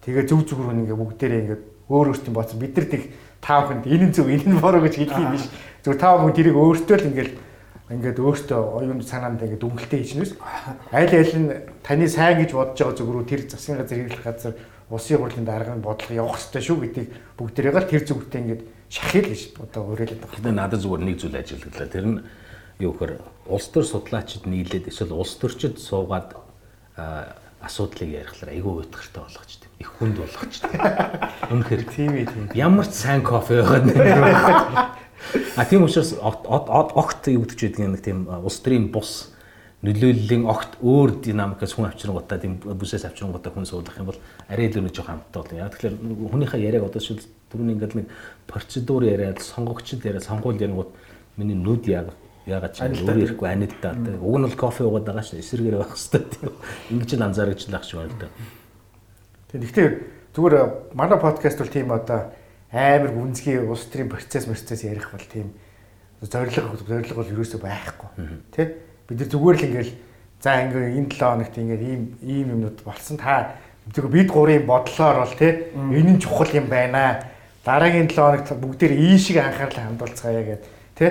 тэгээ 0.00 0.24
зөв 0.24 0.48
зөв 0.48 0.64
рүү 0.64 0.88
ингээ 0.88 0.96
бүгдээрээ 0.96 1.42
ингээ 1.44 1.60
өөр 1.92 2.06
өөртөө 2.08 2.32
бооцсон 2.32 2.60
бид 2.64 2.72
нар 2.72 2.88
тэг 2.88 3.02
тав 3.44 3.68
хүнд 3.68 3.84
энэ 3.84 4.16
зөв 4.16 4.32
энэ 4.32 4.64
бороо 4.64 4.80
гэж 4.80 4.94
хэлэх 4.96 5.20
юм 5.20 5.32
биш. 5.36 5.44
Зөв 5.84 6.00
тав 6.00 6.24
хүн 6.24 6.32
тэрийг 6.32 6.56
өөртөө 6.56 6.96
л 6.96 7.08
ингээл 7.12 7.34
ингээд 7.92 8.16
өөртөө 8.16 8.60
оюун 8.80 9.04
санаанд 9.04 9.44
ингээд 9.44 9.60
дүнгэлтээ 9.60 10.00
хийчихнээс 10.00 10.32
аль 10.88 11.12
аль 11.12 11.36
нь 11.36 11.52
таны 11.84 12.08
сайн 12.08 12.40
гэж 12.40 12.56
бодож 12.56 12.80
байгаа 12.80 12.96
зүг 12.96 13.08
рүү 13.12 13.24
тэр 13.28 13.42
засгийн 13.44 13.80
газар 13.80 13.96
хэрэглэх 13.96 14.24
газар 14.24 14.54
улсын 14.88 15.20
хурлын 15.20 15.44
дарганы 15.44 15.84
бодлого 15.84 16.16
явах 16.16 16.36
хэрэгтэй 16.36 16.64
шүү 16.64 16.76
гэдгийг 16.84 17.08
бүгдээрээ 17.36 17.76
л 17.76 17.92
тэр 17.92 18.04
зүгтээ 18.08 18.40
ингээд 18.40 18.62
шахил 18.88 19.28
гэж 19.28 19.42
одоо 19.60 19.82
уриалаад 19.92 20.20
байгаа. 20.20 20.36
Тэгээд 20.36 20.56
надад 20.56 20.80
зүгээр 20.80 21.02
нэг 21.04 21.16
зүйл 21.20 21.36
ажиллаглаа. 21.36 21.88
Тэр 21.92 22.06
нь 22.08 22.18
юу 22.78 22.92
гэхээр 22.94 23.20
улс 23.50 23.68
төр 23.74 23.84
судлаачид 23.84 24.46
нийлээд 24.46 24.88
эсвэл 24.88 25.16
улс 25.16 25.34
төрчид 25.38 25.78
суугаад 25.82 26.36
асуудлыг 27.60 28.10
ярихлаар 28.22 28.54
айгүй 28.54 28.72
уйтгартай 28.82 29.22
болгочтой. 29.22 29.68
Их 29.82 29.90
хүнд 29.98 30.16
болгочтой. 30.18 30.70
Үнэхээр 31.52 31.82
тийм 31.90 32.12
ээ 32.14 32.26
тийм. 32.30 32.44
Ямар 32.54 32.86
ч 32.86 33.02
сайн 33.02 33.22
кофе 33.22 33.62
байгаад. 33.62 34.94
А 35.58 35.64
тийм 35.66 35.82
учраас 35.82 36.14
огт 36.22 37.26
юу 37.26 37.42
гэдэг 37.42 37.58
ч 37.58 37.62
гэдэг 37.66 37.90
нэг 37.98 38.02
тийм 38.02 38.30
улс 38.30 38.62
төрийн 38.62 38.94
бус 38.94 39.34
нөлөөллийн 39.82 40.46
огт 40.46 40.78
өөр 40.82 41.18
динамикаас 41.22 41.74
хүн 41.74 41.90
авчирнгуудаа 41.90 42.38
тийм 42.38 42.58
бүсээс 42.62 43.06
авчирнгуудаа 43.10 43.50
хүн 43.54 43.66
суулгах 43.66 43.98
юм 43.98 44.10
бол 44.10 44.22
арай 44.46 44.70
илүү 44.70 44.86
нэг 44.86 44.94
жоохон 44.94 45.22
хамттай 45.22 45.38
болно. 45.42 45.58
Яг 45.58 45.74
тэгэхээр 45.74 45.94
хүнийхээ 46.34 46.66
яриаг 46.66 46.86
одоо 46.86 47.02
шил 47.02 47.22
түрүүний 47.50 47.74
ингээд 47.78 47.94
нэг 47.94 48.06
процедур 48.50 49.06
яриад 49.06 49.38
сонгогчд 49.38 50.02
яриад 50.02 50.26
сонгуул 50.26 50.58
ярингууд 50.58 50.90
миний 51.38 51.54
нүд 51.54 51.86
яг 51.86 52.10
ягаад 52.48 52.74
ч 52.74 52.82
өөр 52.82 53.22
ирэхгүй 53.28 53.48
анидтаа. 53.48 53.92
Уг 53.94 54.36
нь 54.40 54.46
бол 54.48 54.56
кофе 54.56 54.82
уугаад 54.88 55.06
байгаа 55.06 55.24
шүү. 55.24 55.44
Эсрэгээр 55.44 55.76
байх 55.78 55.92
хэвээр 55.92 56.26
тийм. 56.32 56.52
Ингэж 56.96 57.10
л 57.14 57.26
анзаарч 57.28 57.60
л 57.68 57.76
ах 57.76 57.84
шиг 57.84 58.00
байна 58.00 58.12
л 58.12 58.20
да. 58.24 58.28
Тэгэхээр 59.52 59.92
зүгээр 60.32 60.54
манай 60.96 61.18
подкаст 61.20 61.58
бол 61.60 61.72
тийм 61.72 61.92
одоо 61.92 62.32
амар 62.72 63.12
гүнзгий 63.12 63.60
улс 63.62 63.88
төрийн 63.88 64.08
процесс 64.08 64.44
процесс 64.48 64.84
ярих 64.84 65.12
бол 65.12 65.24
тийм 65.24 65.52
зориг 66.20 66.52
зориг 66.56 67.14
бол 67.14 67.32
ерөөсөө 67.32 67.60
байхгүй. 67.60 68.08
Тэ? 68.52 68.88
бид 69.08 69.20
нар 69.24 69.28
зүгээр 69.32 69.56
л 69.56 69.66
ингээл 69.72 69.92
за 70.44 70.50
ингээ 70.68 71.00
энэ 71.00 71.08
7 71.08 71.16
хоногт 71.16 71.56
ингээ 71.56 71.80
ийм 71.80 72.02
ийм 72.20 72.48
юмнууд 72.52 72.78
болсон 72.84 73.16
та 73.16 73.56
зөвхөн 73.88 74.12
бид 74.12 74.28
гурийн 74.28 74.68
бодлоор 74.68 75.24
бол 75.24 75.32
тий 75.32 75.72
энэ 75.72 76.12
нь 76.12 76.20
чухал 76.20 76.52
юм 76.52 76.68
байна. 76.68 77.24
Дараагийн 77.64 78.12
7 78.12 78.20
хоногт 78.20 78.52
бүгдээр 78.52 78.92
ийшиг 79.00 79.40
анхаарлаа 79.40 79.88
хандуулцгаая 79.88 80.44
гэдэг 80.44 80.68
тий 80.92 81.10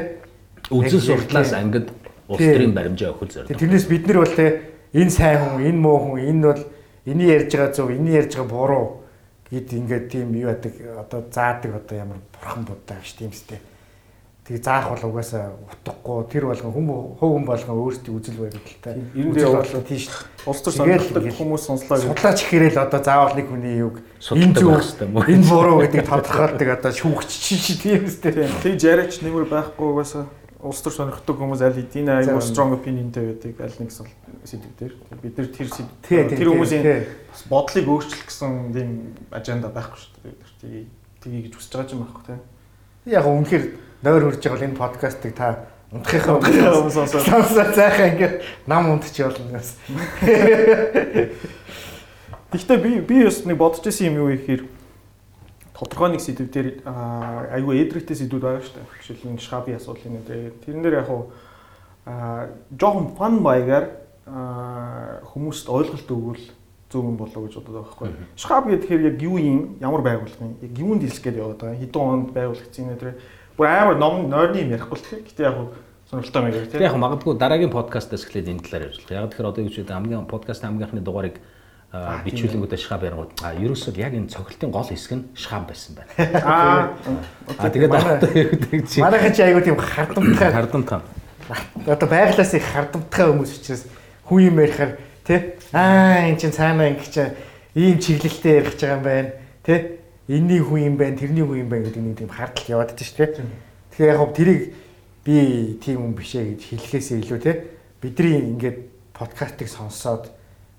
үзэл 0.72 1.02
суртлаас 1.02 1.54
ангид 1.54 1.92
улс 2.28 2.44
төрийн 2.44 2.74
баримжаа 2.76 3.16
өгөх 3.16 3.32
зорилго. 3.32 3.56
Тэрнээс 3.56 3.88
бид 3.88 4.08
нар 4.08 4.24
бол 4.24 4.36
тий 4.36 4.52
энэ 4.94 5.12
сайн 5.12 5.40
хүн, 5.40 5.64
энэ 5.64 5.80
муу 5.80 5.98
хүн, 6.00 6.20
энэ 6.28 6.44
бол 6.44 6.64
энийг 7.08 7.30
ярьж 7.30 7.52
байгаа 7.56 7.74
зөв, 7.74 7.90
энийг 7.92 8.16
ярьж 8.28 8.34
байгаа 8.36 8.52
буруу 8.52 8.86
гэд 9.52 9.74
ингээд 9.74 10.06
тийм 10.12 10.36
юу 10.36 10.52
яадаг 10.52 10.74
одоо 11.00 11.24
заадаг 11.32 11.72
одоо 11.76 11.96
ямар 11.98 12.20
бурхан 12.36 12.64
будаа 12.68 13.00
гэж 13.00 13.16
тийм 13.16 13.32
сте. 13.32 13.60
Тэгээ 14.48 14.64
заах 14.64 14.92
бол 14.92 15.12
угаасаа 15.12 15.56
утгагүй 15.60 16.24
тэр 16.32 16.44
болгон 16.48 16.72
хүм 16.72 16.88
хөөгөн 17.20 17.46
болгон 17.48 17.80
өөрсдийн 17.84 18.16
үзэл 18.16 18.40
баримталтай. 18.44 18.96
Ер 19.16 19.28
нь 19.28 19.36
бол 19.36 19.88
тийш 19.88 20.08
улс 20.48 20.62
төр 20.64 20.72
сонирхолтой 20.76 21.32
хүмүүс 21.36 21.64
сонслоо. 21.68 22.00
Судлаач 22.00 22.48
ихээрэл 22.48 22.80
одоо 22.80 23.04
заавал 23.04 23.36
нэг 23.36 23.48
хүний 23.52 23.76
юг 23.84 24.00
энэ 24.32 24.56
зүг 24.56 24.84
энэ 25.04 25.48
буруу 25.52 25.84
гэдэг 25.84 26.08
тодорхойлдог 26.08 26.70
одоо 26.80 26.92
шүүгч 26.96 27.28
чи 27.28 27.76
тийм 27.76 28.08
үстэй. 28.08 28.48
Тэг 28.64 28.80
жараач 28.80 29.20
нэмэр 29.20 29.52
байхгүй 29.52 29.84
угаасаа 29.84 30.32
улс 30.68 30.84
төр 30.84 30.94
сонирхдаг 30.94 31.36
хүмүүс 31.40 31.62
аль 31.64 31.78
хэдийн 31.80 32.12
аюу 32.12 32.44
strong 32.44 32.76
opinionтэй 32.76 33.32
байдаг 33.32 33.56
аль 33.64 33.78
нэг 33.80 33.92
сэдв 33.96 34.68
дээр. 34.78 34.94
Бид 35.24 35.38
нар 35.40 35.48
тэр 35.50 36.28
тэр 36.28 36.52
хүмүүсийн 36.52 36.84
бас 37.32 37.42
бодлыг 37.48 37.88
өөрчлөх 37.88 38.28
гэсэн 38.28 38.76
тийм 38.76 39.16
аженда 39.32 39.72
байхгүй 39.72 39.98
шүү 39.98 40.12
дээ. 40.22 40.36
Бид 40.36 40.92
тгий 41.24 41.42
гэж 41.48 41.54
хүсэж 41.56 41.72
байгаа 41.74 41.96
юм 41.96 42.04
байхгүй 42.04 42.24
тийм. 42.28 42.42
Яг 43.08 43.26
үнэхээр 43.26 43.66
нойр 44.04 44.24
хурж 44.28 44.42
байгаа 44.44 44.56
бол 44.60 44.68
энэ 44.68 44.78
подкастыг 44.78 45.34
та 45.34 45.72
унтахынхаа 45.92 46.36
өмнө 46.36 46.92
сонсоод 46.92 47.72
зайхаа 47.74 48.12
ингээд 48.12 48.36
нам 48.68 48.92
унтчих 48.92 49.32
болно 49.32 49.56
гэсэн. 49.56 49.80
Гэхдээ 52.52 52.78
би 52.84 52.92
би 53.04 53.24
бас 53.24 53.44
нэг 53.48 53.58
бодож 53.58 53.88
исэн 53.88 54.12
юм 54.12 54.28
юу 54.28 54.36
гэхээр 54.36 54.77
тодорхой 55.78 56.10
нэг 56.18 56.22
сэдв 56.26 56.50
дээр 56.50 56.82
айгүй 57.54 57.86
эдрэгтэй 57.86 58.18
сэдвүүд 58.18 58.42
байгаа 58.42 58.66
шүү 58.66 58.76
дээ. 58.82 58.90
Жишээлбэл 58.98 59.46
шхаби 59.46 59.78
асуудлын 59.78 60.26
дээр 60.26 60.54
тэрэн 60.66 60.82
дээр 60.82 61.00
яг 61.06 61.10
аа 61.14 62.50
жоохон 62.74 63.14
фан 63.14 63.38
маягаар 63.38 63.86
хүмүүст 64.26 65.70
ойлголт 65.70 66.10
өгвөл 66.10 66.46
зөв 66.90 67.04
юм 67.06 67.18
болоо 67.22 67.46
гэж 67.46 67.62
бодод 67.62 67.78
байгаа 67.78 67.94
байхгүй. 67.94 68.10
Шхаб 68.36 68.66
гэхээр 68.74 69.02
яг 69.14 69.22
юу 69.22 69.38
юм, 69.38 69.78
ямар 69.84 70.02
байгууллага 70.02 70.42
юм, 70.42 70.58
яг 70.66 70.74
юунд 70.80 71.04
хэлэх 71.04 71.24
гээд 71.24 71.38
яваад 71.38 71.60
байгаа. 71.62 71.78
Хэдэн 71.84 72.02
онд 72.02 72.30
байгуулагдсан 72.34 72.86
энэ 72.88 72.98
дээр 72.98 73.16
Бүр 73.58 73.68
амар 73.74 73.98
ном 73.98 74.30
нойрны 74.30 74.62
юм 74.62 74.70
ярихгүй 74.70 74.98
л 75.02 75.02
тийм. 75.02 75.26
Гэтэ 75.26 75.44
яг 75.50 75.58
сонирхолтой 76.06 76.42
маягаар 76.46 76.70
тийм. 76.70 76.82
Яг 76.86 76.94
магадгүй 76.94 77.34
дараагийн 77.42 77.74
подкастаас 77.74 78.22
эхлээд 78.30 78.54
энэ 78.54 78.62
талаар 78.62 78.94
байна. 78.94 79.26
Яг 79.26 79.34
тэгэхээр 79.34 79.50
одоо 79.50 79.62
юу 79.66 79.74
ч 79.74 79.82
гэдэг 79.82 79.98
хамгийн 79.98 80.30
подкаст 80.30 80.62
хамгийн 80.62 80.86
анхны 80.86 81.02
дугаарыг 81.02 81.42
бичүүлэнгүүтээ 81.96 82.80
шхаб 82.84 83.04
ярангууд 83.08 83.32
а 83.42 83.56
ерөөсөө 83.56 83.96
яг 83.98 84.14
энэ 84.14 84.28
цогцлтын 84.28 84.72
гол 84.72 84.84
хэсэг 84.84 85.14
нь 85.16 85.24
шхаб 85.34 85.72
байсан 85.72 85.96
байна. 85.96 86.12
Аа. 86.44 86.92
А 87.58 87.70
тэгээд 87.72 87.96
одоо 87.96 88.32
ярьдаг 88.36 88.82
чи. 88.92 89.00
Манайхан 89.00 89.32
чи 89.32 89.42
айгуу 89.42 89.64
тийм 89.64 89.80
хардамтгай 89.80 90.52
хардамтгай. 90.52 91.00
Одоо 91.88 92.08
байглаас 92.12 92.54
их 92.54 92.68
хардамтгай 92.76 93.26
хүмүүс 93.32 93.52
учраас 93.56 93.88
хүн 94.28 94.52
юм 94.52 94.60
ярихаар 94.60 95.00
тий 95.24 95.56
аа 95.72 96.28
эн 96.28 96.36
чин 96.36 96.52
цаана 96.52 96.92
ингэ 96.92 97.08
чи 97.08 97.24
ийм 97.80 98.04
чиглэлтэй 98.04 98.60
ярих 98.60 98.76
гэж 98.76 98.84
байгаа 98.84 99.00
юм 99.00 99.04
байна 99.08 99.32
тий 99.64 99.80
энэний 100.28 100.60
хүн 100.60 100.92
юм 100.92 100.96
байна, 101.00 101.16
тэрний 101.16 101.44
хүн 101.44 101.64
юм 101.64 101.70
байна 101.72 101.88
гэдэг 101.88 102.04
нэг 102.04 102.18
тийм 102.20 102.32
хардтал 102.36 102.68
яваад 102.68 102.92
байдаг 102.92 103.08
шүү 103.08 103.16
дээ. 103.32 103.48
Тэгэхээр 103.96 104.12
яг 104.12 104.36
тэрийг 104.36 104.62
би 105.24 105.36
тийм 105.80 106.04
хүн 106.04 106.14
бишээ 106.20 106.44
гэж 106.52 106.62
хэлэхээсээ 106.68 107.18
илүү 107.24 107.40
те 107.40 107.52
бидний 108.04 108.44
ингээд 108.44 108.78
подкастыг 109.16 109.72
сонсоод 109.72 110.28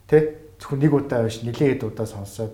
те 0.04 0.36
зөвхөн 0.58 0.78
нэг 0.82 0.92
удаа 0.94 1.24
биш 1.24 1.42
нэлээд 1.42 1.86
удаа 1.86 2.06
сонсоод 2.06 2.52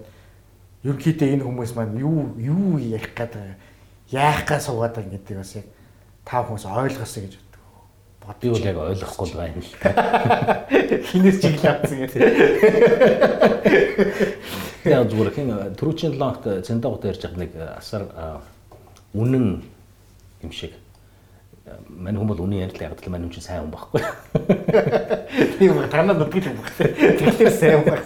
ерөнхийдөө 0.84 1.28
энэ 1.34 1.44
хүмүүс 1.44 1.72
маань 1.76 1.98
юу 1.98 2.36
юу 2.36 2.78
ярих 2.78 3.16
гэдэг 3.16 3.56
яах 4.12 4.44
га 4.44 4.60
суугаад 4.60 4.94
байгаа 4.96 5.16
гэдэг 5.16 5.36
бас 5.40 5.56
яг 5.56 5.66
та 6.24 6.44
хүмүүс 6.44 6.64
ойлгосоо 6.68 7.22
гэж 7.24 7.34
бодъё 8.24 8.52
бол 8.52 8.64
яг 8.64 8.76
ойлгохгүй 8.76 9.28
байна 9.36 9.60
л 9.60 9.72
та. 9.80 9.90
Хинээс 11.12 11.40
чиглэл 11.40 11.76
авсан 11.76 11.98
гэдэг. 12.04 12.20
Яг 14.84 15.08
зүгээр 15.08 15.32
хин 15.32 15.48
түрүүчийн 15.76 16.16
лонгт 16.20 16.44
цэндагт 16.64 17.04
ярьж 17.08 17.24
байгаа 17.24 17.40
нэг 17.40 17.52
асар 17.80 18.02
үнэн 19.12 19.64
юм 20.44 20.52
шиг. 20.52 20.72
Мань 21.64 22.18
хүмүүс 22.20 22.40
үнэн 22.44 22.68
ярьлаа 22.68 22.92
яг 22.92 23.00
л 23.00 23.08
мань 23.08 23.24
хүн 23.24 23.32
чинь 23.32 23.46
сайн 23.48 23.64
хүн 23.64 23.72
байхгүй. 23.72 24.00
Тийм 25.56 25.80
танаа 25.88 26.12
нүдгэл 26.12 26.52
юм 26.52 26.60
байна. 26.60 26.92
Тэгэхээр 26.92 27.54
сайн 27.56 27.80
хүн 27.80 27.88
байх. 27.88 28.04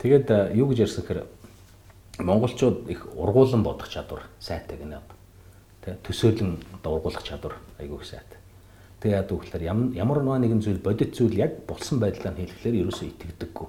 Тэгээд 0.00 0.28
юу 0.56 0.72
гэж 0.72 0.88
ярьсан 0.88 1.04
гэхээр 1.04 1.28
монголчууд 2.24 2.88
их 2.88 3.04
ургуулan 3.12 3.62
бодох 3.62 3.92
чадвар 3.92 4.24
сайтай 4.40 4.80
гэнэ. 4.80 4.96
Тэ 5.84 6.00
төсөөлөн 6.08 6.56
ургуулах 6.88 7.20
чадвар 7.20 7.60
айгүй 7.76 8.00
сайтай. 8.00 8.40
Тэгээ 9.04 9.20
яа 9.20 9.28
гэвэл 9.28 9.92
ямар 9.94 10.18
ямар 10.24 10.40
нэгэн 10.40 10.64
зүйл 10.64 10.80
бодит 10.80 11.12
зүйл 11.12 11.36
яг 11.36 11.68
болсон 11.68 12.00
байдлаар 12.00 12.34
хэлэхлээр 12.34 12.88
ерөөсөө 12.88 13.06
итгэдэггүй. 13.12 13.68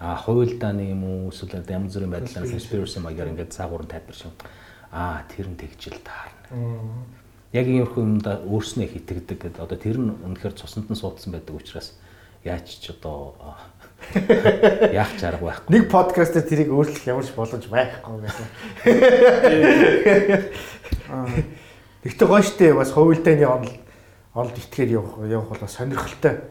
А 0.00 0.16
хуйлдааны 0.16 0.90
юм 0.90 1.04
уу 1.04 1.28
эсвэл 1.30 1.62
янз 1.62 1.94
бүрийн 1.94 2.10
байдлаар 2.10 2.48
conspiracy 2.48 2.98
маягаар 3.04 3.30
ингээд 3.36 3.54
цаагуурн 3.54 3.86
тайлбар 3.86 4.16
шин. 4.16 4.32
Аа 4.92 5.24
тэр 5.30 5.48
нь 5.50 5.58
тэгжил 5.58 5.98
таарна. 6.02 7.06
Яг 7.52 7.66
иймэрхүү 7.66 8.02
юмда 8.02 8.42
өөрснөө 8.44 8.84
их 8.86 8.96
итгэдэг 9.00 9.38
гэдэг. 9.38 9.62
Одоо 9.62 9.78
тэр 9.78 9.98
нь 9.98 10.12
үнэхээр 10.12 10.54
цуснд 10.54 10.90
нь 10.90 10.98
суудсан 10.98 11.32
байдаг 11.32 11.56
учраас 11.56 11.96
яаж 12.44 12.66
ч 12.68 12.90
одоо 12.94 13.34
яах 14.94 15.16
ч 15.18 15.24
арга 15.26 15.50
байхгүй. 15.50 15.70
Нэг 15.72 15.90
подкаст 15.90 16.36
дээр 16.36 16.46
тэрийг 16.46 16.70
өөрчлөх 16.70 17.06
ямар 17.10 17.26
ч 17.26 17.32
боломж 17.34 17.66
байхгүй 17.66 18.16
гэсэн. 18.22 18.46
Тэгтээ 22.06 22.28
гоё 22.28 22.44
штэ 22.44 22.74
бас 22.76 22.92
хувилдааны 22.94 23.46
онол 23.46 23.74
онол 24.36 24.54
итгээр 24.54 24.90
явах 25.00 25.16
явах 25.26 25.48
бол 25.50 25.66
сонирхолтой. 25.66 26.44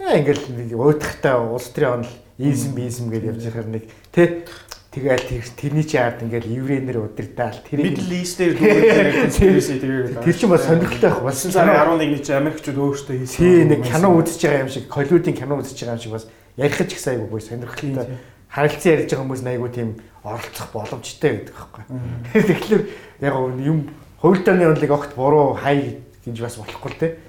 Яа 0.00 0.18
ингээл 0.18 0.48
нэг 0.48 0.74
уйдахтай 0.74 1.36
улс 1.38 1.70
төрийн 1.70 2.02
онол 2.02 2.14
ийзм 2.40 2.74
бийзм 2.74 3.12
гэж 3.12 3.22
явж 3.30 3.42
байхаар 3.46 3.68
нэг 3.68 3.84
тэ 4.10 4.48
Тэгэл 4.88 5.20
тэр 5.20 5.44
тэрний 5.52 5.84
чи 5.84 6.00
ард 6.00 6.24
ингээл 6.24 6.48
еврейнэр 6.48 7.04
удирдаал 7.04 7.60
тэр 7.60 7.84
Middle 7.84 8.08
East-ээр 8.08 8.56
conspiracy 8.56 9.76
тэгээд 9.84 10.24
тэр 10.24 10.32
чинь 10.32 10.48
бас 10.48 10.64
сонирхолтой 10.64 11.12
байх. 11.12 11.20
Болсон 11.28 11.52
сарын 11.52 11.76
11-ний 11.76 12.24
чи 12.24 12.32
Америкчууд 12.32 12.80
өөрсдөө 12.80 13.20
хийсэн. 13.20 13.36
Тий 13.36 13.68
нэг 13.68 13.84
кино 13.84 14.16
үзэж 14.16 14.40
байгаа 14.40 14.64
юм 14.64 14.72
шиг, 14.72 14.88
Холливуудын 14.88 15.36
кино 15.36 15.60
үзэж 15.60 15.76
байгаа 15.76 16.00
юм 16.00 16.00
шиг 16.00 16.16
бас 16.16 16.24
ярих 16.56 16.80
ч 16.88 16.96
ихсэн 16.96 17.20
айгүй 17.20 17.28
гоё 17.28 17.44
сонирхолтой. 17.44 18.16
Харилцан 18.48 18.92
ярьж 18.96 19.12
байгаа 19.12 19.24
хүмүүс 19.28 19.44
айгүй 19.44 19.70
тийм 19.76 20.00
оролцох 20.24 20.72
боломжтой 20.72 21.30
гэдэг 21.36 21.52
байхгүй. 21.52 21.84
Тэгэхээр 22.48 22.82
яг 23.28 23.34
юм 23.60 23.92
хувилдааны 24.24 24.72
онлыг 24.72 24.88
огт 24.88 25.12
буруу 25.12 25.52
хай 25.52 26.00
гэж 26.24 26.40
бас 26.40 26.56
болохгүй 26.56 26.96
л 26.96 26.96
те. 26.96 27.20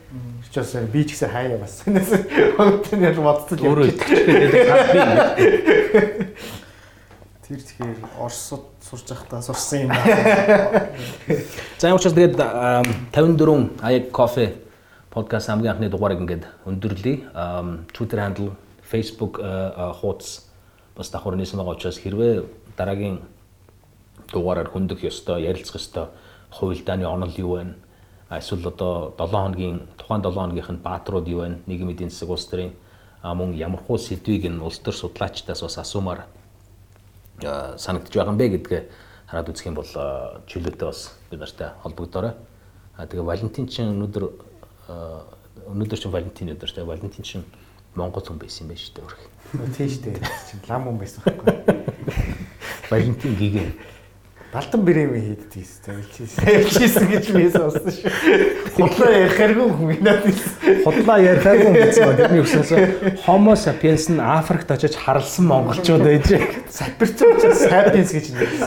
Чи 0.48 0.64
бас 0.64 0.72
би 0.88 1.04
ч 1.04 1.12
гэсэн 1.12 1.28
хаяа 1.28 1.60
бас. 1.60 1.84
Хувилдааны 2.56 3.12
онл 3.12 3.28
бодцол 3.28 3.68
өөрөө 3.68 4.00
итгэж 4.00 4.16
Тэр 7.50 7.66
тэгэхээр 7.66 8.22
Оросд 8.22 8.62
сурж 8.78 9.10
байхдаа 9.10 9.42
сурсан 9.42 9.82
юм 9.82 9.90
байна. 9.90 10.94
За 11.82 11.90
учраас 11.98 12.14
тэгээд 12.14 12.38
54 12.38 13.82
аяг 13.82 14.12
кофе 14.14 14.62
подкаст 15.10 15.50
хамгийн 15.50 15.74
анхны 15.74 15.90
дугаарыг 15.90 16.22
ингээд 16.22 16.46
өндөрлөе. 16.70 17.26
Twitter 17.90 18.22
handle, 18.22 18.54
Facebook 18.86 19.42
хуудас 19.42 20.46
бас 20.94 21.10
давхар 21.10 21.42
нээсэн 21.42 21.58
байгаа 21.58 21.74
учраас 21.74 21.98
хэрвээ 21.98 22.46
дараагийн 22.78 23.26
дугаараар 24.30 24.70
хөндөх 24.70 25.02
ёстой, 25.02 25.42
ярилцах 25.50 25.82
ёстой 25.82 26.14
хувилдааны 26.54 27.10
онол 27.10 27.34
юу 27.34 27.58
вэ? 27.58 27.74
Эсвэл 28.30 28.70
одоо 28.70 29.18
7 29.18 29.26
хоногийн 29.26 29.90
тухайн 29.98 30.22
7 30.22 30.38
хоногийнх 30.38 30.70
нь 30.70 30.86
баатрууд 30.86 31.26
юу 31.26 31.42
вэ? 31.42 31.66
Нийгмийн 31.66 31.98
эдийн 31.98 32.14
засаг 32.14 32.30
улс 32.30 32.46
төрийн 32.46 32.78
мөн 33.26 33.58
ямархуу 33.58 33.98
сэдвийг 33.98 34.46
нь 34.46 34.62
улс 34.62 34.78
төр 34.86 34.94
судлаачдаас 34.94 35.66
бас 35.66 35.82
асуумаар 35.82 36.30
санагдаж 37.44 38.14
байгаа 38.14 38.34
юм 38.34 38.40
бэ 38.40 38.48
гэдгээ 38.60 38.82
хараад 39.30 39.50
үзэх 39.50 39.68
юм 39.70 39.78
бол 39.78 39.92
чөлөөтэй 40.50 40.88
бас 40.88 41.14
бид 41.30 41.40
нартай 41.40 41.70
холбогдоорой. 41.84 42.34
А 42.98 43.06
тэгээ 43.06 43.26
Валентин 43.26 43.68
чинь 43.68 43.94
өнөөдөр 43.94 44.24
өнөөдөр 45.70 46.00
чинь 46.00 46.12
Валентин 46.12 46.52
өдөр 46.56 46.72
тэгээ 46.74 46.90
Валентин 46.90 47.24
чинь 47.24 47.46
Монгол 47.96 48.26
хүн 48.26 48.40
байсан 48.42 48.66
юм 48.66 48.74
байна 48.74 48.82
шүү 48.82 48.94
дээ 48.96 49.06
өөрх. 49.06 49.22
Тийм 49.78 49.90
шүү 49.90 50.04
дээ. 50.10 50.70
Лам 50.70 50.84
хүн 50.90 50.98
байсан 50.98 51.22
байхгүй. 51.26 51.54
Валентин 52.92 53.34
гигэ 53.38 53.66
Балтан 54.50 54.82
брэм 54.82 55.14
хийддэг 55.14 55.62
юм. 55.62 56.02
Хэлчихсэн 56.42 57.06
гэж 57.06 57.26
би 57.38 57.46
сонссон 57.54 57.86
шүү. 57.86 58.10
Худлаа 58.80 59.12
ярихааргүй 59.14 59.70
хүн 59.78 60.02
надад. 60.02 60.42
Худлаа 60.82 61.22
ярихааргүй 61.22 61.74
гэсэн. 61.78 62.18
Тэрний 62.18 62.42
өсөөс 62.42 62.74
Homo 63.28 63.54
sapiens 63.54 64.10
нь 64.10 64.18
Африкт 64.18 64.74
очиж 64.74 64.98
харалсан 64.98 65.46
монголчууд 65.54 66.02
байж. 66.02 66.34
Сапирцсан 66.66 67.38
sapiens 67.62 68.10
гэж 68.10 68.26
нэрсэн. 68.34 68.66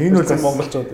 Энэ 0.00 0.16
үл 0.24 0.40
монголчууд. 0.40 0.88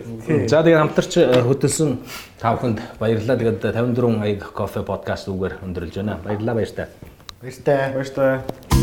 За 0.51 0.67
тэгээд 0.67 0.83
хамтарч 0.83 1.15
э, 1.23 1.47
хөдөлсөн 1.47 2.03
та 2.43 2.59
бүхэнд 2.59 2.83
баярлалаа. 2.99 3.39
Тэгээд 3.39 3.63
54 3.71 4.19
аяг 4.19 4.51
кофе 4.51 4.83
подкаст 4.83 5.31
үгээр 5.31 5.63
өндөрлж 5.63 5.95
байна. 6.03 6.19
Баярлалаа 6.27 6.59
баяртай. 6.59 6.91
Баяртай. 7.39 7.95
Баяртай. 7.95 8.82